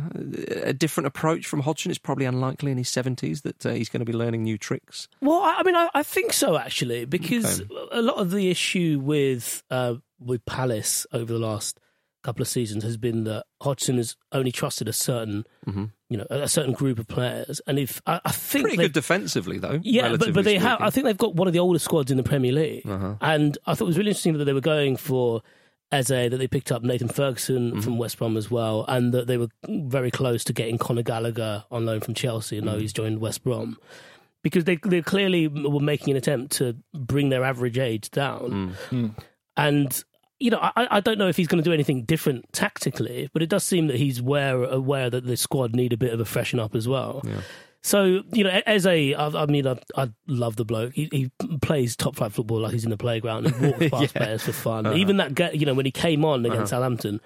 a 0.63 0.73
different 0.73 1.07
approach 1.07 1.47
from 1.47 1.61
Hodgson? 1.61 1.89
It's 1.89 1.97
probably 1.97 2.25
unlikely 2.25 2.71
in 2.71 2.77
his 2.77 2.89
seventies 2.89 3.41
that 3.41 3.65
uh, 3.65 3.71
he's 3.71 3.89
going 3.89 4.01
to 4.01 4.05
be 4.05 4.13
learning 4.13 4.43
new 4.43 4.59
tricks. 4.59 5.07
Well, 5.19 5.41
I 5.41 5.63
mean, 5.63 5.75
I, 5.75 5.89
I 5.95 6.03
think 6.03 6.33
so 6.33 6.55
actually, 6.57 7.05
because 7.05 7.61
okay. 7.61 7.87
a 7.91 8.01
lot 8.01 8.17
of 8.17 8.29
the 8.29 8.51
issue 8.51 8.99
with 9.01 9.63
uh, 9.71 9.95
with 10.19 10.45
Palace 10.45 11.07
over 11.11 11.33
the 11.33 11.39
last 11.39 11.79
couple 12.21 12.43
of 12.43 12.47
seasons 12.47 12.83
has 12.83 12.95
been 12.95 13.23
that 13.23 13.45
Hodgson 13.59 13.97
has 13.97 14.15
only 14.31 14.51
trusted 14.51 14.87
a 14.87 14.93
certain, 14.93 15.45
mm-hmm. 15.67 15.85
you 16.09 16.17
know, 16.17 16.25
a 16.29 16.47
certain 16.47 16.73
group 16.73 16.99
of 16.99 17.07
players. 17.07 17.59
And 17.67 17.79
if 17.79 18.01
I, 18.05 18.21
I 18.23 18.31
think 18.31 18.65
pretty 18.65 18.77
good 18.77 18.93
defensively 18.93 19.57
though, 19.57 19.79
yeah, 19.81 20.15
but, 20.15 20.31
but 20.31 20.45
they 20.45 20.59
have. 20.59 20.79
I 20.79 20.91
think 20.91 21.05
they've 21.05 21.17
got 21.17 21.33
one 21.33 21.47
of 21.47 21.53
the 21.53 21.59
oldest 21.59 21.85
squads 21.85 22.11
in 22.11 22.17
the 22.17 22.23
Premier 22.23 22.51
League, 22.51 22.87
uh-huh. 22.87 23.15
and 23.19 23.57
I 23.65 23.73
thought 23.73 23.85
it 23.85 23.87
was 23.87 23.97
really 23.97 24.11
interesting 24.11 24.37
that 24.37 24.45
they 24.45 24.53
were 24.53 24.61
going 24.61 24.95
for. 24.95 25.41
Eze, 25.93 26.07
that 26.07 26.37
they 26.37 26.47
picked 26.47 26.71
up 26.71 26.83
Nathan 26.83 27.07
Ferguson 27.07 27.71
mm-hmm. 27.71 27.79
from 27.81 27.97
West 27.97 28.17
Brom 28.17 28.35
as 28.35 28.49
well, 28.49 28.85
and 28.87 29.13
that 29.13 29.27
they 29.27 29.37
were 29.37 29.49
very 29.67 30.11
close 30.11 30.43
to 30.45 30.53
getting 30.53 30.77
Conor 30.77 31.03
Gallagher 31.03 31.63
on 31.71 31.85
loan 31.85 32.01
from 32.01 32.13
Chelsea, 32.13 32.57
and 32.57 32.65
now 32.65 32.73
mm-hmm. 32.73 32.81
he's 32.81 32.93
joined 32.93 33.19
West 33.19 33.43
Brom 33.43 33.77
because 34.41 34.65
they 34.65 34.75
they 34.75 35.01
clearly 35.01 35.47
were 35.47 35.79
making 35.79 36.11
an 36.11 36.17
attempt 36.17 36.57
to 36.57 36.75
bring 36.93 37.29
their 37.29 37.43
average 37.43 37.79
age 37.79 38.11
down. 38.11 38.75
Mm. 38.89 39.15
And 39.55 40.03
you 40.39 40.51
know, 40.51 40.59
I, 40.61 40.87
I 40.91 40.99
don't 40.99 41.17
know 41.17 41.29
if 41.29 41.37
he's 41.37 41.47
going 41.47 41.63
to 41.63 41.67
do 41.67 41.73
anything 41.73 42.03
different 42.03 42.51
tactically, 42.51 43.29
but 43.31 43.41
it 43.41 43.49
does 43.49 43.63
seem 43.63 43.87
that 43.87 43.95
he's 43.95 44.19
aware 44.19 44.61
aware 44.63 45.09
that 45.09 45.25
the 45.25 45.37
squad 45.37 45.73
need 45.73 45.93
a 45.93 45.97
bit 45.97 46.13
of 46.13 46.19
a 46.19 46.25
freshen 46.25 46.59
up 46.59 46.75
as 46.75 46.87
well. 46.87 47.21
Yeah. 47.23 47.41
So 47.83 48.23
you 48.31 48.45
know, 48.45 48.61
as 48.65 48.87
a, 48.87 49.13
I, 49.13 49.27
I 49.27 49.45
mean, 49.45 49.67
I, 49.67 49.77
I 49.95 50.09
love 50.27 50.55
the 50.55 50.63
bloke. 50.63 50.93
He, 50.93 51.09
he, 51.11 51.31
plays 51.61 51.95
top 51.97 52.15
flight 52.15 52.31
football 52.31 52.61
like 52.61 52.71
he's 52.71 52.85
in 52.85 52.89
the 52.89 52.97
playground. 52.97 53.53
He 53.53 53.67
walks 53.67 53.79
past 53.91 54.15
yeah. 54.15 54.21
players 54.21 54.43
for 54.43 54.53
fun. 54.53 54.85
Uh-huh. 54.85 54.95
Even 54.95 55.17
that, 55.17 55.53
you 55.53 55.65
know, 55.65 55.73
when 55.73 55.85
he 55.85 55.91
came 55.91 56.23
on 56.23 56.45
against 56.45 56.73
uh-huh. 56.73 56.81
Southampton, 56.81 57.19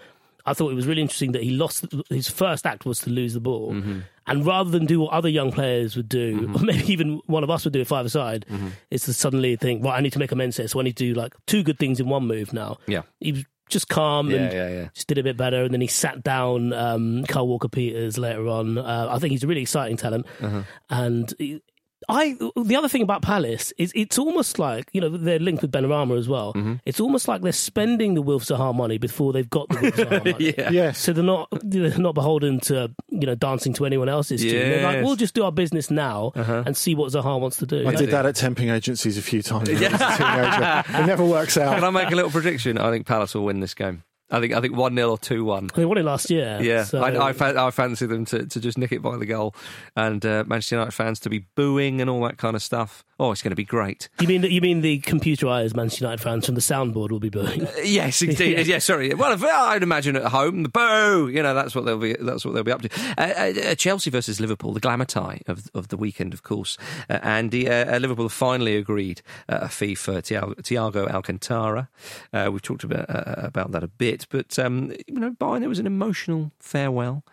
I 0.47 0.53
thought 0.53 0.71
it 0.71 0.75
was 0.75 0.87
really 0.87 1.01
interesting 1.01 1.33
that 1.33 1.43
he 1.43 1.51
lost. 1.51 1.85
His 2.09 2.29
first 2.29 2.65
act 2.65 2.85
was 2.85 2.99
to 3.01 3.09
lose 3.09 3.33
the 3.33 3.41
ball, 3.41 3.73
mm-hmm. 3.73 3.99
and 4.25 4.45
rather 4.45 4.71
than 4.71 4.85
do 4.85 5.01
what 5.01 5.11
other 5.11 5.27
young 5.27 5.51
players 5.51 5.95
would 5.97 6.07
do, 6.07 6.39
mm-hmm. 6.39 6.55
or 6.55 6.59
maybe 6.59 6.91
even 6.91 7.21
one 7.25 7.43
of 7.43 7.49
us 7.49 7.65
would 7.65 7.73
do 7.73 7.81
at 7.81 7.87
five 7.87 8.05
aside, 8.05 8.45
mm-hmm. 8.49 8.69
is 8.89 9.03
to 9.03 9.13
suddenly 9.13 9.57
think, 9.57 9.83
"Well, 9.83 9.93
I 9.93 9.99
need 9.99 10.13
to 10.13 10.19
make 10.19 10.31
amends 10.31 10.55
here, 10.55 10.67
so 10.69 10.79
I 10.79 10.83
need 10.83 10.95
to 10.95 11.03
do 11.03 11.13
like 11.13 11.33
two 11.47 11.63
good 11.63 11.77
things 11.77 11.99
in 11.99 12.07
one 12.07 12.25
move 12.25 12.53
now." 12.53 12.77
Yeah, 12.87 13.01
he 13.19 13.33
was 13.33 13.43
just 13.69 13.87
calm 13.87 14.29
yeah, 14.29 14.37
and 14.37 14.53
yeah, 14.53 14.69
yeah. 14.69 14.87
just 14.93 15.07
did 15.07 15.17
a 15.17 15.23
bit 15.23 15.37
better. 15.37 15.63
And 15.63 15.73
then 15.73 15.81
he 15.81 15.87
sat 15.87 16.23
down 16.23 16.73
um, 16.73 17.23
Kyle 17.25 17.47
Walker 17.47 17.69
Peters 17.69 18.17
later 18.17 18.47
on. 18.47 18.77
Uh, 18.77 19.07
I 19.09 19.19
think 19.19 19.31
he's 19.31 19.43
a 19.43 19.47
really 19.47 19.61
exciting 19.61 19.97
talent, 19.97 20.25
uh-huh. 20.41 20.63
and 20.89 21.33
he, 21.37 21.61
I 22.09 22.37
the 22.55 22.75
other 22.75 22.87
thing 22.87 23.01
about 23.01 23.21
Palace 23.21 23.73
is 23.77 23.91
it's 23.93 24.17
almost 24.17 24.59
like 24.59 24.89
you 24.93 25.01
know 25.01 25.09
they're 25.09 25.39
linked 25.39 25.61
with 25.61 25.71
Benrahma 25.71 26.17
as 26.17 26.29
well. 26.29 26.53
Mm-hmm. 26.53 26.75
It's 26.85 26.99
almost 26.99 27.27
like 27.27 27.41
they're 27.41 27.51
spending 27.51 28.13
the 28.13 28.21
Wilf 28.21 28.45
Zaha 28.45 28.73
money 28.73 28.97
before 28.97 29.33
they've 29.33 29.49
got 29.49 29.67
the 29.69 29.79
Wilf 29.81 29.95
Zaha 29.95 30.23
money. 30.39 30.53
yeah. 30.57 30.69
Yes. 30.69 30.99
So 30.99 31.11
they're 31.11 31.23
not 31.23 31.49
they're 31.63 31.97
not 31.97 32.15
beholden 32.15 32.59
to 32.61 32.91
you 33.09 33.27
know 33.27 33.35
dancing 33.35 33.73
to 33.73 33.85
anyone 33.85 34.07
else's 34.07 34.43
yes. 34.43 34.53
They're 34.53 34.83
like 34.83 35.03
we'll 35.03 35.17
just 35.17 35.33
do 35.33 35.43
our 35.43 35.51
business 35.51 35.91
now 35.91 36.31
uh-huh. 36.35 36.63
and 36.65 36.77
see 36.77 36.95
what 36.95 37.11
Zaha 37.11 37.39
wants 37.39 37.57
to 37.57 37.65
do. 37.65 37.87
I 37.87 37.95
did 37.95 38.11
that 38.11 38.25
at 38.25 38.35
temping 38.35 38.73
agencies 38.73 39.17
a 39.17 39.21
few 39.21 39.41
times. 39.41 39.69
yeah. 39.69 40.83
it 41.01 41.05
never 41.05 41.25
works 41.25 41.57
out. 41.57 41.75
Can 41.75 41.83
I 41.83 41.89
make 41.89 42.11
a 42.11 42.15
little 42.15 42.31
prediction? 42.31 42.77
I 42.77 42.89
think 42.89 43.05
Palace 43.05 43.35
will 43.35 43.43
win 43.45 43.59
this 43.59 43.73
game. 43.73 44.03
I 44.29 44.39
think 44.41 44.53
I 44.53 44.59
think 44.59 44.75
one 44.75 44.95
0 44.95 45.11
or 45.11 45.17
two 45.17 45.45
one. 45.45 45.69
They 45.73 45.85
won 45.85 45.97
it 45.97 46.03
last 46.03 46.29
year. 46.29 46.59
Yeah, 46.61 46.83
so. 46.83 47.01
I, 47.01 47.29
I, 47.29 47.67
I, 47.67 47.71
fancy 47.71 48.05
them 48.05 48.25
to, 48.25 48.45
to 48.45 48.59
just 48.59 48.77
nick 48.77 48.91
it 48.91 49.01
by 49.01 49.15
the 49.17 49.25
goal, 49.25 49.55
and 49.95 50.25
uh, 50.25 50.43
Manchester 50.45 50.75
United 50.75 50.91
fans 50.91 51.19
to 51.21 51.29
be 51.29 51.45
booing 51.55 52.01
and 52.01 52.09
all 52.09 52.21
that 52.23 52.37
kind 52.37 52.55
of 52.55 52.61
stuff. 52.61 53.05
Oh, 53.19 53.31
it's 53.31 53.41
going 53.41 53.51
to 53.51 53.55
be 53.55 53.65
great. 53.65 54.09
You 54.19 54.27
mean 54.27 54.43
you 54.43 54.61
mean 54.61 54.81
the 54.81 54.99
computerized 55.01 55.75
Manchester 55.75 56.05
United 56.05 56.21
fans 56.21 56.45
from 56.45 56.55
the 56.55 56.61
soundboard 56.61 57.09
will 57.09 57.19
be 57.19 57.29
booing? 57.29 57.65
Uh, 57.65 57.71
yes, 57.83 58.21
indeed. 58.21 58.57
yeah. 58.57 58.63
yeah. 58.73 58.77
sorry. 58.77 59.13
Well, 59.13 59.31
if, 59.31 59.43
I'd 59.43 59.81
imagine 59.81 60.15
at 60.15 60.25
home 60.25 60.61
the 60.63 60.69
boo. 60.69 61.27
You 61.27 61.41
know, 61.41 61.55
that's 61.55 61.73
what 61.73 61.85
they'll 61.85 61.97
be. 61.97 62.15
That's 62.19 62.45
what 62.45 62.53
they'll 62.53 62.63
be 62.63 62.71
up 62.71 62.83
to. 62.83 62.89
Uh, 63.17 63.21
uh, 63.21 63.69
uh 63.71 63.75
Chelsea 63.75 64.11
versus 64.11 64.39
Liverpool, 64.39 64.71
the 64.73 64.79
glamour 64.79 65.05
tie 65.05 65.41
of 65.47 65.69
of 65.73 65.87
the 65.87 65.97
weekend, 65.97 66.33
of 66.33 66.43
course. 66.43 66.77
Uh, 67.09 67.19
and 67.23 67.51
Liverpool 67.53 68.29
finally 68.29 68.75
agreed 68.75 69.21
a 69.47 69.67
fee 69.67 69.95
for 69.95 70.21
Thiago 70.21 71.09
Alcantara. 71.09 71.89
we've 72.33 72.61
talked 72.61 72.83
about 72.83 73.05
about 73.09 73.71
that 73.71 73.83
a 73.83 73.87
bit, 73.87 74.27
but. 74.29 74.57
Um, 74.59 74.91
you 75.07 75.19
know, 75.19 75.31
Bayern, 75.31 75.63
it 75.63 75.67
was 75.67 75.79
an 75.79 75.87
emotional 75.87 76.51
farewell. 76.59 77.23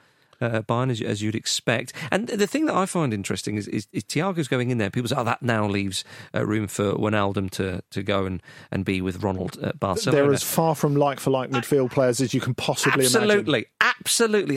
Uh, 0.45 0.62
Bayern, 0.62 0.90
as, 0.90 1.01
as, 1.01 1.22
you'd 1.22 1.34
expect. 1.34 1.92
And 2.11 2.28
the 2.28 2.47
thing 2.47 2.66
that 2.66 2.74
I 2.74 2.86
find 2.86 3.14
interesting 3.14 3.57
is, 3.57 3.66
is, 3.68 3.88
is 3.92 4.05
Thiago's 4.05 4.49
going 4.49 4.70
in 4.70 4.78
there. 4.78 4.90
People 4.90 5.09
say, 5.09 5.16
oh, 5.16 5.24
that 5.24 5.42
now 5.42 5.66
leaves 5.66 6.05
uh, 6.34 6.45
room 6.45 6.66
for 6.66 6.92
Wijnaldum 6.92 7.51
to, 7.53 7.82
to 7.90 8.03
go 8.03 8.26
and, 8.26 8.42
and 8.70 8.84
be 8.84 9.01
with 9.01 9.22
Ronald 9.22 9.59
at 9.62 9.80
Barcelona. 9.80 10.22
They're 10.22 10.32
as 10.32 10.42
far 10.42 10.74
from 10.74 10.97
like 10.97 11.20
for 11.20 11.30
like 11.30 11.51
midfield 11.51 11.90
players 11.92 12.20
as 12.20 12.34
you 12.34 12.40
can 12.40 12.55
possibly 12.55 13.05
absolutely, 13.05 13.34
imagine. 13.34 13.40
Absolutely. 13.40 13.66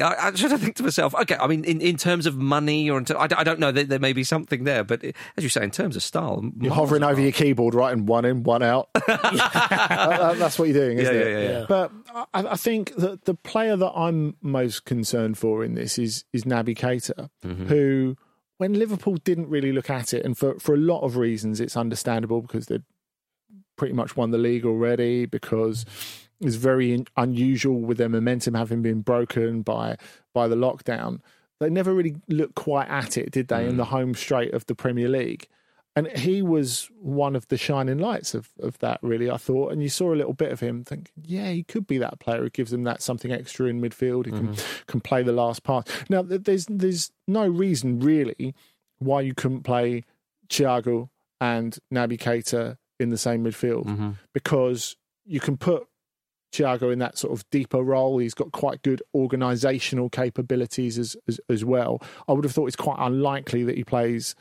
I, 0.02 0.28
I 0.28 0.36
should 0.36 0.52
have 0.52 0.62
think 0.62 0.76
to 0.78 0.84
myself, 0.84 1.14
okay, 1.16 1.36
I 1.40 1.48
mean, 1.48 1.64
in, 1.64 1.82
in 1.82 1.98
terms 1.98 2.26
of 2.26 2.36
money 2.36 2.90
or 2.90 2.98
in 2.98 3.06
ter- 3.06 3.18
I, 3.18 3.28
I 3.38 3.44
don't 3.44 3.60
know, 3.60 3.72
there, 3.72 3.84
there, 3.84 4.00
may 4.00 4.14
be 4.14 4.24
something 4.24 4.64
there, 4.64 4.84
but 4.84 5.04
as 5.04 5.44
you 5.44 5.50
say, 5.50 5.64
in 5.64 5.72
terms 5.72 5.96
of 5.96 6.04
style, 6.04 6.44
you're 6.60 6.74
hovering 6.74 7.04
over 7.04 7.20
your 7.20 7.32
keyboard, 7.32 7.74
writing 7.74 8.06
one 8.06 8.26
in, 8.26 8.44
one 8.44 8.64
out. 8.64 8.90
that's 9.08 10.60
what 10.60 10.70
you're 10.70 10.86
doing, 10.86 11.00
isn't 11.00 11.14
yeah, 11.14 11.22
it? 11.22 11.32
Yeah, 11.32 11.60
yeah, 11.60 11.66
But 11.68 11.92
I, 12.34 12.48
I 12.48 12.56
think 12.56 12.96
that 12.96 13.26
the 13.26 13.34
player 13.34 13.76
that 13.76 13.92
I'm 13.92 14.36
most 14.42 14.86
concerned 14.86 15.38
for 15.38 15.64
in 15.64 15.76
this 15.76 15.98
is 15.98 16.26
is 16.34 16.44
Naby 16.44 16.78
Keita, 16.78 17.30
mm-hmm. 17.44 17.66
who 17.68 18.18
when 18.58 18.74
Liverpool 18.74 19.18
didn't 19.18 19.50
really 19.50 19.72
look 19.72 19.90
at 19.90 20.14
it, 20.14 20.26
and 20.26 20.38
for 20.38 20.60
for 20.60 20.74
a 20.74 20.78
lot 20.78 21.02
of 21.02 21.18
reasons, 21.18 21.60
it's 21.60 21.78
understandable 21.78 22.42
because 22.42 22.68
they'd 22.68 22.84
pretty 23.78 23.94
much 23.94 24.18
won 24.18 24.32
the 24.32 24.38
league 24.38 24.66
already 24.66 25.26
because 25.26 25.86
it's 26.42 26.56
very 26.56 27.04
unusual 27.16 27.80
with 27.80 27.98
their 27.98 28.10
momentum 28.10 28.54
having 28.54 28.82
been 28.82 29.02
broken 29.02 29.62
by 29.62 29.98
by 30.34 30.48
the 30.48 30.56
lockdown. 30.56 31.20
They 31.60 31.70
never 31.70 31.94
really 31.94 32.16
looked 32.28 32.56
quite 32.56 32.88
at 32.88 33.18
it, 33.18 33.32
did 33.32 33.48
they, 33.48 33.64
mm. 33.64 33.70
in 33.70 33.78
the 33.78 33.86
home 33.86 34.14
straight 34.14 34.54
of 34.54 34.66
the 34.68 34.76
Premier 34.76 35.10
League? 35.10 35.48
And 35.96 36.08
he 36.16 36.44
was 36.44 36.92
one 37.02 37.36
of 37.36 37.48
the 37.48 37.58
shining 37.58 37.98
lights 37.98 38.36
of, 38.36 38.50
of 38.60 38.78
that, 38.80 39.00
really, 39.02 39.32
I 39.32 39.38
thought. 39.38 39.72
And 39.72 39.82
you 39.82 39.90
saw 39.90 40.14
a 40.14 40.16
little 40.16 40.34
bit 40.34 40.52
of 40.52 40.60
him 40.60 40.84
thinking, 40.84 41.12
yeah, 41.24 41.50
he 41.50 41.64
could 41.64 41.88
be 41.88 41.98
that 41.98 42.20
player 42.20 42.44
who 42.44 42.52
gives 42.52 42.70
them 42.70 42.84
that 42.84 43.02
something 43.02 43.32
extra 43.32 43.66
in 43.66 43.82
midfield. 43.82 44.26
He 44.26 44.32
can, 44.32 44.50
mm-hmm. 44.50 44.84
can 44.86 45.02
play 45.02 45.24
the 45.24 45.32
last 45.32 45.64
pass. 45.64 45.86
Now, 46.08 46.22
there's, 46.22 46.68
there's 46.70 47.12
no 47.28 47.48
reason, 47.48 48.00
really, 48.00 48.54
why 49.00 49.22
you 49.22 49.34
couldn't 49.34 49.64
play 49.64 50.04
Thiago 50.50 51.10
and 51.42 51.80
Naby 51.92 52.20
Keita 52.20 52.78
in 53.00 53.10
the 53.10 53.18
same 53.18 53.44
midfield 53.44 53.86
mm-hmm. 53.86 54.12
because 54.36 54.96
you 55.26 55.40
can 55.40 55.58
put 55.58 55.88
Thiago 56.52 56.92
in 56.92 57.00
that 57.00 57.18
sort 57.18 57.34
of 57.34 57.50
deeper 57.50 57.82
role. 57.82 58.18
He's 58.18 58.34
got 58.34 58.52
quite 58.52 58.82
good 58.82 59.02
organisational 59.16 60.12
capabilities 60.12 60.98
as, 60.98 61.16
as, 61.28 61.40
as 61.50 61.66
well. 61.66 62.02
I 62.28 62.34
would 62.34 62.44
have 62.44 62.54
thought 62.54 62.68
it's 62.68 62.76
quite 62.76 62.98
unlikely 63.00 63.64
that 63.64 63.78
he 63.78 63.84
plays 63.84 64.36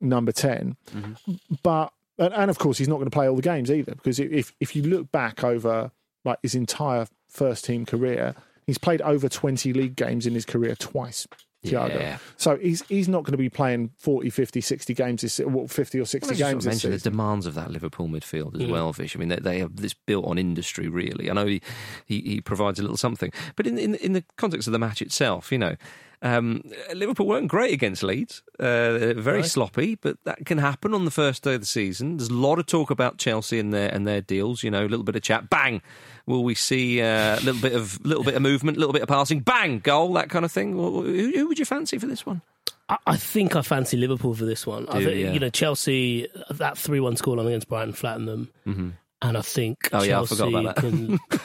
number 0.00 0.32
10. 0.32 0.76
Mm-hmm. 0.92 1.32
But, 1.62 1.92
and, 2.18 2.34
and, 2.34 2.50
of 2.50 2.58
course, 2.58 2.78
he's 2.78 2.88
not 2.88 2.96
going 2.96 3.10
to 3.10 3.14
play 3.14 3.28
all 3.28 3.36
the 3.36 3.42
games 3.42 3.70
either, 3.70 3.94
because 3.94 4.18
if, 4.18 4.54
if 4.60 4.76
you 4.76 4.82
look 4.82 5.10
back 5.12 5.42
over 5.42 5.90
like 6.24 6.38
his 6.42 6.54
entire 6.54 7.06
first 7.28 7.64
team 7.64 7.84
career, 7.84 8.34
he's 8.66 8.78
played 8.78 9.02
over 9.02 9.28
20 9.28 9.72
league 9.72 9.96
games 9.96 10.26
in 10.26 10.34
his 10.34 10.44
career 10.44 10.74
twice. 10.74 11.26
Thiago. 11.64 11.94
Yeah. 11.94 12.18
So 12.36 12.56
he's 12.56 12.82
he's 12.88 13.08
not 13.08 13.24
going 13.24 13.32
to 13.32 13.38
be 13.38 13.48
playing 13.48 13.90
40, 13.98 14.30
50, 14.30 14.60
60 14.60 14.94
games 14.94 15.22
this 15.22 15.36
50 15.36 16.00
or 16.00 16.04
60 16.04 16.28
well, 16.28 16.36
games. 16.52 16.66
Mention 16.66 16.90
the 16.90 16.98
demands 16.98 17.46
of 17.46 17.54
that 17.54 17.70
Liverpool 17.70 18.08
midfield 18.08 18.54
as 18.54 18.62
mm. 18.62 18.70
well, 18.70 18.92
Vish. 18.92 19.16
I 19.16 19.18
mean, 19.18 19.28
they, 19.28 19.36
they, 19.36 19.58
have 19.58 19.76
this 19.76 19.94
built 19.94 20.26
on 20.26 20.38
industry, 20.38 20.88
really. 20.88 21.30
I 21.30 21.34
know 21.34 21.46
he, 21.46 21.62
he, 22.04 22.20
he 22.20 22.40
provides 22.40 22.78
a 22.78 22.82
little 22.82 22.96
something, 22.96 23.32
but 23.56 23.66
in, 23.66 23.78
in 23.78 23.94
in 23.96 24.12
the 24.12 24.24
context 24.36 24.68
of 24.68 24.72
the 24.72 24.78
match 24.78 25.00
itself, 25.00 25.50
you 25.50 25.58
know, 25.58 25.76
Um, 26.24 26.62
Liverpool 26.94 27.26
weren't 27.26 27.48
great 27.48 27.74
against 27.74 28.02
Leeds, 28.02 28.42
uh, 28.58 29.12
very 29.12 29.40
Right. 29.40 29.44
sloppy, 29.44 29.94
but 29.94 30.16
that 30.24 30.46
can 30.46 30.56
happen 30.56 30.94
on 30.94 31.04
the 31.04 31.10
first 31.10 31.42
day 31.44 31.54
of 31.54 31.60
the 31.60 31.66
season. 31.66 32.16
There's 32.16 32.30
a 32.30 32.34
lot 32.34 32.58
of 32.58 32.64
talk 32.64 32.90
about 32.90 33.18
Chelsea 33.18 33.58
and 33.58 33.74
their 33.74 33.94
and 33.94 34.06
their 34.06 34.22
deals. 34.22 34.62
You 34.62 34.70
know, 34.70 34.86
a 34.86 34.88
little 34.88 35.04
bit 35.04 35.16
of 35.16 35.22
chat, 35.22 35.50
bang. 35.50 35.82
Will 36.26 36.42
we 36.44 36.54
see 36.54 37.02
uh, 37.02 37.36
a 37.38 37.40
little 37.42 37.60
bit 37.60 37.72
of 37.74 38.04
little 38.04 38.24
bit 38.24 38.34
of 38.34 38.42
movement, 38.42 38.76
a 38.76 38.80
little 38.80 38.92
bit 38.94 39.02
of 39.02 39.08
passing, 39.08 39.40
bang, 39.40 39.78
goal, 39.80 40.12
that 40.14 40.30
kind 40.30 40.44
of 40.44 40.50
thing? 40.52 40.72
Who, 40.72 41.02
who 41.04 41.48
would 41.48 41.58
you 41.58 41.64
fancy 41.66 41.98
for 41.98 42.06
this 42.06 42.24
one? 42.24 42.40
I, 42.88 42.96
I 43.06 43.16
think 43.16 43.56
I 43.56 43.62
fancy 43.62 43.96
Liverpool 43.96 44.34
for 44.34 44.44
this 44.46 44.66
one. 44.66 44.88
I 44.88 45.04
think, 45.04 45.16
you? 45.16 45.26
Yeah. 45.26 45.32
you 45.32 45.40
know, 45.40 45.50
Chelsea, 45.50 46.28
that 46.50 46.78
3 46.78 47.00
1 47.00 47.16
scoreline 47.16 47.46
against 47.48 47.68
Brighton 47.68 47.92
flattened 47.92 48.28
them. 48.28 48.94
And 49.22 49.38
I 49.38 49.42
think 49.42 49.88
Oh, 49.92 50.02
yeah, 50.02 50.20
I 50.20 50.24
Chelsea 50.24 50.34
forgot 50.36 50.60
about 50.60 50.76
that. 50.76 50.80
can. 50.82 51.18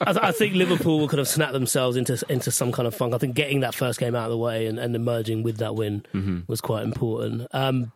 I, 0.00 0.12
th- 0.12 0.18
I 0.24 0.32
think 0.32 0.54
Liverpool 0.54 0.98
will 0.98 1.08
kind 1.08 1.20
of 1.20 1.28
snap 1.28 1.52
themselves 1.52 1.96
into 1.96 2.20
into 2.28 2.50
some 2.50 2.72
kind 2.72 2.86
of 2.88 2.94
funk. 2.94 3.14
I 3.14 3.18
think 3.18 3.34
getting 3.36 3.60
that 3.60 3.74
first 3.74 4.00
game 4.00 4.14
out 4.16 4.24
of 4.24 4.30
the 4.30 4.38
way 4.38 4.66
and, 4.66 4.78
and 4.78 4.96
emerging 4.96 5.42
with 5.44 5.58
that 5.58 5.74
win 5.74 6.04
Mm-hmm. 6.14 6.40
was 6.48 6.60
quite 6.60 6.82
important. 6.84 7.46
Um, 7.52 7.92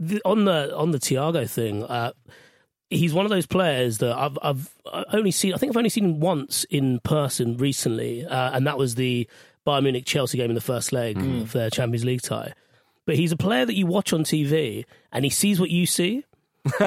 the, 0.00 0.20
on 0.24 0.44
the 0.44 0.76
on 0.76 0.90
the 0.90 0.98
Thiago 0.98 1.48
thing, 1.48 1.84
uh, 1.84 2.12
he's 2.92 3.12
one 3.14 3.26
of 3.26 3.30
those 3.30 3.46
players 3.46 3.98
that 3.98 4.16
I've 4.16 4.38
I've 4.42 4.74
only 5.12 5.30
seen. 5.30 5.54
I 5.54 5.56
think 5.56 5.70
I've 5.72 5.76
only 5.76 5.90
seen 5.90 6.04
him 6.04 6.20
once 6.20 6.64
in 6.70 7.00
person 7.00 7.56
recently, 7.56 8.24
uh, 8.24 8.50
and 8.52 8.66
that 8.66 8.78
was 8.78 8.94
the 8.96 9.28
Bayern 9.66 9.84
Munich 9.84 10.04
Chelsea 10.06 10.38
game 10.38 10.50
in 10.50 10.54
the 10.54 10.60
first 10.60 10.92
leg 10.92 11.16
Mm. 11.18 11.42
of 11.42 11.52
their 11.52 11.70
Champions 11.70 12.04
League 12.04 12.22
tie. 12.22 12.52
But 13.06 13.16
he's 13.16 13.32
a 13.32 13.36
player 13.36 13.64
that 13.66 13.74
you 13.74 13.86
watch 13.86 14.12
on 14.12 14.22
TV, 14.24 14.84
and 15.12 15.24
he 15.24 15.30
sees 15.30 15.58
what 15.60 15.70
you 15.70 15.86
see. 15.86 16.24
you 16.64 16.80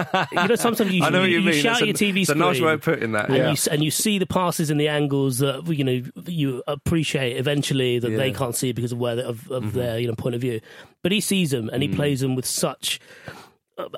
know, 0.47 0.55
sometimes 0.55 0.93
you, 0.93 1.03
I 1.03 1.09
know 1.09 1.19
what 1.21 1.29
you, 1.29 1.41
mean. 1.41 1.53
shout 1.53 1.81
It's 1.81 1.81
at 1.81 2.01
a, 2.01 2.05
your 2.05 2.13
TV 2.13 2.21
it's 2.21 2.29
a 2.29 2.31
screen 2.31 2.39
nice 2.47 2.61
way 2.61 2.71
of 2.73 2.81
putting 2.81 3.11
that. 3.11 3.27
and 3.27 3.35
Yeah. 3.37 3.51
you 3.51 3.57
and 3.69 3.83
you 3.83 3.91
see 3.91 4.17
the 4.19 4.25
passes 4.25 4.69
and 4.69 4.79
the 4.79 4.87
angles 4.87 5.39
that 5.39 5.67
you 5.67 5.83
know 5.83 6.01
you 6.27 6.63
appreciate 6.65 7.35
eventually 7.35 7.99
that 7.99 8.07
they 8.07 8.15
Yeah. 8.15 8.23
Mm-hmm. 8.31 8.37
can't 8.37 8.55
see 8.55 8.71
because 8.71 8.93
of 8.93 8.99
where 8.99 9.17
they, 9.17 9.23
of, 9.23 9.51
of 9.51 9.73
their 9.73 9.99
you 9.99 10.07
know 10.07 10.15
point 10.15 10.33
of 10.35 10.39
view. 10.39 10.61
But 11.01 11.11
he 11.11 11.19
sees 11.19 11.51
them 11.51 11.69
and 11.73 11.83
he 11.83 11.89
Mm. 11.89 11.95
plays 11.97 12.21
them 12.21 12.35
with 12.35 12.45
such. 12.45 13.01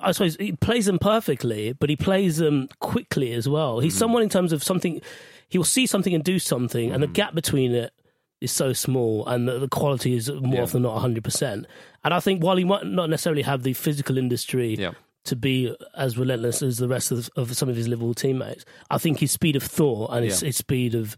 I 0.01 0.11
suppose 0.11 0.35
he 0.37 0.53
plays 0.53 0.85
them 0.87 0.97
perfectly, 0.99 1.73
but 1.73 1.89
he 1.89 1.95
plays 1.95 2.37
them 2.37 2.67
quickly 2.79 3.33
as 3.33 3.47
well. 3.47 3.77
Mm. 3.77 3.83
He's 3.83 3.95
someone 3.97 4.23
in 4.23 4.29
terms 4.29 4.51
of 4.51 4.63
something. 4.63 5.01
He 5.49 5.57
will 5.57 5.65
see 5.65 5.85
something 5.85 6.13
and 6.15 6.23
do 6.23 6.39
something, 6.39 6.89
Mm. 6.89 6.93
and 6.95 7.03
the 7.03 7.07
gap 7.07 7.35
between 7.35 7.73
it 7.73 7.93
is 8.41 8.51
so 8.51 8.73
small, 8.73 9.25
and 9.27 9.47
the, 9.47 9.59
the 9.59 9.67
quality 9.67 10.13
is 10.15 10.31
more 10.31 10.55
Yeah. 10.55 10.61
often 10.63 10.81
than 10.81 10.83
not 10.83 10.93
100. 10.95 11.23
percent 11.23 11.65
And 12.03 12.13
I 12.13 12.19
think 12.19 12.43
while 12.43 12.55
he 12.57 12.63
might 12.63 12.85
not 12.85 13.09
necessarily 13.09 13.41
have 13.43 13.63
the 13.63 13.73
physical 13.73 14.17
industry 14.17 14.75
Yeah. 14.75 14.91
to 15.25 15.35
be 15.35 15.75
as 15.95 16.17
relentless 16.17 16.61
as 16.61 16.77
the 16.77 16.87
rest 16.87 17.11
of, 17.11 17.29
of 17.35 17.55
some 17.57 17.67
of 17.69 17.75
his 17.75 17.87
Liverpool 17.87 18.13
teammates. 18.13 18.63
I 18.89 18.97
think 18.97 19.19
his 19.19 19.31
speed 19.31 19.55
of 19.55 19.63
thought 19.63 20.11
and 20.11 20.23
his, 20.25 20.41
Yeah. 20.41 20.47
his 20.47 20.57
speed 20.57 20.95
of 20.95 21.17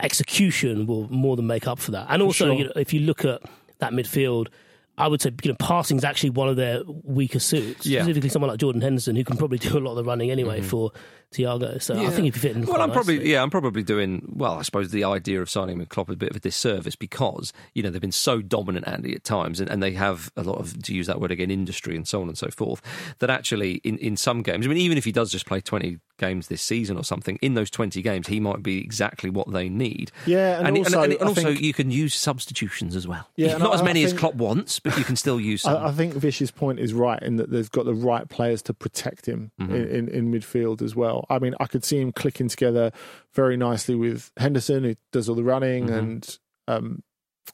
execution 0.00 0.86
will 0.86 1.08
more 1.10 1.36
than 1.36 1.46
make 1.46 1.66
up 1.66 1.78
for 1.78 1.90
that. 1.92 2.06
And 2.10 2.22
also, 2.22 2.46
sure. 2.46 2.54
you 2.54 2.64
know, 2.64 2.72
if 2.76 2.92
you 2.92 3.00
look 3.00 3.24
at 3.24 3.40
that 3.78 3.92
midfield, 3.92 4.48
I 4.96 5.08
would 5.08 5.20
say 5.20 5.32
you 5.42 5.50
know 5.50 5.56
passing 5.58 5.96
is 5.96 6.04
actually 6.04 6.30
one 6.30 6.48
of 6.48 6.56
their 6.56 6.82
weaker 6.86 7.40
suits. 7.40 7.86
Yeah. 7.86 8.00
Mm-hmm. 8.00 8.06
Specifically, 8.06 8.28
someone 8.28 8.50
like 8.50 8.60
Jordan 8.60 8.80
Henderson 8.80 9.16
who 9.16 9.24
can 9.24 9.36
probably 9.36 9.58
do 9.66 9.76
a 9.76 9.80
lot 9.80 9.92
of 9.92 9.96
the 9.96 10.04
running 10.04 10.30
anyway 10.30 10.60
for 10.60 10.92
Thiago. 11.34 11.80
So 11.82 11.94
I 11.94 12.10
think 12.10 12.28
if 12.28 12.36
you 12.36 12.40
fit 12.40 12.56
in, 12.56 12.62
Well, 12.64 12.74
quite 12.76 12.80
I'm 12.82 12.90
probably 12.92 13.16
nicely. 13.16 13.32
yeah, 13.32 13.42
I'm 13.42 13.50
probably 13.50 13.82
doing 13.82 14.32
well. 14.34 14.54
I 14.58 14.62
suppose 14.62 14.90
the 14.90 15.04
idea 15.04 15.40
of 15.42 15.50
signing 15.50 15.74
him 15.74 15.78
with 15.80 15.88
Klopp 15.88 16.08
is 16.10 16.14
a 16.14 16.16
bit 16.16 16.30
of 16.30 16.36
a 16.36 16.40
disservice 16.40 16.96
because 16.96 17.52
you 17.74 17.82
know 17.82 17.90
they've 17.90 18.00
been 18.00 18.12
so 18.12 18.40
dominant, 18.42 18.86
Andy, 18.88 19.14
at 19.14 19.24
times, 19.24 19.60
and, 19.60 19.68
and 19.70 19.82
they 19.82 19.92
have 19.92 20.30
a 20.36 20.42
lot 20.42 20.58
of 20.58 20.82
to 20.82 20.94
use 20.94 21.06
that 21.06 21.20
word 21.20 21.30
again, 21.30 21.50
industry 21.50 21.96
and 21.96 22.06
so 22.08 22.22
on 22.22 22.28
and 22.28 22.38
so 22.38 22.48
forth. 22.48 22.80
That 23.18 23.30
actually, 23.30 23.74
in, 23.84 23.98
in 23.98 24.16
some 24.16 24.42
games, 24.42 24.66
I 24.66 24.68
mean, 24.68 24.78
even 24.78 24.96
if 24.98 25.04
he 25.04 25.12
does 25.12 25.30
just 25.30 25.46
play 25.46 25.60
20 25.60 25.98
games 26.18 26.46
this 26.48 26.62
season 26.62 26.96
or 26.96 27.02
something, 27.04 27.38
in 27.42 27.54
those 27.54 27.70
20 27.70 28.00
games, 28.00 28.28
he 28.28 28.38
might 28.38 28.62
be 28.62 28.78
exactly 28.78 29.30
what 29.30 29.50
they 29.52 29.68
need. 29.68 30.12
Yeah, 30.26 30.60
and 30.64 30.78
also, 30.78 31.02
and, 31.02 31.12
I 31.14 31.16
also 31.16 31.42
think- 31.42 31.60
you 31.60 31.72
can 31.72 31.90
use 31.90 32.14
substitutions 32.14 32.94
as 32.94 33.06
well. 33.08 33.28
Yeah, 33.36 33.56
not 33.56 33.72
I- 33.72 33.74
as 33.74 33.82
many 33.82 34.00
I 34.02 34.04
as 34.04 34.10
think- 34.10 34.20
Klopp 34.20 34.34
wants, 34.36 34.78
but 34.80 34.96
you 34.98 35.04
can 35.04 35.16
still 35.16 35.40
use 35.40 35.62
some. 35.62 35.76
I, 35.76 35.88
I 35.88 35.92
think 35.92 36.14
Vish's 36.14 36.50
point 36.50 36.78
is 36.78 36.92
right 36.94 37.20
in 37.22 37.36
that 37.36 37.50
they've 37.50 37.70
got 37.70 37.84
the 37.84 37.94
right 37.94 38.28
players 38.28 38.62
to 38.62 38.74
protect 38.74 39.26
him 39.26 39.50
Mm-hmm. 39.60 39.74
in, 39.74 39.88
in, 39.88 40.08
in 40.08 40.32
midfield 40.32 40.82
as 40.82 40.94
well. 40.96 41.23
I 41.30 41.38
mean, 41.38 41.54
I 41.60 41.66
could 41.66 41.84
see 41.84 42.00
him 42.00 42.12
clicking 42.12 42.48
together 42.48 42.92
very 43.32 43.56
nicely 43.56 43.94
with 43.94 44.30
Henderson, 44.36 44.84
who 44.84 44.94
does 45.12 45.28
all 45.28 45.34
the 45.34 45.44
running, 45.44 45.86
Mm-hmm. 45.86 45.98
and 45.98 46.38
um, 46.68 47.02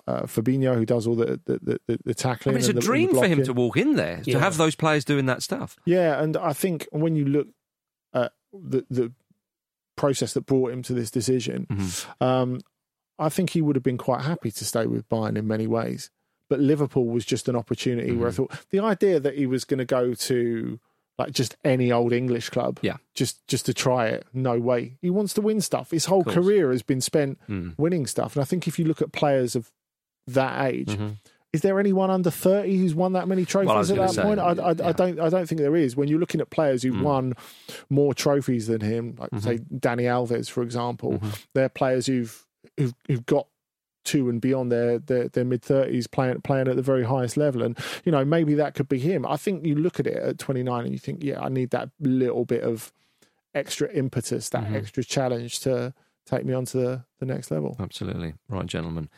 uh, 0.06 0.22
Fabinho, 0.22 0.74
who 0.76 0.86
does 0.86 1.06
all 1.06 1.16
the 1.16 1.40
the, 1.44 1.58
the, 1.62 1.80
the, 1.86 1.98
the 2.04 2.10
I 2.10 2.12
tackling. 2.12 2.54
mean, 2.54 2.60
it's 2.60 2.68
a 2.68 2.72
the- 2.72 2.80
dream 2.80 3.10
for 3.14 3.26
him 3.26 3.42
to 3.44 3.52
walk 3.52 3.76
in 3.76 3.96
there 3.96 4.20
to 4.24 4.38
have 4.38 4.56
those 4.56 4.74
players 4.76 5.04
doing 5.04 5.26
that 5.26 5.42
stuff. 5.42 5.76
Yeah, 5.84 6.20
and 6.22 6.36
I 6.36 6.52
think 6.52 6.86
when 6.92 7.16
you 7.16 7.24
look 7.24 7.48
at 8.14 8.32
the 8.52 8.84
the 8.90 9.12
process 9.96 10.32
that 10.34 10.46
brought 10.46 10.72
him 10.72 10.82
to 10.84 10.94
this 10.94 11.10
decision, 11.10 11.66
Mm-hmm. 11.70 12.24
um, 12.24 12.60
I 13.18 13.28
think 13.28 13.50
he 13.50 13.60
would 13.60 13.76
have 13.76 13.82
been 13.82 13.98
quite 13.98 14.22
happy 14.22 14.50
to 14.50 14.64
stay 14.64 14.86
with 14.86 15.06
Bayern 15.10 15.36
in 15.36 15.46
many 15.46 15.66
ways. 15.66 16.10
But 16.48 16.58
Liverpool 16.58 17.06
was 17.06 17.24
just 17.26 17.48
an 17.50 17.56
opportunity 17.56 18.12
where 18.12 18.28
I 18.28 18.30
Mm-hmm. 18.32 18.44
thought 18.46 18.66
the 18.70 18.80
idea 18.80 19.20
that 19.20 19.36
he 19.36 19.46
was 19.46 19.64
going 19.64 19.78
to 19.78 19.84
go 19.84 20.14
to 20.14 20.80
like 21.20 21.32
just 21.32 21.56
any 21.64 21.92
old 21.92 22.12
English 22.12 22.48
club, 22.50 22.78
Yeah. 22.82 22.96
just 23.14 23.46
just 23.46 23.66
to 23.66 23.74
try 23.74 24.06
it, 24.08 24.26
no 24.32 24.58
way. 24.58 24.96
He 25.00 25.10
wants 25.10 25.34
to 25.34 25.40
win 25.40 25.60
stuff. 25.60 25.90
His 25.90 26.06
whole 26.06 26.24
career 26.24 26.70
has 26.72 26.82
been 26.82 27.00
spent 27.00 27.38
Mm. 27.48 27.74
winning 27.78 28.06
stuff, 28.06 28.34
and 28.36 28.42
I 28.42 28.46
think 28.46 28.66
if 28.66 28.78
you 28.78 28.84
look 28.86 29.02
at 29.02 29.12
players 29.12 29.54
of 29.54 29.70
that 30.26 30.66
age. 30.72 30.88
Mm-hmm. 30.88 31.08
Is 31.52 31.62
there 31.62 31.80
anyone 31.80 32.10
under 32.10 32.30
thirty 32.30 32.76
who's 32.78 32.94
won 32.94 33.14
that 33.14 33.26
many 33.26 33.44
trophies 33.44 33.66
Well, 33.68 33.80
at 33.80 33.86
that 33.88 34.10
say, 34.14 34.22
point? 34.22 34.38
I, 34.38 34.50
I, 34.50 34.52
yeah. 34.52 34.74
Mm. 34.74 34.84
I 34.86 34.92
don't. 34.92 35.18
I 35.20 35.28
don't 35.28 35.48
think 35.48 35.60
there 35.60 35.74
is. 35.74 35.96
When 35.96 36.06
you're 36.06 36.20
looking 36.20 36.40
at 36.40 36.48
players 36.50 36.84
who've 36.84 37.00
won 37.02 37.34
more 37.88 38.14
trophies 38.14 38.68
than 38.68 38.80
him, 38.80 39.16
like 39.18 39.30
Mm-hmm. 39.30 39.38
say 39.48 39.58
Dani 39.58 40.04
Alves, 40.06 40.48
for 40.48 40.62
example, 40.62 41.20
they're 41.54 41.68
players 41.68 42.06
who've 42.06 42.46
who've, 42.78 42.94
who've 43.08 43.26
got 43.26 43.48
to 44.04 44.28
and 44.28 44.40
beyond 44.40 44.72
their 44.72 44.98
their, 44.98 45.28
their 45.28 45.44
mid 45.44 45.62
thirties 45.62 46.06
playing 46.06 46.40
playing 46.42 46.68
at 46.68 46.76
the 46.76 46.82
very 46.82 47.04
highest 47.04 47.36
level. 47.36 47.62
And 47.62 47.76
you 48.04 48.12
know 48.12 48.24
maybe 48.24 48.54
that 48.54 48.74
could 48.74 48.88
be 48.88 48.98
him. 48.98 49.26
I 49.26 49.36
think 49.36 49.64
you 49.66 49.74
look 49.74 50.00
at 50.00 50.06
it 50.06 50.16
at 50.16 50.38
29 50.38 50.84
and 50.84 50.92
you 50.92 50.98
think, 50.98 51.22
yeah, 51.22 51.40
I 51.40 51.48
need 51.48 51.70
that 51.70 51.90
little 52.00 52.44
bit 52.44 52.62
of 52.62 52.92
extra 53.54 53.90
impetus, 53.92 54.48
that 54.50 54.64
Mm-hmm. 54.64 54.76
extra 54.76 55.04
challenge 55.04 55.60
to 55.60 55.92
take 56.24 56.44
me 56.44 56.52
on 56.54 56.64
to 56.66 56.76
the, 56.76 57.04
the 57.18 57.26
next 57.26 57.50
level. 57.50 57.76
Absolutely. 57.80 58.34
Right, 58.48 58.66
gentlemen. 58.66 59.08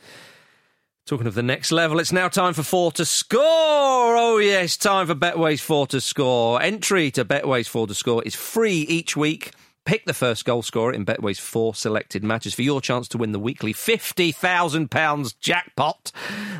Talking 1.04 1.26
of 1.26 1.34
the 1.34 1.42
next 1.42 1.72
level, 1.72 1.98
it's 1.98 2.12
now 2.12 2.28
time 2.28 2.54
for 2.54 2.62
four 2.62 2.92
to 2.92 3.04
score. 3.04 3.42
Oh, 3.42 4.38
yes, 4.38 4.76
time 4.76 5.08
for 5.08 5.14
Betway's 5.16 5.60
four 5.60 5.86
to 5.88 6.00
score. 6.00 6.62
Entry 6.62 7.10
to 7.10 7.24
Betway's 7.24 7.66
four 7.68 7.86
to 7.88 7.94
score 7.94 8.22
is 8.22 8.34
free 8.36 8.82
each 8.82 9.16
week. 9.16 9.50
Pick 9.84 10.04
the 10.04 10.14
first 10.14 10.44
goal 10.44 10.62
scorer 10.62 10.92
in 10.92 11.02
Betway's 11.02 11.40
four 11.40 11.74
selected 11.74 12.22
matches 12.22 12.54
for 12.54 12.62
your 12.62 12.80
chance 12.80 13.08
to 13.08 13.18
win 13.18 13.32
the 13.32 13.40
weekly 13.40 13.74
£50,000 13.74 15.38
jackpot. 15.40 16.12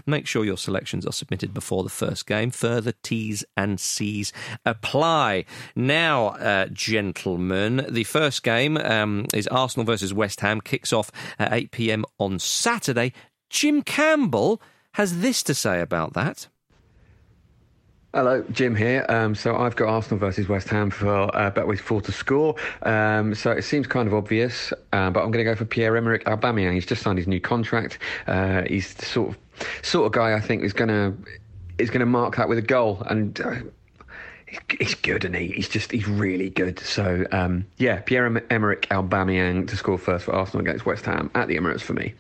Make 0.07 0.27
sure 0.27 0.45
your 0.45 0.57
selections 0.57 1.07
are 1.07 1.13
submitted 1.13 1.55
before 1.55 1.85
the 1.85 1.89
first 1.89 2.27
game. 2.27 2.51
Further 2.51 2.93
T's 3.05 3.45
and 3.57 3.79
C's 3.79 4.33
apply. 4.67 5.45
Now, 5.77 6.29
uh, 6.31 6.67
gentlemen, 6.73 7.87
the 7.89 8.05
first 8.05 8.43
game 8.43 8.77
um, 8.77 9.27
is 9.33 9.47
Arsenal 9.47 9.87
versus 9.87 10.13
West 10.13 10.41
Ham, 10.41 10.61
kicks 10.61 10.93
off 10.93 11.13
at 11.39 11.53
8 11.53 11.71
pm 11.71 12.05
on 12.19 12.41
Saturday. 12.41 13.13
Jim 13.49 13.83
Campbell 13.83 14.61
has 14.95 15.21
this 15.21 15.45
to 15.45 15.55
say 15.55 15.81
about 15.81 16.15
that. 16.15 16.49
Hello, 18.15 18.45
Jim 18.53 18.77
here. 18.77 19.07
Um, 19.09 19.35
so 19.35 19.57
I've 19.57 19.75
got 19.75 19.89
Arsenal 19.89 20.19
versus 20.19 20.47
West 20.47 20.69
Ham 20.69 20.91
for 20.91 21.35
uh, 21.35 21.51
Betway's 21.51 21.81
four 21.81 22.03
to 22.03 22.13
score. 22.13 22.55
Um, 22.83 23.35
so 23.35 23.53
it 23.53 23.63
seems 23.63 23.87
kind 23.87 24.07
of 24.07 24.13
obvious, 24.13 24.71
uh, 24.93 25.09
but 25.11 25.21
I'm 25.21 25.31
going 25.31 25.45
to 25.45 25.51
go 25.51 25.55
for 25.55 25.65
Pierre-Emerick 25.65 26.25
Aubameyang. 26.25 26.75
He's 26.75 26.85
just 26.85 27.03
signed 27.03 27.17
his 27.17 27.27
new 27.27 27.41
contract. 27.41 27.99
Uh, 28.27 28.63
he's 28.67 28.93
the 28.95 29.07
sort 29.07 29.31
of 29.31 29.39
sort 29.81 30.07
of 30.07 30.13
guy 30.13 30.35
I 30.35 30.41
think 30.41 30.63
is 30.63 30.75
going 30.75 30.89
to 30.89 31.15
is 31.79 31.89
going 31.89 32.01
to 32.01 32.07
mark 32.07 32.37
that 32.37 32.49
with 32.49 32.59
a 32.59 32.63
goal 32.63 33.03
and. 33.07 33.41
Uh, 33.41 33.51
he's- 33.53 33.67
He's 34.79 34.95
good, 34.95 35.25
and 35.25 35.35
he? 35.35 35.47
He's 35.49 35.67
just 35.71 35.91
he's 35.91 36.07
really 36.07 36.51
good. 36.51 36.79
So 36.79 37.25
um, 37.33 37.65
yeah, 37.79 38.01
Pierre 38.01 38.27
Emerick 38.51 38.83
Aubameyang 38.91 39.67
to 39.69 39.77
score 39.79 39.97
first 39.97 40.27
for 40.27 40.35
Arsenal 40.35 40.61
against 40.61 40.85
West 40.85 41.07
Ham 41.07 41.31
at 41.35 41.49
the 41.49 41.57
Emirates 41.57 41.81
for 41.81 41.95
me. 41.95 42.13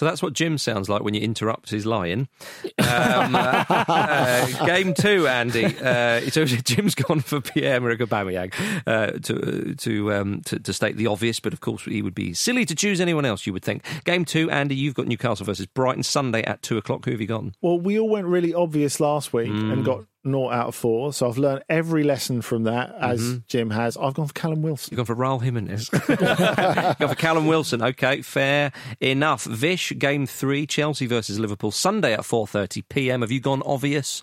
So 0.00 0.06
that's 0.06 0.22
what 0.22 0.32
Jim 0.32 0.56
sounds 0.56 0.88
like 0.88 1.02
when 1.02 1.12
you 1.12 1.20
interrupt 1.20 1.68
his 1.68 1.84
lying. 1.84 2.26
Um, 2.80 3.34
uh, 3.36 3.64
uh, 3.68 4.66
game 4.66 4.94
two, 4.94 5.28
Andy. 5.28 5.64
Uh, 5.66 6.20
so 6.30 6.44
Jim's 6.46 6.94
gone 6.94 7.20
for 7.20 7.40
Pierre-Emerick 7.40 8.00
Aubameyang 8.00 8.52
uh, 8.86 9.18
to 9.20 9.74
to, 9.74 10.12
um, 10.14 10.40
to 10.46 10.58
to 10.58 10.72
state 10.72 10.96
the 10.96 11.06
obvious, 11.06 11.38
but 11.38 11.52
of 11.52 11.60
course 11.60 11.84
he 11.84 12.00
would 12.02 12.14
be 12.14 12.32
silly 12.32 12.64
to 12.64 12.74
choose 12.74 13.00
anyone 13.00 13.24
else. 13.26 13.46
You 13.46 13.52
would 13.52 13.62
think. 13.62 13.84
Game 14.04 14.24
two, 14.24 14.50
Andy. 14.50 14.74
You've 14.74 14.94
got 14.94 15.06
Newcastle 15.06 15.44
versus 15.46 15.66
Brighton 15.66 16.02
Sunday 16.02 16.42
at 16.44 16.62
two 16.62 16.78
o'clock. 16.78 17.04
Who 17.04 17.10
have 17.12 17.20
you 17.20 17.26
gotten? 17.26 17.54
Well, 17.60 17.78
we 17.78 17.98
all 18.00 18.08
went 18.08 18.26
really 18.26 18.54
obvious 18.54 18.98
last 19.00 19.32
week 19.34 19.50
Mm. 19.50 19.72
and 19.72 19.84
got 19.84 20.04
naught 20.22 20.52
out 20.52 20.68
of 20.68 20.74
four. 20.74 21.12
So 21.14 21.26
I've 21.28 21.38
learned 21.38 21.62
every 21.70 22.02
lesson 22.04 22.42
from 22.42 22.64
that, 22.64 22.94
as 23.00 23.20
Mm-hmm. 23.22 23.38
Jim 23.48 23.70
has. 23.70 23.96
I've 23.96 24.12
gone 24.14 24.26
for 24.26 24.34
Callum 24.34 24.60
Wilson. 24.62 24.88
You've 24.92 24.96
gone 24.98 25.06
for 25.06 25.16
Raul 25.16 25.42
Jimenez. 25.42 25.88
You've 26.08 26.18
gone 26.18 26.94
for 27.08 27.14
Callum 27.14 27.46
Wilson. 27.46 27.82
Okay, 27.82 28.20
fair 28.22 28.70
enough. 29.00 29.44
Vish, 29.44 29.89
game 29.94 30.26
three, 30.26 30.66
Chelsea 30.66 31.06
versus 31.06 31.38
Liverpool, 31.38 31.70
Sunday 31.70 32.12
at 32.12 32.20
4.30pm. 32.20 33.20
Have 33.22 33.30
you 33.30 33.40
gone 33.40 33.62
obvious? 33.64 34.22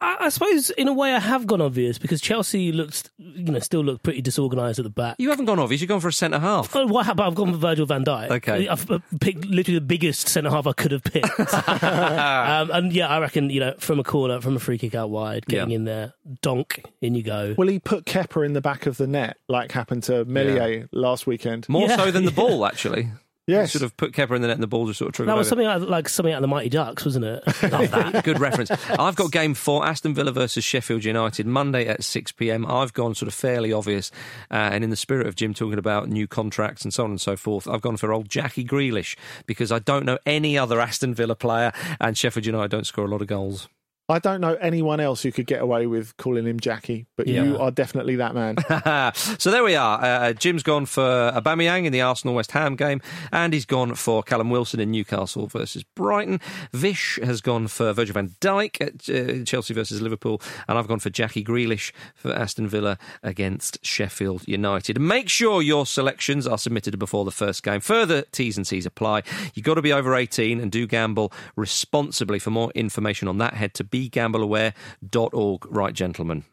I, 0.00 0.16
I 0.20 0.28
suppose 0.28 0.70
in 0.70 0.86
a 0.86 0.92
way 0.92 1.12
I 1.12 1.18
have 1.18 1.44
gone 1.48 1.60
obvious 1.60 1.98
because 1.98 2.20
Chelsea 2.20 2.70
looks, 2.70 3.02
you 3.18 3.50
know, 3.50 3.58
still 3.58 3.80
look 3.82 4.00
pretty 4.04 4.20
disorganised 4.22 4.78
at 4.78 4.84
the 4.84 4.90
back. 4.90 5.16
You 5.18 5.30
haven't 5.30 5.46
gone 5.46 5.58
obvious. 5.58 5.80
You've 5.80 5.88
gone 5.88 5.98
for 5.98 6.06
a 6.06 6.12
centre 6.12 6.38
half. 6.38 6.72
Oh, 6.76 6.86
what 6.86 7.04
happened? 7.06 7.26
I've 7.26 7.34
gone 7.34 7.50
for 7.50 7.58
Virgil 7.58 7.84
van 7.84 8.04
Dijk. 8.04 8.30
Okay. 8.30 8.68
I've 8.68 8.88
uh, 8.88 9.00
picked 9.20 9.44
literally 9.46 9.80
the 9.80 9.84
biggest 9.84 10.28
centre 10.28 10.50
half 10.50 10.68
I 10.68 10.72
could 10.72 10.92
have 10.92 11.02
picked. 11.02 11.26
um, 11.82 12.70
and 12.70 12.92
yeah, 12.92 13.08
I 13.08 13.18
reckon, 13.18 13.50
you 13.50 13.58
know, 13.58 13.74
from 13.78 13.98
a 13.98 14.04
corner, 14.04 14.40
from 14.40 14.54
a 14.54 14.60
free 14.60 14.78
kick 14.78 14.94
out 14.94 15.10
wide, 15.10 15.46
getting 15.46 15.70
Yeah. 15.70 15.76
in 15.76 15.84
there, 15.84 16.12
donk, 16.42 16.84
in 17.00 17.16
you 17.16 17.24
go. 17.24 17.56
Will 17.58 17.66
he 17.66 17.80
put 17.80 18.04
Kepa 18.04 18.46
in 18.46 18.52
the 18.52 18.60
back 18.60 18.86
of 18.86 18.98
the 18.98 19.08
net 19.08 19.38
like 19.48 19.72
happened 19.72 20.04
to 20.04 20.24
Meslier 20.26 20.88
last 20.92 21.26
weekend? 21.26 21.68
More 21.68 21.88
Yeah. 21.88 21.96
so 21.96 22.12
than 22.12 22.24
the 22.24 22.30
ball, 22.42 22.64
actually. 22.64 23.08
Yes. 23.48 23.70
Should 23.70 23.80
have 23.80 23.96
put 23.96 24.12
Kepa 24.12 24.36
in 24.36 24.42
the 24.42 24.48
net 24.48 24.54
and 24.56 24.62
the 24.62 24.66
ball 24.68 24.86
just 24.86 24.98
sort 24.98 25.08
of 25.08 25.14
trickled 25.14 25.30
That 25.34 25.38
was 25.38 25.46
over. 25.50 25.62
something 25.62 25.66
like, 25.66 25.90
like 25.90 26.08
something 26.08 26.32
out 26.32 26.36
of 26.36 26.42
the 26.42 26.48
Mighty 26.48 26.68
Ducks, 26.68 27.04
wasn't 27.04 27.24
it? 27.24 27.42
Love 27.72 27.90
that. 27.90 28.22
Good 28.22 28.38
reference. 28.38 28.70
I've 28.90 29.16
got 29.16 29.32
game 29.32 29.54
four, 29.54 29.84
Aston 29.86 30.14
Villa 30.14 30.30
versus 30.32 30.62
Sheffield 30.64 31.04
United, 31.04 31.46
Monday 31.46 31.88
at 31.88 32.04
6 32.04 32.32
pm. 32.32 32.66
I've 32.66 32.92
gone 32.92 33.14
sort 33.14 33.26
of 33.28 33.34
fairly 33.34 33.72
obvious, 33.72 34.10
uh, 34.50 34.54
and 34.54 34.84
in 34.84 34.90
the 34.90 34.96
spirit 34.96 35.26
of 35.26 35.34
Jim 35.34 35.54
talking 35.54 35.78
about 35.78 36.08
new 36.08 36.28
contracts 36.28 36.82
and 36.84 36.92
so 36.92 37.04
on 37.04 37.10
and 37.10 37.20
so 37.20 37.36
forth, 37.36 37.66
I've 37.66 37.80
gone 37.80 37.96
for 37.96 38.12
old 38.12 38.28
Jackie 38.28 38.64
Grealish 38.66 39.16
because 39.46 39.72
I 39.72 39.78
don't 39.78 40.04
know 40.04 40.18
any 40.26 40.58
other 40.58 40.78
Aston 40.80 41.14
Villa 41.14 41.34
player, 41.34 41.72
and 42.00 42.16
Sheffield 42.18 42.44
United 42.46 42.70
don't 42.70 42.86
score 42.86 43.06
a 43.06 43.08
lot 43.08 43.22
of 43.22 43.28
goals. 43.28 43.68
I 44.10 44.18
don't 44.18 44.40
know 44.40 44.54
anyone 44.54 45.00
else 45.00 45.22
who 45.22 45.30
could 45.30 45.46
get 45.46 45.60
away 45.60 45.86
with 45.86 46.16
calling 46.16 46.46
him 46.46 46.58
Jackie, 46.58 47.06
but 47.16 47.26
Yeah. 47.26 47.42
you 47.44 47.58
are 47.58 47.70
definitely 47.70 48.16
that 48.16 48.34
man. 48.34 48.56
so 49.38 49.50
there 49.50 49.62
we 49.62 49.74
are. 49.74 50.02
Uh, 50.02 50.32
Jim's 50.32 50.62
gone 50.62 50.86
for 50.86 51.02
Aubameyang 51.34 51.84
in 51.84 51.92
the 51.92 52.00
Arsenal 52.00 52.34
West 52.34 52.52
Ham 52.52 52.74
game, 52.74 53.02
and 53.32 53.52
he's 53.52 53.66
gone 53.66 53.94
for 53.94 54.22
Callum 54.22 54.48
Wilson 54.48 54.80
in 54.80 54.90
Newcastle 54.90 55.46
versus 55.46 55.84
Brighton. 55.94 56.40
Vish 56.72 57.18
has 57.22 57.42
gone 57.42 57.68
for 57.68 57.92
Virgil 57.92 58.14
van 58.14 58.30
Dijk 58.40 58.80
at 58.80 59.08
uh, 59.10 59.44
Chelsea 59.44 59.74
versus 59.74 60.00
Liverpool, 60.00 60.40
and 60.66 60.78
I've 60.78 60.88
gone 60.88 61.00
for 61.00 61.10
Jackie 61.10 61.44
Grealish 61.44 61.92
for 62.14 62.32
Aston 62.32 62.66
Villa 62.66 62.96
against 63.22 63.84
Sheffield 63.84 64.48
United. 64.48 64.98
Make 64.98 65.28
sure 65.28 65.60
your 65.60 65.84
selections 65.84 66.46
are 66.46 66.56
submitted 66.56 66.98
before 66.98 67.26
the 67.26 67.30
first 67.30 67.62
game. 67.62 67.80
Further 67.80 68.22
T's 68.32 68.56
and 68.56 68.66
C's 68.66 68.86
apply. 68.86 69.22
You've 69.54 69.66
got 69.66 69.74
to 69.74 69.82
be 69.82 69.92
over 69.92 70.14
18 70.14 70.60
and 70.60 70.72
do 70.72 70.86
gamble 70.86 71.30
responsibly. 71.56 72.38
For 72.38 72.50
more 72.50 72.70
information 72.74 73.28
on 73.28 73.36
that, 73.38 73.52
head 73.54 73.74
to 73.74 73.84
begambleaware.org. 73.98 75.66
Right, 75.68 75.94
gentlemen. 75.94 76.44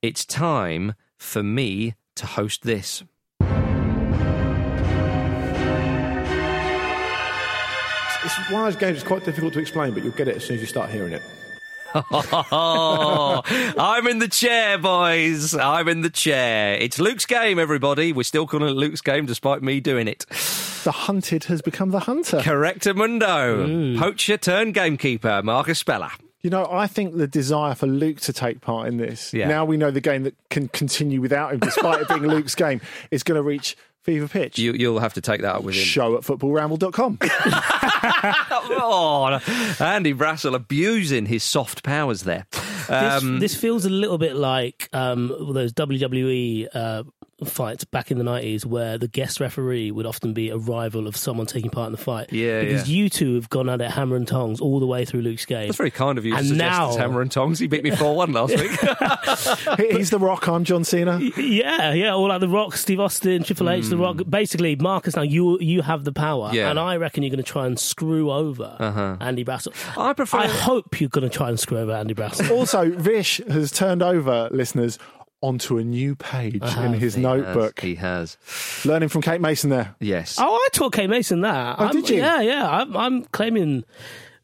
It's 0.00 0.24
time 0.24 0.94
for 1.16 1.42
me 1.42 1.94
to 2.16 2.26
host 2.26 2.62
this. 2.62 3.02
It's 8.24 8.50
one 8.50 8.66
of 8.66 8.72
those 8.72 8.80
games 8.80 8.98
that's 8.98 9.06
quite 9.06 9.24
difficult 9.24 9.52
to 9.54 9.58
explain, 9.58 9.94
but 9.94 10.04
you'll 10.04 10.12
get 10.12 10.28
it 10.28 10.36
as 10.36 10.44
soon 10.44 10.54
as 10.56 10.60
you 10.60 10.66
start 10.68 10.90
hearing 10.90 11.12
it. 11.12 11.22
Oh, 11.94 13.42
I'm 13.78 14.06
in 14.06 14.18
the 14.20 14.28
chair, 14.28 14.78
boys. 14.78 15.54
I'm 15.54 15.88
in 15.88 16.02
the 16.02 16.08
chair. 16.10 16.74
It's 16.74 16.98
Luke's 17.00 17.26
game, 17.26 17.58
everybody. 17.58 18.12
We're 18.12 18.22
still 18.22 18.46
calling 18.46 18.68
it 18.68 18.76
Luke's 18.76 19.00
game 19.00 19.26
despite 19.26 19.62
me 19.62 19.80
doing 19.80 20.06
it. 20.08 20.24
the 20.84 20.92
hunted 20.92 21.44
has 21.44 21.60
become 21.62 21.90
the 21.90 21.98
hunter. 22.00 22.38
Correctamundo. 22.38 23.66
Mm. 23.66 23.98
Poacher 23.98 24.36
turned 24.38 24.72
gamekeeper, 24.74 25.42
Marcus 25.42 25.80
Speller. 25.80 26.12
You 26.42 26.50
know, 26.50 26.66
I 26.70 26.86
think 26.88 27.16
the 27.16 27.28
desire 27.28 27.74
for 27.76 27.86
Luke 27.86 28.20
to 28.22 28.32
take 28.32 28.60
part 28.60 28.88
in 28.88 28.96
this, 28.96 29.32
Yeah. 29.32 29.46
now 29.48 29.64
we 29.64 29.76
know 29.76 29.90
the 29.92 30.00
game 30.00 30.24
that 30.24 30.34
can 30.50 30.66
continue 30.68 31.20
without 31.20 31.52
him, 31.52 31.60
despite 31.60 32.00
it 32.02 32.08
being 32.08 32.26
Luke's 32.26 32.54
game, 32.56 32.80
is 33.12 33.22
going 33.22 33.36
to 33.36 33.42
reach 33.42 33.76
fever 34.00 34.26
pitch. 34.26 34.58
You, 34.58 34.72
you'll 34.72 34.98
have 34.98 35.14
to 35.14 35.20
take 35.20 35.42
that 35.42 35.54
up 35.54 35.62
with 35.62 35.76
him. 35.76 35.84
Show 35.84 36.16
at 36.16 36.22
footballramble.com. 36.24 37.18
oh, 38.70 39.40
Andy 39.80 40.12
Brassell 40.14 40.54
abusing 40.56 41.26
his 41.26 41.44
soft 41.44 41.82
powers 41.82 42.22
there. 42.22 42.46
This, 42.52 42.90
Um, 42.90 43.38
this 43.38 43.54
feels 43.54 43.84
a 43.84 43.90
little 43.90 44.18
bit 44.18 44.34
like 44.34 44.88
um, 44.92 45.28
those 45.54 45.72
WWE 45.72 46.66
uh, 46.74 47.04
fights 47.44 47.84
back 47.84 48.10
in 48.10 48.18
the 48.18 48.24
90s 48.24 48.64
where 48.64 48.98
the 48.98 49.08
guest 49.08 49.40
referee 49.40 49.90
would 49.90 50.06
often 50.06 50.32
be 50.32 50.50
a 50.50 50.56
rival 50.56 51.06
of 51.06 51.16
someone 51.16 51.46
taking 51.46 51.70
part 51.70 51.86
in 51.86 51.92
the 51.92 51.98
fight. 51.98 52.32
Yeah, 52.32 52.60
Because 52.62 52.88
yeah. 52.88 52.96
you 52.96 53.08
two 53.08 53.34
have 53.36 53.48
gone 53.50 53.68
at 53.68 53.80
it 53.80 53.90
hammer 53.90 54.16
and 54.16 54.26
tongs 54.28 54.60
all 54.60 54.80
the 54.80 54.86
way 54.86 55.04
through 55.04 55.22
Luke's 55.22 55.44
game. 55.46 55.66
that's 55.68 55.76
very 55.78 55.90
kind 55.90 56.18
of 56.18 56.24
you 56.24 56.32
to 56.32 56.38
And 56.38 56.46
suggest 56.48 56.70
now- 56.70 56.88
it's 56.88 56.96
Hammer 56.96 57.20
and 57.20 57.30
Tongs. 57.30 57.58
He 57.58 57.66
beat 57.66 57.82
me 57.84 57.90
4 57.90 58.14
1 58.16 58.32
last 58.32 58.56
week. 58.58 58.70
He's 59.96 60.10
the 60.10 60.18
rock, 60.18 60.46
I'm 60.48 60.64
John 60.64 60.84
Cena. 60.84 61.18
Yeah, 61.36 61.92
yeah, 61.92 62.12
all 62.14 62.28
like 62.28 62.40
The 62.40 62.48
Rock, 62.48 62.76
Steve 62.76 63.00
Austin, 63.00 63.42
Triple 63.44 63.70
H, 63.70 63.86
The 63.86 63.96
Rock. 63.96 64.20
Basically, 64.28 64.76
Marcus, 64.76 65.16
now 65.16 65.22
you 65.22 65.58
you 65.60 65.82
have 65.82 66.04
the 66.04 66.12
power, 66.12 66.50
Yeah. 66.52 66.70
and 66.70 66.78
I 66.78 66.96
reckon 66.96 67.22
you're 67.22 67.30
going 67.30 67.42
to 67.42 67.50
try 67.50 67.66
and 67.66 67.78
screw 67.78 68.30
over 68.30 68.76
Uh-huh. 68.78 69.16
Andy 69.20 69.44
Brassell. 69.44 69.72
I 69.98 70.12
prefer- 70.12 70.38
I 70.38 70.46
hope 70.46 71.00
you're 71.00 71.08
going 71.10 71.28
to 71.28 71.34
try 71.36 71.48
and 71.48 71.58
screw 71.58 71.78
over 71.78 71.92
Andy 71.92 72.14
Brassell. 72.14 72.50
Also, 72.50 72.90
Vish 72.90 73.40
has 73.48 73.70
turned 73.70 74.02
over 74.02 74.48
listeners 74.50 74.98
onto 75.42 75.76
a 75.78 75.84
new 75.84 76.14
page 76.14 76.62
in 76.62 76.94
his 76.94 77.14
He 77.14 77.22
has, 77.22 77.38
notebook. 77.42 77.80
He 77.80 77.96
has. 77.96 78.38
Learning 78.84 79.08
from 79.08 79.22
Kate 79.22 79.40
Mason 79.40 79.70
there. 79.70 79.94
Yes. 80.00 80.36
oh, 80.40 80.54
I 80.54 80.68
taught 80.72 80.92
Kate 80.94 81.10
Mason 81.10 81.42
that. 81.42 81.76
Oh, 81.78 81.84
I'm- 81.84 81.92
did 81.92 82.08
you? 82.08 82.16
Yeah, 82.16 82.40
yeah. 82.40 82.68
I'm, 82.68 82.96
I'm 82.96 83.24
claiming. 83.24 83.84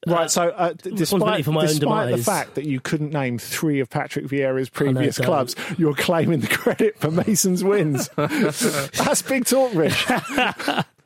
Right, 0.07 0.31
so 0.31 0.49
uh, 0.51 0.73
despite, 0.75 1.45
for 1.45 1.51
my 1.51 1.63
own 1.63 1.67
despite 1.67 2.17
the 2.17 2.23
fact 2.23 2.55
that 2.55 2.65
you 2.65 2.81
couldn't 2.81 3.13
name 3.13 3.37
three 3.39 3.81
of 3.81 3.91
Patrick 3.91 4.27
Vieira's 4.27 4.71
previous 4.71 5.17
don't. 5.17 5.27
clubs, 5.27 5.57
you're 5.77 5.95
claiming 5.95 6.41
the 6.41 6.47
credit 6.47 6.99
for 6.99 7.11
Mason's 7.11 7.65
wins. 7.65 8.09
That's 8.17 9.23
big 9.23 9.45
talk, 9.45 9.75
Rich. 9.75 10.07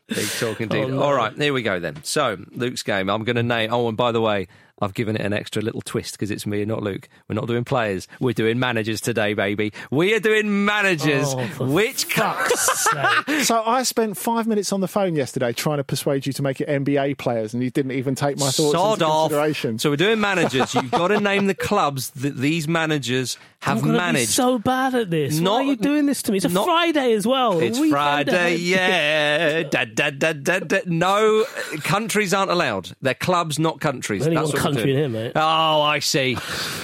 Big 0.09 0.29
talk 0.39 0.61
indeed. 0.61 0.85
Oh, 0.85 0.89
no. 0.89 1.03
All 1.03 1.15
right, 1.15 1.33
here 1.35 1.55
we 1.55 1.63
go 1.63 1.81
then. 1.81 2.03
So, 2.05 2.37
Luke's 2.51 2.83
game. 2.83 3.09
I'm 3.09 3.25
going 3.25 3.37
to 3.37 3.43
name. 3.43 3.73
Oh, 3.73 3.89
and 3.89 3.97
by 3.97 4.13
the 4.13 4.21
way, 4.21 4.47
I've 4.83 4.93
given 4.95 5.17
it 5.17 5.23
an 5.23 5.33
extra 5.33 5.63
little 5.63 5.81
twist 5.81 6.13
because 6.13 6.31
it's 6.31 6.45
me 6.47 6.61
and 6.61 6.69
not 6.69 6.83
Luke. 6.83 7.09
We're 7.29 7.35
not 7.37 7.47
doing 7.47 7.65
players. 7.65 8.09
We're 8.21 8.33
doing 8.35 8.59
managers 8.59 9.01
today, 9.01 9.33
baby. 9.33 9.73
We 9.91 10.13
are 10.15 10.21
doing 10.21 10.65
managers. 10.65 11.33
Oh, 11.35 11.47
for 11.47 11.67
which 11.67 12.05
fuck's 12.05 12.85
sake. 12.91 13.43
So 13.45 13.63
I 13.65 13.83
spent 13.83 14.17
five 14.17 14.47
minutes 14.47 14.73
on 14.73 14.81
the 14.81 14.89
phone 14.89 15.15
yesterday 15.17 15.53
trying 15.53 15.79
to 15.79 15.85
persuade 15.85 16.27
you 16.27 16.33
to 16.35 16.43
make 16.43 16.61
it 16.61 16.69
NBA 16.69 17.17
players, 17.19 17.55
and 17.55 17.63
you 17.63 17.71
didn't 17.71 17.93
even 17.93 18.15
take 18.15 18.39
my 18.39 18.51
thoughts 18.51 18.73
sod 18.73 18.95
into 18.95 19.07
off. 19.07 19.31
consideration. 19.31 19.79
So 19.79 19.91
we're 19.91 19.97
doing 19.97 20.21
managers. 20.21 20.75
You've 20.75 20.91
got 20.91 21.09
to 21.09 21.21
name 21.21 21.47
the 21.47 21.55
clubs 21.55 22.11
that 22.11 22.37
these 22.37 22.67
managers 22.69 23.39
I'm 23.63 23.77
have 23.77 23.85
be 23.85 23.91
managed. 23.93 24.31
so 24.31 24.59
bad 24.59 24.95
at 24.95 25.11
this. 25.11 25.35
Why 25.39 25.45
Not- 25.45 25.55
are 25.61 25.63
you 25.63 25.77
doing 25.77 26.07
this 26.07 26.23
to 26.25 26.33
me? 26.33 26.39
It's 26.39 26.45
a 26.47 26.49
not- 26.51 26.65
Friday 26.65 27.13
as 27.15 27.27
well. 27.27 27.61
It's 27.61 27.79
weekend 27.79 27.93
Friday, 27.93 28.57
yeah. 28.57 29.63
Da, 29.65 29.85
da, 29.85 30.11
da, 30.11 30.33
da, 30.33 30.59
da. 30.61 30.81
No, 30.87 31.45
countries 31.85 32.35
aren't 32.35 32.51
allowed. 32.51 32.91
They're 33.01 33.15
clubs, 33.15 33.59
not 33.59 33.81
countries. 33.81 34.25
That's 34.25 34.35
what 34.37 34.55
we're 34.55 34.61
country 34.75 34.93
doing. 34.93 35.05
in 35.05 35.13
here, 35.13 35.23
mate. 35.25 35.33
Oh, 35.37 35.83
I 35.83 35.99
see. 35.99 36.37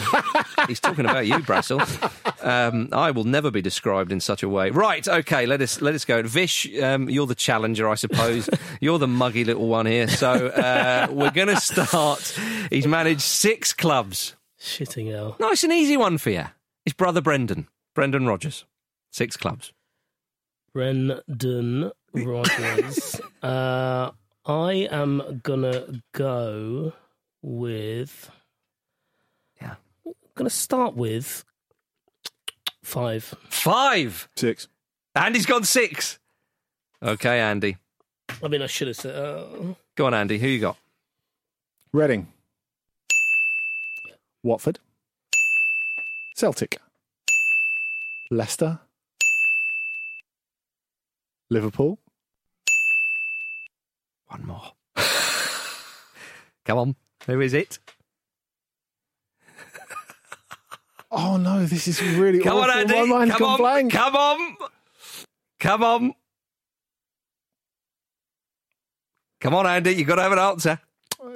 He's 0.69 0.81
talking 0.81 1.05
about 1.05 1.27
you, 1.27 1.37
Brassell. 1.39 1.81
Um, 2.45 2.89
I 2.93 3.11
will 3.11 3.25
never 3.25 3.51
be 3.51 3.63
described 3.63 4.13
in 4.13 4.21
such 4.21 4.43
a 4.43 4.49
way. 4.49 4.71
Right, 4.71 5.07
okay, 5.07 5.47
let 5.47 5.61
us 5.61 5.81
let 5.81 5.95
us 5.95 6.05
go. 6.05 6.23
Vish, 6.23 6.67
um, 6.81 7.09
you're 7.09 7.27
the 7.27 7.35
challenger, 7.35 7.89
I 7.89 7.95
suppose. 7.95 8.49
you're 8.81 8.99
the 8.99 9.09
muggy 9.09 9.45
little 9.45 9.69
one 9.69 9.87
here. 9.87 10.09
So 10.09 10.49
uh, 10.49 11.09
we're 11.11 11.31
going 11.31 11.49
to 11.49 11.61
start. 11.61 12.39
He's 12.71 12.87
managed 12.87 13.23
six 13.23 13.73
clubs. 13.73 14.37
Shitting 14.61 15.11
hell. 15.13 15.37
Nice 15.39 15.63
and 15.65 15.73
easy 15.73 15.97
one 15.97 16.19
for 16.19 16.31
you. 16.31 16.47
His 16.85 16.95
brother 16.95 17.21
Brendan, 17.21 17.69
Brendan 17.95 18.27
Rodgers, 18.27 18.65
six 19.11 19.37
clubs. 19.37 19.73
Brendan 20.73 21.93
Rodgers. 22.13 23.21
uh, 23.43 24.11
I 24.47 24.73
am 24.91 25.41
gonna 25.43 26.03
go 26.13 26.93
with. 27.49 28.31
Yeah. 29.61 29.75
I'm 30.07 30.13
gonna 30.35 30.51
start 30.51 30.95
with 30.95 31.45
five. 32.83 33.25
Five. 33.49 34.29
Six. 34.37 34.69
Andy's 35.15 35.47
gone 35.47 35.65
six. 35.65 36.19
Okay, 37.03 37.41
Andy. 37.41 37.77
I 38.43 38.49
mean, 38.49 38.63
I 38.63 38.67
should 38.67 38.89
have 38.89 38.97
said. 38.97 39.15
Uh, 39.17 39.75
Go 39.97 40.07
on, 40.07 40.15
Andy. 40.15 40.39
Who 40.39 40.47
you 40.47 40.61
got? 40.61 40.77
Reading. 41.93 42.29
Watford. 44.43 44.79
Celtic. 46.37 46.79
Leicester. 48.31 48.79
Liverpool. 51.51 51.99
One 54.29 54.47
more. 54.47 54.73
Come 56.65 56.79
on. 56.79 56.97
Who 57.29 57.41
is 57.43 57.53
it? 57.55 57.79
Oh 61.11 61.37
no, 61.37 61.65
this 61.65 61.87
is 61.89 62.03
really 62.03 62.41
Come 62.41 62.59
awful. 62.59 62.71
on, 62.71 62.79
Andy. 62.81 62.95
My 62.95 63.05
mind's 63.05 63.33
Come 63.33 63.39
gone 63.41 63.51
on. 63.53 63.59
blank. 63.59 63.93
Come 63.93 64.17
on. 64.17 64.57
Come 65.61 65.85
on. 65.85 66.15
Come 69.41 69.55
on, 69.55 69.67
Andy. 69.67 69.93
You've 69.93 70.09
got 70.09 70.17
to 70.17 70.23
have 70.23 70.33
an 70.33 70.39
answer. 70.39 70.81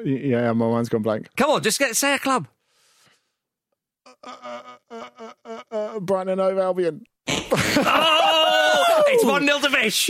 Yeah, 0.05 0.53
my 0.53 0.69
mind's 0.69 0.89
gone 0.89 1.03
blank. 1.03 1.29
Come 1.37 1.51
on, 1.51 1.63
just 1.63 1.79
get 1.79 1.95
say 1.97 2.15
a 2.15 2.19
club. 2.19 2.49
uh, 4.25 4.61
uh, 4.91 5.03
uh, 5.45 5.63
uh 5.71 6.01
Brighton 6.01 6.39
and 6.39 6.41
Hove 6.41 6.59
Albion. 6.59 7.05
Oh, 7.85 8.32
it's 9.13 9.25
1 9.25 9.47
0 9.47 9.59
to 9.61 9.69
Vish. 9.69 10.09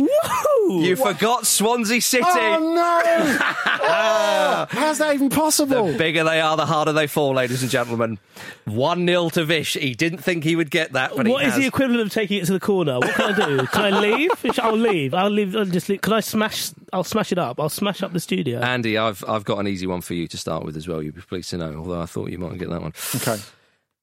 You 0.69 0.97
forgot 0.97 1.47
Swansea 1.47 2.01
City. 2.01 2.25
Oh 2.27 2.59
no! 2.75 3.39
Oh, 3.85 4.67
how's 4.71 4.99
that 4.99 5.15
even 5.15 5.29
possible? 5.29 5.89
The 5.89 5.99
bigger 5.99 6.23
they 6.25 6.41
are, 6.41 6.57
the 6.57 6.65
harder 6.67 6.93
they 6.93 7.07
fall, 7.09 7.35
ladies 7.35 7.63
and 7.63 7.71
gentlemen. 7.71 8.19
1 8.67 9.07
0 9.07 9.29
to 9.31 9.45
Vish. 9.45 9.75
He 9.75 9.95
didn't 9.95 10.19
think 10.19 10.45
he 10.45 10.55
would 10.57 10.71
get 10.71 10.93
that, 10.93 11.11
but 11.17 11.27
What 11.27 11.43
he 11.43 11.49
is 11.49 11.55
has. 11.55 11.61
the 11.63 11.67
equivalent 11.67 12.03
of 12.03 12.11
taking 12.13 12.39
it 12.41 12.47
to 12.47 12.53
the 12.53 12.61
corner? 12.61 12.99
What 13.01 13.13
can 13.15 13.35
I 13.35 13.47
do? 13.47 13.67
Can 13.67 13.93
I 13.95 13.99
leave? 14.01 14.31
I'll 14.61 14.77
leave. 14.77 15.15
I'll 15.15 15.31
leave. 15.31 15.57
I'll 15.57 15.65
just 15.65 15.89
leave. 15.89 16.01
Can 16.01 16.13
I 16.13 16.21
smash? 16.21 16.71
I'll 16.93 17.03
smash 17.05 17.33
it 17.33 17.39
up. 17.39 17.59
I'll 17.61 17.69
smash 17.69 18.03
up 18.03 18.13
the 18.13 18.21
studio. 18.21 18.61
Andy, 18.61 18.97
I've 18.97 19.25
I've 19.29 19.45
got 19.45 19.59
an 19.59 19.67
easy 19.67 19.87
one 19.89 20.01
for 20.01 20.15
you 20.15 20.29
to 20.29 20.37
start 20.39 20.65
with 20.65 20.77
as 20.77 20.87
well. 20.87 21.03
You'd 21.03 21.17
be 21.17 21.21
pleased 21.23 21.51
to 21.51 21.59
know, 21.59 21.75
although 21.77 22.01
I 22.01 22.07
thought 22.07 22.31
you 22.31 22.39
might 22.39 22.59
get 22.59 22.71
that 22.71 22.81
one. 22.83 22.93
okay. 23.17 23.37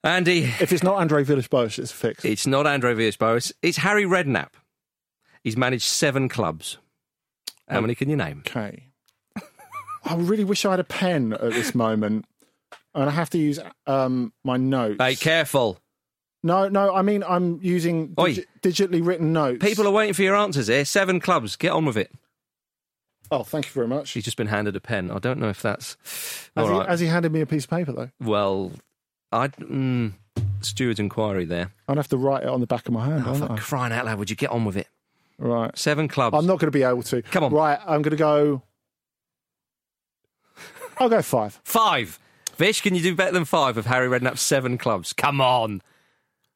Andy, 0.04 0.44
If 0.62 0.72
it's 0.72 0.84
not 0.84 0.96
Andre 0.96 1.24
Villas-Boas, 1.24 1.78
it's 1.80 1.92
a 1.92 1.96
fix. 1.96 2.24
it's 2.26 2.46
not 2.48 2.66
Andre 2.68 2.94
Villas-Boas. 2.94 3.52
It's 3.62 3.78
Harry 3.78 4.04
Redknapp. 4.04 4.50
He's 5.44 5.58
managed 5.58 5.84
seven 5.86 6.30
clubs. 6.30 6.78
How 7.68 7.82
many 7.82 7.96
can 7.96 8.10
you 8.10 8.16
name? 8.16 8.44
Okay. 8.48 8.88
I 10.04 10.16
really 10.16 10.44
wish 10.44 10.66
I 10.66 10.72
had 10.72 10.80
a 10.80 10.84
pen 10.84 11.34
at 11.34 11.52
this 11.54 11.76
moment, 11.76 12.26
and 12.96 13.10
I 13.10 13.12
have 13.12 13.30
to 13.32 13.38
use 13.38 13.60
um, 13.86 14.34
my 14.44 14.58
notes. 14.58 14.98
Hey, 15.00 15.16
careful. 15.16 15.80
No, 16.42 16.68
no. 16.70 16.94
I 16.96 17.02
mean, 17.02 17.24
I'm 17.24 17.60
using 17.62 18.10
digi- 18.16 18.46
digitally 18.62 19.06
written 19.06 19.34
notes. 19.34 19.64
People 19.64 19.88
are 19.88 19.92
waiting 19.92 20.14
for 20.14 20.24
your 20.24 20.36
answers 20.36 20.68
here. 20.68 20.86
Seven 20.86 21.20
clubs. 21.20 21.56
Get 21.56 21.72
on 21.72 21.86
with 21.86 21.98
it. 21.98 22.12
Oh, 23.32 23.44
thank 23.44 23.66
you 23.68 23.72
very 23.72 23.88
much. 23.88 24.12
He's 24.12 24.24
just 24.24 24.38
been 24.38 24.48
handed 24.48 24.76
a 24.76 24.80
pen. 24.80 25.12
I 25.12 25.20
don't 25.20 25.40
know 25.40 25.50
if 25.50 25.62
that's 25.62 25.98
Has, 26.56 26.66
all 26.66 26.72
he, 26.72 26.80
right. 26.80 26.90
has 26.90 27.00
he 27.00 27.08
handed 27.08 27.32
me 27.32 27.42
a 27.42 27.46
piece 27.46 27.66
of 27.66 27.70
paper 27.70 27.92
though? 27.92 28.10
Well, 28.20 28.72
I 29.32 29.50
mm, 29.50 30.14
steward's 30.62 31.00
inquiry 31.00 31.46
there. 31.46 31.72
I'd 31.88 31.98
have 31.98 32.08
to 32.08 32.18
write 32.18 32.44
it 32.44 32.50
on 32.50 32.60
the 32.62 32.66
back 32.68 32.88
of 32.88 32.94
my 32.94 33.06
hand. 33.06 33.24
Oh, 33.28 33.36
for 33.36 33.52
I? 33.52 33.58
crying 33.58 33.94
out 33.94 34.06
loud! 34.06 34.18
Would 34.18 34.32
you 34.32 34.36
get 34.36 34.50
on 34.50 34.66
with 34.66 34.78
it? 34.78 34.88
Right. 35.40 35.76
Seven 35.78 36.08
clubs. 36.08 36.36
I'm 36.38 36.46
not 36.46 36.60
going 36.60 36.68
to 36.72 36.78
be 36.78 36.84
able 36.84 37.02
to. 37.04 37.22
Come 37.22 37.46
on. 37.46 37.54
Right. 37.54 37.80
I'm 37.88 38.02
going 38.02 38.12
to 38.12 38.18
go. 38.18 38.62
I'll 40.98 41.10
go 41.10 41.22
five. 41.22 41.60
Five. 41.64 42.20
Vish, 42.58 42.82
can 42.82 42.94
you 42.94 43.02
do 43.02 43.16
better 43.16 43.32
than 43.32 43.46
five 43.46 43.78
of 43.78 43.86
Harry 43.86 44.08
Redknapp's 44.08 44.42
seven 44.42 44.78
clubs? 44.78 45.14
Come 45.14 45.40
on. 45.40 45.82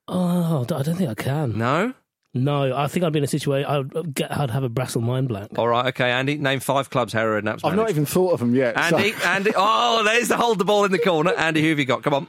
oh, 0.09 0.61
I 0.63 0.81
don't 0.83 0.95
think 0.95 1.09
I 1.09 1.13
can. 1.15 1.57
No? 1.57 1.93
No, 2.33 2.75
I 2.75 2.87
think 2.87 3.05
I'd 3.05 3.13
be 3.13 3.19
in 3.19 3.23
a 3.23 3.27
situation. 3.27 3.69
I'd 3.69 4.13
get. 4.15 4.35
I'd 4.35 4.49
have 4.49 4.63
a 4.63 4.69
Brassell 4.69 5.03
mind 5.03 5.27
blank. 5.29 5.57
All 5.57 5.67
right, 5.67 5.85
okay, 5.87 6.09
Andy. 6.11 6.35
Name 6.35 6.59
five 6.59 6.89
clubs 6.89 7.13
Harry 7.13 7.41
Redknapp's 7.41 7.63
I've 7.63 7.75
not 7.75 7.89
even 7.91 8.05
thought 8.07 8.33
of 8.33 8.39
them 8.39 8.55
yet. 8.55 8.75
so- 8.89 8.97
Andy, 8.97 9.13
Andy. 9.23 9.51
Oh, 9.55 10.01
there's 10.03 10.27
the 10.29 10.35
hold 10.37 10.57
the 10.59 10.65
ball 10.65 10.83
in 10.83 10.91
the 10.91 10.97
corner. 10.99 11.31
Andy, 11.33 11.61
who 11.61 11.69
have 11.69 11.79
you 11.79 11.85
got? 11.85 12.01
Come 12.03 12.15
on. 12.15 12.27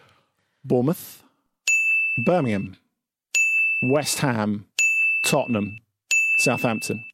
Bournemouth, 0.62 1.22
Birmingham, 2.24 2.76
West 3.82 4.18
Ham, 4.20 4.66
Tottenham, 5.24 5.78
Southampton. 6.38 7.04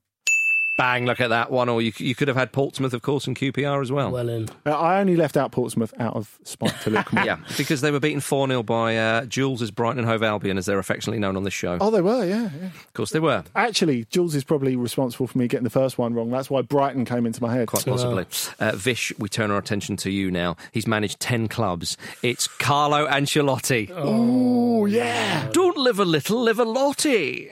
Bang, 0.80 1.04
look 1.04 1.20
at 1.20 1.28
that 1.28 1.50
one. 1.50 1.68
Or 1.68 1.82
you, 1.82 1.92
you 1.98 2.14
could 2.14 2.28
have 2.28 2.38
had 2.38 2.52
Portsmouth, 2.52 2.94
of 2.94 3.02
course, 3.02 3.26
and 3.26 3.36
QPR 3.36 3.82
as 3.82 3.92
well. 3.92 4.10
Well 4.12 4.30
in. 4.30 4.48
Uh, 4.64 4.70
I 4.70 4.98
only 4.98 5.14
left 5.14 5.36
out 5.36 5.52
Portsmouth 5.52 5.92
out 5.98 6.16
of 6.16 6.38
spite 6.42 6.72
to 6.84 6.88
Luke. 6.90 7.12
Moore. 7.12 7.26
yeah, 7.26 7.36
because 7.58 7.82
they 7.82 7.90
were 7.90 8.00
beaten 8.00 8.20
4 8.20 8.48
0 8.48 8.62
by 8.62 8.96
uh, 8.96 9.26
Jules' 9.26 9.70
Brighton 9.70 9.98
and 9.98 10.08
Hove 10.08 10.22
Albion, 10.22 10.56
as 10.56 10.64
they're 10.64 10.78
affectionately 10.78 11.18
known 11.18 11.36
on 11.36 11.42
this 11.42 11.52
show. 11.52 11.76
Oh, 11.82 11.90
they 11.90 12.00
were, 12.00 12.24
yeah, 12.24 12.48
yeah. 12.58 12.68
Of 12.68 12.92
course, 12.94 13.10
they 13.10 13.20
were. 13.20 13.44
Actually, 13.54 14.06
Jules 14.06 14.34
is 14.34 14.42
probably 14.42 14.74
responsible 14.74 15.26
for 15.26 15.36
me 15.36 15.48
getting 15.48 15.64
the 15.64 15.70
first 15.70 15.98
one 15.98 16.14
wrong. 16.14 16.30
That's 16.30 16.48
why 16.48 16.62
Brighton 16.62 17.04
came 17.04 17.26
into 17.26 17.42
my 17.42 17.52
head. 17.52 17.68
Quite 17.68 17.84
possibly. 17.84 18.24
Uh, 18.58 18.72
Vish, 18.74 19.12
we 19.18 19.28
turn 19.28 19.50
our 19.50 19.58
attention 19.58 19.98
to 19.98 20.10
you 20.10 20.30
now. 20.30 20.56
He's 20.72 20.86
managed 20.86 21.20
10 21.20 21.48
clubs. 21.48 21.98
It's 22.22 22.46
Carlo 22.46 23.06
Ancelotti. 23.06 23.92
Oh, 23.94 24.86
yeah. 24.86 25.50
Don't 25.52 25.76
live 25.76 25.98
a 25.98 26.06
little, 26.06 26.40
live 26.40 26.58
a 26.58 26.64
lottie. 26.64 27.50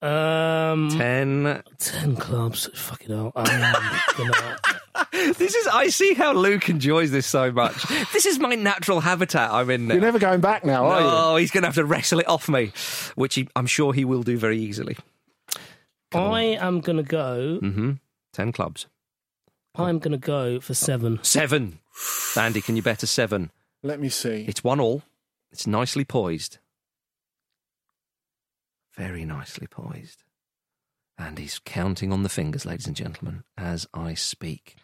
Um, 0.00 0.90
10. 0.90 1.62
ten 1.78 2.16
clubs. 2.16 2.68
Fucking 2.74 3.08
hell. 3.08 3.32
I'm 3.34 3.74
gonna, 4.16 4.58
This 5.12 5.54
is, 5.54 5.66
I 5.66 5.88
see 5.88 6.14
how 6.14 6.32
Luke 6.32 6.68
enjoys 6.68 7.10
this 7.10 7.26
so 7.26 7.50
much. 7.50 7.82
This 8.12 8.26
is 8.26 8.38
my 8.38 8.54
natural 8.54 9.00
habitat 9.00 9.50
I'm 9.50 9.70
in 9.70 9.88
now. 9.88 9.94
You're 9.94 10.00
never 10.02 10.18
going 10.18 10.40
back 10.40 10.64
now, 10.64 10.86
are 10.86 11.00
you? 11.00 11.06
Oh, 11.10 11.36
he's 11.36 11.50
going 11.50 11.62
to 11.62 11.68
have 11.68 11.74
to 11.76 11.84
wrestle 11.84 12.20
it 12.20 12.28
off 12.28 12.48
me, 12.48 12.72
which 13.16 13.34
he, 13.34 13.48
I'm 13.56 13.66
sure 13.66 13.92
he 13.92 14.04
will 14.04 14.22
do 14.22 14.36
very 14.38 14.58
easily. 14.58 14.96
I 16.12 16.42
am 16.60 16.80
gonna 16.80 17.02
go. 17.02 17.58
hmm 17.58 17.92
10 18.32 18.52
clubs. 18.52 18.86
I'm 19.74 19.98
gonna 19.98 20.16
go 20.16 20.58
for 20.60 20.72
seven. 20.74 21.18
Seven. 21.22 21.80
Andy, 22.36 22.60
can 22.60 22.76
you 22.76 22.82
bet 22.82 23.02
a 23.02 23.06
seven? 23.06 23.50
Let 23.82 24.00
me 24.00 24.08
see. 24.08 24.44
It's 24.48 24.64
one 24.64 24.80
all. 24.80 25.02
It's 25.52 25.66
nicely 25.66 26.04
poised. 26.04 26.58
Very 28.98 29.24
nicely 29.24 29.68
poised. 29.68 30.24
And 31.16 31.38
he's 31.38 31.60
counting 31.64 32.12
on 32.12 32.24
the 32.24 32.28
fingers, 32.28 32.66
ladies 32.66 32.86
and 32.86 32.96
gentlemen, 32.96 33.44
as 33.56 33.86
I 33.94 34.14
speak. 34.14 34.76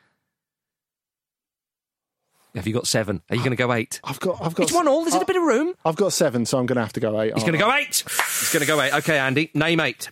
Have 2.54 2.68
you 2.68 2.72
got 2.72 2.86
seven? 2.86 3.22
Are 3.28 3.34
you 3.34 3.42
going 3.42 3.50
to 3.50 3.56
go 3.56 3.72
eight? 3.72 4.00
I've 4.04 4.20
got, 4.20 4.40
I've 4.40 4.54
got. 4.54 4.64
It's 4.64 4.72
one 4.72 4.86
all. 4.86 5.04
There's 5.04 5.20
a 5.20 5.24
bit 5.24 5.34
of 5.34 5.42
room. 5.42 5.74
I've 5.84 5.96
got 5.96 6.12
seven, 6.12 6.46
so 6.46 6.58
I'm 6.58 6.66
going 6.66 6.76
to 6.76 6.82
have 6.82 6.92
to 6.92 7.00
go 7.00 7.20
eight. 7.20 7.34
He's 7.34 7.42
going 7.42 7.54
to 7.54 7.58
go 7.58 7.72
eight. 7.72 8.04
He's 8.06 8.52
going 8.52 8.60
to 8.60 8.66
go 8.66 8.80
eight. 8.80 8.94
Okay, 8.94 9.18
Andy, 9.18 9.50
name 9.54 9.80
eight. 9.80 10.08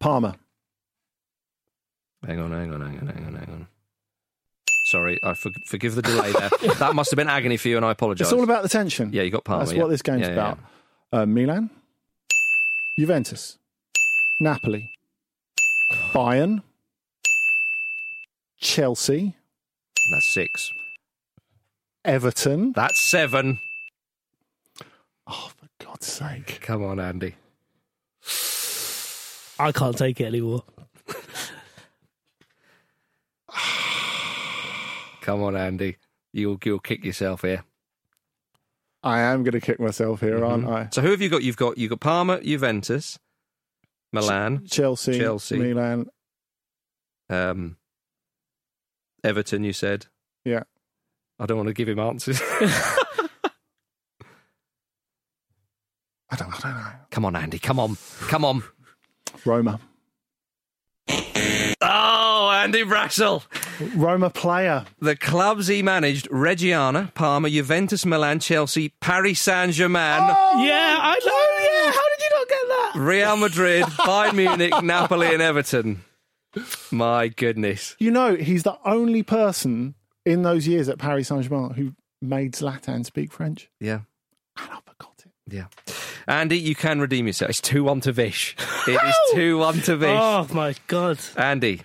Parma. 0.00 0.36
Hang 2.26 2.40
on, 2.40 2.50
hang 2.50 2.74
on, 2.74 2.80
hang 2.80 2.98
on, 2.98 3.06
hang 3.06 3.26
on, 3.26 3.34
hang 3.34 3.48
on. 3.48 3.66
Sorry, 4.86 5.20
I 5.22 5.34
for, 5.34 5.50
forgive 5.66 5.94
the 5.94 6.02
delay 6.02 6.32
there. 6.32 6.50
that 6.78 6.96
must 6.96 7.12
have 7.12 7.16
been 7.16 7.28
agony 7.28 7.56
for 7.56 7.68
you, 7.68 7.76
and 7.76 7.86
I 7.86 7.92
apologise. 7.92 8.26
It's 8.26 8.32
all 8.32 8.42
about 8.42 8.64
the 8.64 8.68
tension. 8.68 9.12
Yeah, 9.12 9.22
you 9.22 9.30
got 9.30 9.44
Parma. 9.44 9.64
That's 9.64 9.76
yeah. 9.76 9.82
what 9.82 9.90
this 9.90 10.02
game's 10.02 10.22
Yeah, 10.22 10.28
yeah, 10.28 10.32
about. 10.32 10.58
Uh, 11.12 11.26
Milan, 11.26 11.70
Juventus, 12.98 13.58
Napoli, 14.40 14.90
Bayern, 16.12 16.62
Chelsea. 18.58 19.36
That's 20.10 20.26
six. 20.26 20.72
Everton. 22.04 22.72
That's 22.72 23.00
seven. 23.00 23.60
Oh, 25.28 25.52
for 25.56 25.68
God's 25.78 26.08
sake. 26.08 26.58
Come 26.60 26.82
on, 26.82 26.98
Andy. 26.98 27.36
I 29.60 29.70
can't 29.70 29.96
take 29.96 30.20
it 30.20 30.24
anymore. 30.24 30.64
Come 35.20 35.44
on, 35.44 35.54
Andy. 35.54 35.98
You'll 36.32 36.58
you'll 36.64 36.80
kick 36.80 37.04
yourself 37.04 37.42
here. 37.42 37.62
I 39.02 39.20
am 39.20 39.42
going 39.44 39.52
to 39.52 39.60
kick 39.60 39.78
myself 39.78 40.20
here, 40.20 40.44
aren't 40.44 40.66
I? 40.68 40.88
So 40.92 41.02
who 41.02 41.10
have 41.10 41.20
you 41.20 41.28
got? 41.28 41.42
You've 41.42 41.56
got 41.56 41.78
you've 41.78 41.90
got 41.90 42.00
Parma, 42.00 42.40
Juventus, 42.40 43.18
Milan, 44.12 44.66
Chelsea, 44.66 45.18
Chelsea. 45.18 45.58
Milan. 45.58 46.06
um, 47.30 47.76
Everton. 49.22 49.62
You 49.64 49.72
said. 49.72 50.06
Yeah. 50.44 50.64
I 51.38 51.46
don't 51.46 51.56
want 51.56 51.68
to 51.68 51.74
give 51.74 51.88
him 51.88 52.00
answers. 52.00 52.40
I 56.30 56.36
don't, 56.36 56.52
I 56.52 56.58
don't 56.60 56.74
know. 56.78 56.90
come 57.10 57.24
on, 57.24 57.36
Andy. 57.36 57.58
Come 57.58 57.78
on. 57.78 57.96
Come 58.28 58.44
on. 58.44 58.62
Roma. 59.44 59.80
Oh, 62.58 62.62
Andy 62.64 62.82
Brassell. 62.84 63.42
Roma 63.94 64.30
player. 64.30 64.84
The 65.00 65.16
clubs 65.16 65.66
he 65.68 65.82
managed: 65.82 66.28
Reggiana, 66.30 67.12
Parma, 67.14 67.48
Juventus, 67.50 68.04
Milan, 68.04 68.40
Chelsea, 68.40 68.90
Paris 69.00 69.40
Saint 69.40 69.72
Germain. 69.72 70.20
Oh, 70.22 70.64
Yeah, 70.64 70.98
I 71.00 71.14
know. 71.14 71.20
Oh, 71.26 71.58
yeah, 71.62 71.92
how 71.92 72.08
did 72.08 72.22
you 72.22 72.30
not 72.38 72.48
get 72.48 72.68
that? 72.68 72.92
Real 73.00 73.36
Madrid, 73.36 73.84
Bayern 73.98 74.34
Munich, 74.34 74.82
Napoli, 74.82 75.32
and 75.32 75.42
Everton. 75.42 76.02
My 76.90 77.28
goodness. 77.28 77.94
You 77.98 78.10
know, 78.10 78.34
he's 78.34 78.62
the 78.64 78.78
only 78.84 79.22
person 79.22 79.94
in 80.26 80.42
those 80.42 80.66
years 80.66 80.88
at 80.88 80.98
Paris 80.98 81.28
Saint 81.28 81.44
Germain 81.44 81.70
who 81.74 81.92
made 82.20 82.52
Zlatan 82.54 83.04
speak 83.04 83.32
French. 83.32 83.70
Yeah. 83.80 84.00
And 84.56 84.70
I 84.70 84.78
forgot 84.84 85.22
it. 85.24 85.30
Yeah. 85.54 85.66
Andy, 86.26 86.58
you 86.58 86.74
can 86.74 87.00
redeem 87.00 87.26
yourself. 87.26 87.50
It's 87.50 87.60
2 87.60 87.84
1 87.84 88.00
to 88.02 88.12
Vish. 88.12 88.56
It 88.88 89.00
is 89.02 89.14
2 89.34 89.58
1 89.58 89.80
to 89.82 89.96
Vish. 89.96 90.18
Oh 90.20 90.46
my 90.52 90.74
god. 90.88 91.18
Andy, 91.36 91.82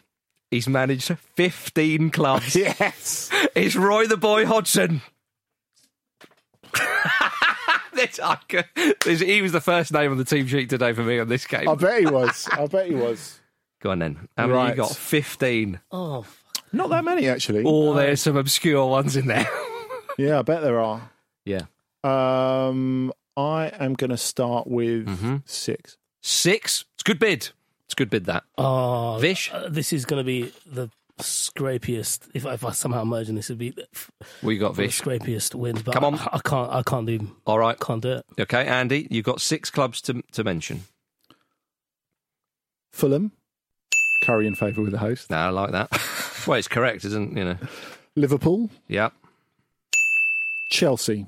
he's 0.54 0.68
managed 0.68 1.08
15 1.36 2.10
clubs. 2.12 2.56
Yes. 2.56 3.30
It's 3.56 3.76
Roy 3.76 4.08
the 4.08 4.18
Boy 4.18 4.46
Hodgson. 4.46 5.02
this, 7.94 8.20
I 8.22 8.38
this- 9.06 9.20
he 9.20 9.42
was 9.42 9.52
the 9.52 9.62
first 9.62 9.92
name 9.94 10.12
on 10.12 10.18
the 10.18 10.26
team 10.26 10.48
sheet 10.48 10.70
today 10.70 10.94
for 10.94 11.04
me 11.04 11.20
on 11.20 11.28
this 11.28 11.46
game. 11.46 11.68
I 11.70 11.76
bet 11.76 12.00
he 12.00 12.06
was. 12.08 12.48
I 12.52 12.66
bet 12.68 12.88
he 12.88 12.96
was. 12.96 13.40
Go 13.82 13.92
on 13.92 14.00
then. 14.00 14.28
How 14.38 14.48
many 14.48 14.70
you 14.70 14.76
got? 14.76 14.96
15. 14.96 15.80
Oh, 15.92 16.26
Not 16.72 16.90
that 16.90 17.04
many, 17.04 17.28
actually. 17.28 17.64
Oh, 17.66 17.94
there's 17.94 18.22
some 18.22 18.38
obscure 18.38 18.88
ones 18.90 19.16
in 19.16 19.28
there. 19.28 19.48
Yeah, 20.16 20.38
I 20.38 20.42
bet 20.44 20.62
there 20.62 20.80
are. 20.80 21.10
yeah. 21.44 21.62
Um, 22.04 23.12
I 23.36 23.72
am 23.80 23.96
going 23.96 24.12
to 24.12 24.18
start 24.18 24.68
with 24.68 25.08
Mm-hmm. 25.08 25.38
six. 25.46 25.98
Six. 26.22 26.86
It's 26.94 27.02
a 27.02 27.04
good 27.04 27.18
bid. 27.18 27.50
It's 27.94 28.00
a 28.02 28.02
good 28.06 28.10
bid, 28.10 28.26
that. 28.26 28.44
oh. 28.58 29.20
Vish? 29.20 29.52
uh, 29.54 29.70
this 29.70 29.94
is 29.94 30.04
going 30.06 30.20
to 30.20 30.24
be 30.24 30.52
the 30.66 30.90
scrapiest. 31.20 32.28
If, 32.34 32.44
if 32.44 32.66
I 32.66 32.72
somehow 32.72 33.04
merge 33.04 33.30
in 33.30 33.36
this, 33.36 33.52
it'd 33.52 33.60
be 33.60 33.72
We 34.42 34.58
got 34.58 34.76
the 34.76 34.84
Vish. 34.86 35.00
scrapiest 35.00 35.54
wins. 35.54 35.84
But 35.84 35.94
Come 35.94 36.04
on. 36.04 36.16
I, 36.16 36.30
I 36.34 36.40
can't. 36.44 36.72
I 36.72 36.82
can't 36.82 37.06
do. 37.06 37.36
All 37.46 37.60
right. 37.60 37.80
Can't 37.80 38.02
do 38.02 38.14
it. 38.14 38.26
Okay, 38.40 38.66
Andy, 38.66 39.08
you've 39.12 39.26
got 39.26 39.42
six 39.42 39.70
clubs 39.70 40.02
to, 40.02 40.24
to 40.32 40.44
mention. 40.44 40.86
Fulham, 42.92 43.32
Curry 44.24 44.48
in 44.48 44.56
favour 44.56 44.82
with 44.82 44.92
the 44.92 44.98
host. 44.98 45.30
No, 45.30 45.38
I 45.38 45.50
like 45.50 45.70
that. 45.74 45.92
well, 46.48 46.58
it's 46.58 46.68
correct, 46.68 47.06
isn't 47.06 47.38
you 47.38 47.46
know? 47.46 47.58
Liverpool, 48.16 48.72
Yeah. 48.88 49.10
Chelsea. 50.72 51.28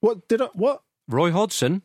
What 0.00 0.28
did 0.28 0.42
I? 0.42 0.46
What? 0.52 0.82
Roy 1.08 1.30
Hodgson. 1.32 1.80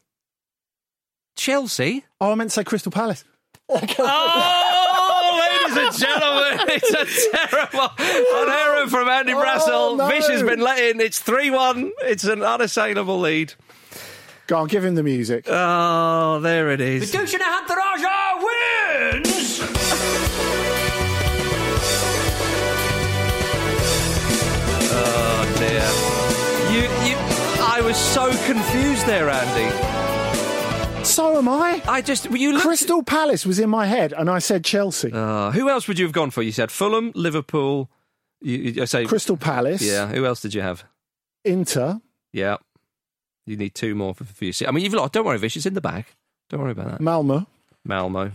Chelsea. 1.36 2.06
Oh, 2.20 2.32
I 2.32 2.36
meant 2.36 2.50
to 2.50 2.54
say 2.54 2.64
Crystal 2.64 2.92
Palace. 2.92 3.24
Oh, 3.70 3.80
oh 4.00 5.40
ladies 5.40 5.78
and 5.78 5.96
gentlemen, 5.98 6.68
it's 6.70 6.90
a 6.92 7.38
terrible 7.38 7.90
an 8.00 8.50
error 8.50 8.88
from 8.88 9.08
Andy 9.08 9.34
oh, 9.34 9.42
Brassell. 9.42 9.92
Oh, 9.92 9.96
no. 9.96 10.08
Vish 10.08 10.28
has 10.28 10.44
been 10.44 10.60
let 10.60 10.80
in. 10.80 11.00
It's 11.00 11.20
3 11.20 11.52
1. 11.52 11.92
It's 12.04 12.24
an 12.26 12.44
unassailable 12.44 13.20
lead. 13.20 13.54
Go 14.48 14.58
on, 14.58 14.68
give 14.68 14.84
him 14.84 14.96
the 14.96 15.04
music. 15.04 15.46
Oh, 15.48 16.40
there 16.42 16.72
it 16.72 16.82
is. 16.82 17.14
Dushan 17.14 17.40
Ehantharajah 17.40 18.44
wins! 18.44 19.62
Oh, 24.94 25.56
dear. 25.58 26.12
You, 26.76 26.82
you, 27.10 27.16
I 27.64 27.82
was 27.82 27.96
so 27.96 28.30
confused 28.46 29.06
there, 29.06 29.30
Andy. 29.30 30.01
So 31.04 31.38
am 31.38 31.50
I. 31.50 31.82
I 31.88 32.02
just, 32.02 32.30
you 32.32 32.54
looked. 32.54 32.66
Crystal 32.66 33.04
Palace 33.04 33.46
was 33.46 33.60
in 33.60 33.70
my 33.70 33.86
head, 33.86 34.14
and 34.14 34.30
I 34.30 34.40
said 34.40 34.64
Chelsea. 34.64 35.12
Uh, 35.12 35.52
who 35.52 35.70
else 35.70 35.88
would 35.88 36.00
you 36.00 36.06
have 36.06 36.14
gone 36.14 36.32
for? 36.32 36.42
You 36.42 36.52
said 36.52 36.72
Fulham, 36.72 37.12
Liverpool. 37.16 37.90
You, 38.40 38.58
you 38.58 38.82
I 38.82 38.86
say, 38.86 39.06
Crystal 39.06 39.36
Palace. 39.36 39.82
yeah. 39.82 40.08
Who 40.08 40.26
else 40.26 40.42
did 40.42 40.54
you 40.54 40.62
have? 40.62 40.86
Inter. 41.44 42.00
Yeah. 42.32 42.58
You 43.46 43.58
need 43.58 43.76
two 43.76 43.94
more 43.96 44.14
for, 44.14 44.24
for 44.24 44.46
you. 44.46 44.54
I 44.68 44.72
mean, 44.72 44.84
you've 44.86 44.94
lost. 44.94 45.14
Don't 45.14 45.26
worry, 45.26 45.38
Vish. 45.38 45.58
It's 45.58 45.66
in 45.66 45.74
the 45.74 45.82
bag. 45.82 46.06
Don't 46.50 46.62
worry 46.62 46.72
about 46.72 46.92
that. 46.92 47.02
Malmo. 47.02 47.46
Malmo. 47.84 48.32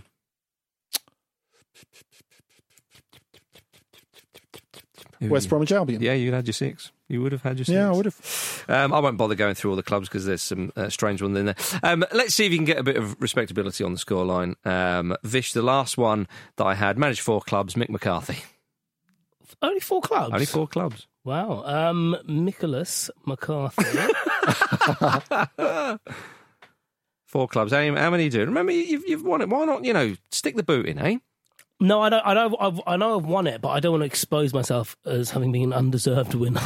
Who- 5.21 5.29
West 5.29 5.49
Bromwich 5.49 5.73
Albion. 5.73 6.03
Yeah, 6.03 6.13
you 6.13 6.33
had 6.33 6.47
your 6.47 6.53
six. 6.53 6.91
You 7.09 7.23
would 7.23 7.33
have 7.33 7.43
had 7.43 7.59
your 7.59 7.65
six. 7.65 7.75
Yeah, 7.75 7.89
I 7.89 7.93
would 7.93 8.07
have. 8.07 8.65
Um, 8.69 8.93
I 8.93 8.99
won't 8.99 9.17
bother 9.17 9.37
going 9.37 9.55
through 9.55 9.71
all 9.71 9.77
the 9.77 9.83
clubs 9.83 10.09
because 10.09 10.27
there's 10.27 10.43
some 10.43 10.73
uh, 10.75 10.89
strange 10.89 11.23
ones 11.23 11.39
in 11.39 11.47
there. 11.47 11.55
Um, 11.83 12.05
let's 12.13 12.35
see 12.35 12.47
if 12.47 12.53
you 12.53 12.59
can 12.59 12.65
get 12.65 12.79
a 12.79 12.83
bit 12.83 12.97
of 12.97 13.21
respectability 13.23 13.85
on 13.85 13.93
the 13.93 13.99
scoreline. 13.99 14.55
Um, 14.67 15.17
Vish, 15.23 15.53
the 15.53 15.63
last 15.63 15.97
one 15.97 16.27
that 16.57 16.65
I 16.65 16.75
had, 16.75 16.99
managed 16.99 17.21
four 17.21 17.41
clubs. 17.41 17.75
Mick 17.75 17.91
McCarthy, 17.91 18.39
Only 19.63 19.81
four 19.81 20.01
clubs. 20.01 20.33
only 20.33 20.47
four 20.47 20.67
clubs. 20.67 21.07
Wow. 21.23 21.63
Um, 21.65 22.17
Nicholas 22.27 23.09
McCarthy. 23.25 23.85
Four 27.27 27.49
clubs. 27.49 27.73
How, 27.73 27.95
how 27.97 28.11
many 28.11 28.29
do? 28.29 28.41
Remember, 28.41 28.73
you've, 28.73 29.07
you've 29.07 29.25
won 29.25 29.43
it. 29.43 29.49
Why 29.49 29.65
not? 29.65 29.85
You 29.85 29.93
know, 29.93 30.17
stick 30.31 30.57
the 30.57 30.63
boot 30.63 30.87
in, 30.87 30.99
eh? 30.99 31.17
No, 31.81 32.03
I 32.03 32.09
know. 32.09 32.21
I 32.25 32.35
know. 32.35 32.57
I've, 32.59 32.81
I 32.87 32.97
know 32.97 33.19
I've 33.19 33.27
won 33.27 33.47
it, 33.47 33.61
but 33.61 33.69
I 33.71 33.81
don't 33.81 33.93
want 33.93 34.03
to 34.03 34.07
expose 34.07 34.53
myself 34.55 34.97
as 35.05 35.31
having 35.31 35.53
been 35.53 35.65
an 35.65 35.73
undeserved 35.73 36.35
winner. 36.35 36.61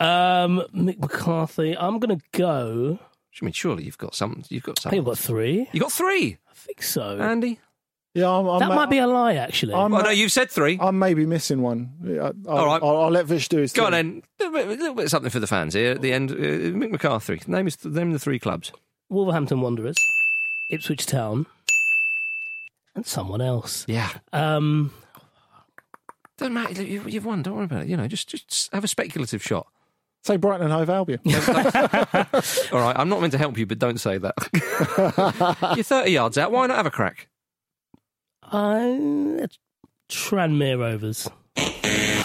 um, 0.00 0.62
Mick 0.74 0.98
McCarthy. 0.98 1.76
I'm 1.76 1.98
going 1.98 2.18
to 2.18 2.24
go. 2.32 2.98
I 3.40 3.44
mean, 3.44 3.52
surely 3.52 3.84
you've 3.84 3.98
got 3.98 4.14
some. 4.14 4.42
You've 4.48 4.64
got 4.64 4.80
I 4.80 4.82
some. 4.82 4.90
think 4.90 5.00
I've 5.02 5.06
got 5.06 5.18
three. 5.18 5.68
You 5.72 5.80
got 5.80 5.92
three, 5.92 6.38
I 6.50 6.54
think 6.54 6.82
so. 6.82 7.18
Andy. 7.18 7.60
Yeah, 8.14 8.30
I'm, 8.30 8.46
I'm, 8.48 8.58
that 8.60 8.74
might 8.74 8.90
be 8.90 8.98
a 8.98 9.06
lie, 9.06 9.34
actually. 9.34 9.74
I'm, 9.74 9.94
Oh 9.94 10.00
no, 10.00 10.10
you've 10.10 10.32
said 10.32 10.50
three. 10.50 10.76
I'm 10.80 10.98
maybe 10.98 11.24
missing 11.24 11.62
one. 11.62 11.92
Yeah, 12.02 12.32
I'll, 12.48 12.58
All 12.58 12.66
right. 12.66 12.82
I'll, 12.82 12.96
I'll 13.02 13.10
let 13.10 13.26
Vish 13.26 13.48
do 13.48 13.58
his 13.58 13.72
Go 13.72 13.84
on 13.84 13.92
then. 13.92 14.22
A 14.40 14.44
little 14.44 14.58
bit- 14.58 14.66
a 14.66 14.70
little 14.80 14.94
bit 14.94 15.04
of 15.04 15.10
something 15.10 15.30
for 15.30 15.38
the 15.38 15.46
fans 15.46 15.74
here 15.74 15.92
at 15.92 16.00
the 16.02 16.12
end. 16.12 16.32
Uh, 16.32 16.34
Mick 16.34 16.90
McCarthy. 16.90 17.40
Name 17.46 17.68
is 17.68 17.84
name 17.84 18.12
the 18.12 18.18
three 18.18 18.38
clubs. 18.40 18.72
Wolverhampton 19.08 19.60
Wanderers, 19.60 19.96
Ipswich 20.70 21.06
Town, 21.06 21.46
and 22.98 23.06
someone 23.06 23.40
else. 23.40 23.84
Yeah. 23.88 24.10
Um, 24.32 24.92
Don't 26.36 26.52
matter. 26.52 26.82
You, 26.82 27.02
you've 27.06 27.24
won. 27.24 27.42
Don't 27.42 27.54
worry 27.56 27.64
about 27.64 27.82
it. 27.82 27.88
You 27.88 27.96
know, 27.96 28.06
just 28.08 28.28
just 28.28 28.72
have 28.72 28.84
a 28.84 28.88
speculative 28.88 29.42
shot. 29.42 29.66
Say 30.24 30.36
Brighton 30.36 30.66
and 30.66 30.72
Hove 30.72 30.90
Albion. 30.90 31.20
All 31.26 32.80
right. 32.80 32.96
I'm 32.98 33.08
not 33.08 33.20
meant 33.20 33.32
to 33.32 33.38
help 33.38 33.56
you, 33.56 33.66
but 33.66 33.78
don't 33.78 33.98
say 33.98 34.18
that. 34.18 34.34
You're 35.76 35.84
30 35.84 36.10
yards 36.10 36.36
out. 36.36 36.50
Why 36.52 36.66
not 36.66 36.76
have 36.76 36.86
a 36.86 36.90
crack? 36.90 37.28
uh, 38.50 39.46
Tranmere 40.10 40.78
Rovers, 40.78 41.28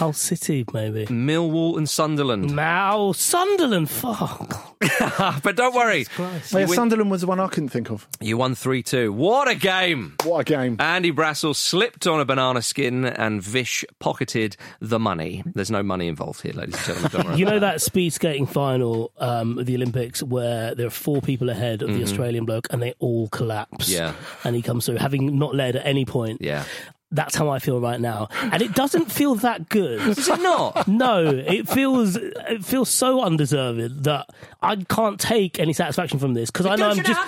Hull 0.04 0.12
City, 0.12 0.66
maybe. 0.74 1.06
Millwall 1.06 1.78
and 1.78 1.90
Sunderland. 1.90 2.54
Now 2.54 3.14
Sunderland, 3.14 3.90
fuck. 3.90 4.76
but 5.42 5.56
don't 5.56 5.74
worry. 5.74 6.04
Christ. 6.04 6.54
Oh, 6.54 6.58
yeah, 6.58 6.66
win- 6.66 6.76
Sunderland 6.76 7.10
was 7.10 7.22
the 7.22 7.28
one 7.28 7.40
I 7.40 7.48
couldn't 7.48 7.70
think 7.70 7.90
of. 7.90 8.06
You 8.20 8.36
won 8.36 8.54
3 8.54 8.84
2. 8.84 9.14
What 9.14 9.48
a 9.48 9.56
game! 9.56 10.16
What 10.26 10.40
a 10.40 10.44
game. 10.44 10.76
Andy 10.82 11.14
Brassell 11.14 11.56
slipped 11.56 12.06
on 12.06 12.20
a 12.20 12.26
banana 12.26 12.62
skin 12.62 13.06
and 13.06 13.42
Vish 13.42 13.86
pocketed 14.00 14.58
the 14.82 15.00
money. 15.00 15.42
There's 15.56 15.72
no 15.72 15.82
money 15.82 16.10
involved 16.10 16.42
here, 16.42 16.52
ladies 16.52 16.76
and 16.76 16.86
gentlemen. 16.86 17.12
Don't 17.14 17.26
worry 17.28 17.38
You 17.40 17.46
know 17.46 17.60
that 17.60 17.82
speed 17.82 18.12
skating 18.12 18.46
final 18.46 19.14
um, 19.20 19.58
of 19.58 19.68
the 19.68 19.76
Olympics 19.76 20.22
where 20.22 20.76
there 20.76 20.88
are 20.88 20.90
four 20.90 21.22
people 21.22 21.50
ahead 21.50 21.82
of 21.82 21.94
the 21.94 22.04
Australian 22.04 22.44
bloke 22.44 22.68
and 22.72 22.82
they 22.82 22.94
all 23.00 23.30
collapse. 23.30 23.90
Mm-hmm. 23.90 23.94
Yeah. 23.94 24.16
And 24.44 24.54
he 24.54 24.62
comes 24.62 24.86
through, 24.86 24.98
having 24.98 25.40
not 25.40 25.56
led 25.56 25.78
at 25.78 25.86
any 25.86 26.04
point. 26.04 26.42
Yeah. 26.42 26.66
That's 27.14 27.36
how 27.36 27.50
I 27.50 27.60
feel 27.60 27.80
right 27.80 28.02
now. 28.02 28.28
And 28.42 28.62
it 28.62 28.74
doesn't 28.74 29.12
feel 29.12 29.36
that 29.36 29.70
good. 29.70 30.02
Is 30.18 30.28
it 30.28 30.42
not? 30.42 30.88
No, 30.88 31.26
it 31.28 31.70
feels 31.70 32.16
it 32.16 32.66
feels 32.66 32.90
so 32.90 33.22
undeserved 33.22 34.04
that 34.04 34.28
I 34.62 34.76
can't 34.78 35.20
take 35.20 35.60
any 35.60 35.74
satisfaction 35.74 36.20
from 36.20 36.34
this 36.34 36.50
because 36.50 36.66
I 36.66 36.76
know 36.76 36.90
I'm 36.90 37.04
just 37.04 37.20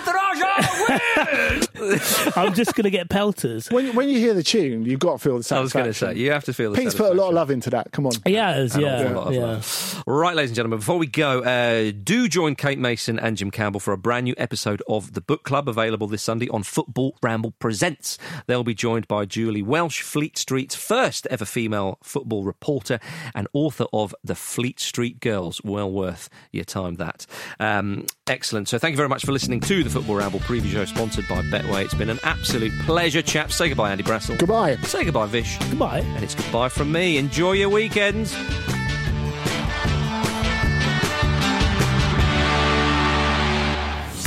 I'm 2.36 2.54
just 2.54 2.74
going 2.74 2.84
to 2.84 2.90
get 2.90 3.08
pelters. 3.08 3.70
When, 3.70 3.94
when 3.94 4.08
you 4.08 4.18
hear 4.18 4.34
the 4.34 4.42
tune, 4.42 4.84
you've 4.84 5.00
got 5.00 5.12
to 5.12 5.18
feel 5.18 5.38
the 5.38 5.54
I 5.54 5.60
was 5.60 5.72
going 5.72 5.86
to 5.86 5.92
satisfaction. 5.92 6.16
say, 6.16 6.20
you 6.22 6.32
have 6.32 6.44
to 6.44 6.52
feel 6.52 6.72
the 6.72 6.78
Pete's 6.78 6.94
put 6.94 7.10
a 7.12 7.14
lot 7.14 7.28
of 7.28 7.34
love 7.34 7.50
into 7.50 7.70
that. 7.70 7.92
Come 7.92 8.06
on. 8.06 8.12
Yes, 8.24 8.74
An 8.74 8.80
yeah, 8.80 9.14
awful 9.14 9.32
yeah. 9.32 9.60
Right, 10.06 10.34
ladies 10.34 10.50
and 10.50 10.56
gentlemen, 10.56 10.78
before 10.80 10.98
we 10.98 11.06
go, 11.06 11.42
uh, 11.42 11.92
do 12.02 12.28
join 12.28 12.54
Kate 12.56 12.78
Mason 12.78 13.18
and 13.18 13.36
Jim 13.36 13.50
Campbell 13.50 13.80
for 13.80 13.92
a 13.92 13.98
brand 13.98 14.24
new 14.24 14.34
episode 14.38 14.82
of 14.88 15.12
The 15.12 15.20
Book 15.20 15.44
Club 15.44 15.68
available 15.68 16.06
this 16.06 16.22
Sunday 16.22 16.48
on 16.48 16.62
Football 16.62 17.16
Ramble 17.22 17.52
Presents. 17.58 18.18
They'll 18.46 18.64
be 18.64 18.74
joined 18.74 19.08
by 19.08 19.24
Julie 19.26 19.62
Welch, 19.76 20.00
Fleet 20.00 20.38
Street's 20.38 20.74
first 20.74 21.26
ever 21.26 21.44
female 21.44 21.98
football 22.02 22.44
reporter 22.44 22.98
and 23.34 23.46
author 23.52 23.84
of 23.92 24.14
The 24.24 24.34
Fleet 24.34 24.80
Street 24.80 25.20
Girls. 25.20 25.60
Well 25.62 25.92
worth 25.92 26.30
your 26.50 26.64
time, 26.64 26.94
that. 26.94 27.26
Um, 27.60 28.06
excellent. 28.26 28.70
So 28.70 28.78
thank 28.78 28.94
you 28.94 28.96
very 28.96 29.10
much 29.10 29.26
for 29.26 29.32
listening 29.32 29.60
to 29.60 29.84
the 29.84 29.90
Football 29.90 30.16
Ramble 30.16 30.38
preview 30.40 30.72
show 30.72 30.86
sponsored 30.86 31.28
by 31.28 31.42
Betway. 31.42 31.84
It's 31.84 31.92
been 31.92 32.08
an 32.08 32.20
absolute 32.22 32.72
pleasure, 32.86 33.20
chaps. 33.20 33.56
Say 33.56 33.68
goodbye, 33.68 33.90
Andy 33.90 34.02
Brassell. 34.02 34.38
Goodbye. 34.38 34.76
Say 34.76 35.04
goodbye, 35.04 35.26
Vish. 35.26 35.58
Goodbye. 35.58 35.98
And 35.98 36.24
it's 36.24 36.34
goodbye 36.34 36.70
from 36.70 36.90
me. 36.90 37.18
Enjoy 37.18 37.52
your 37.52 37.68
weekends. 37.68 38.34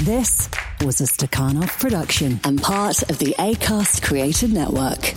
This 0.04 0.48
was 0.86 1.02
a 1.02 1.06
Stakhanov 1.06 1.80
production 1.80 2.40
and 2.44 2.62
part 2.62 3.02
of 3.10 3.18
the 3.18 3.34
ACAST 3.40 4.04
Creative 4.04 4.52
Network. 4.52 5.16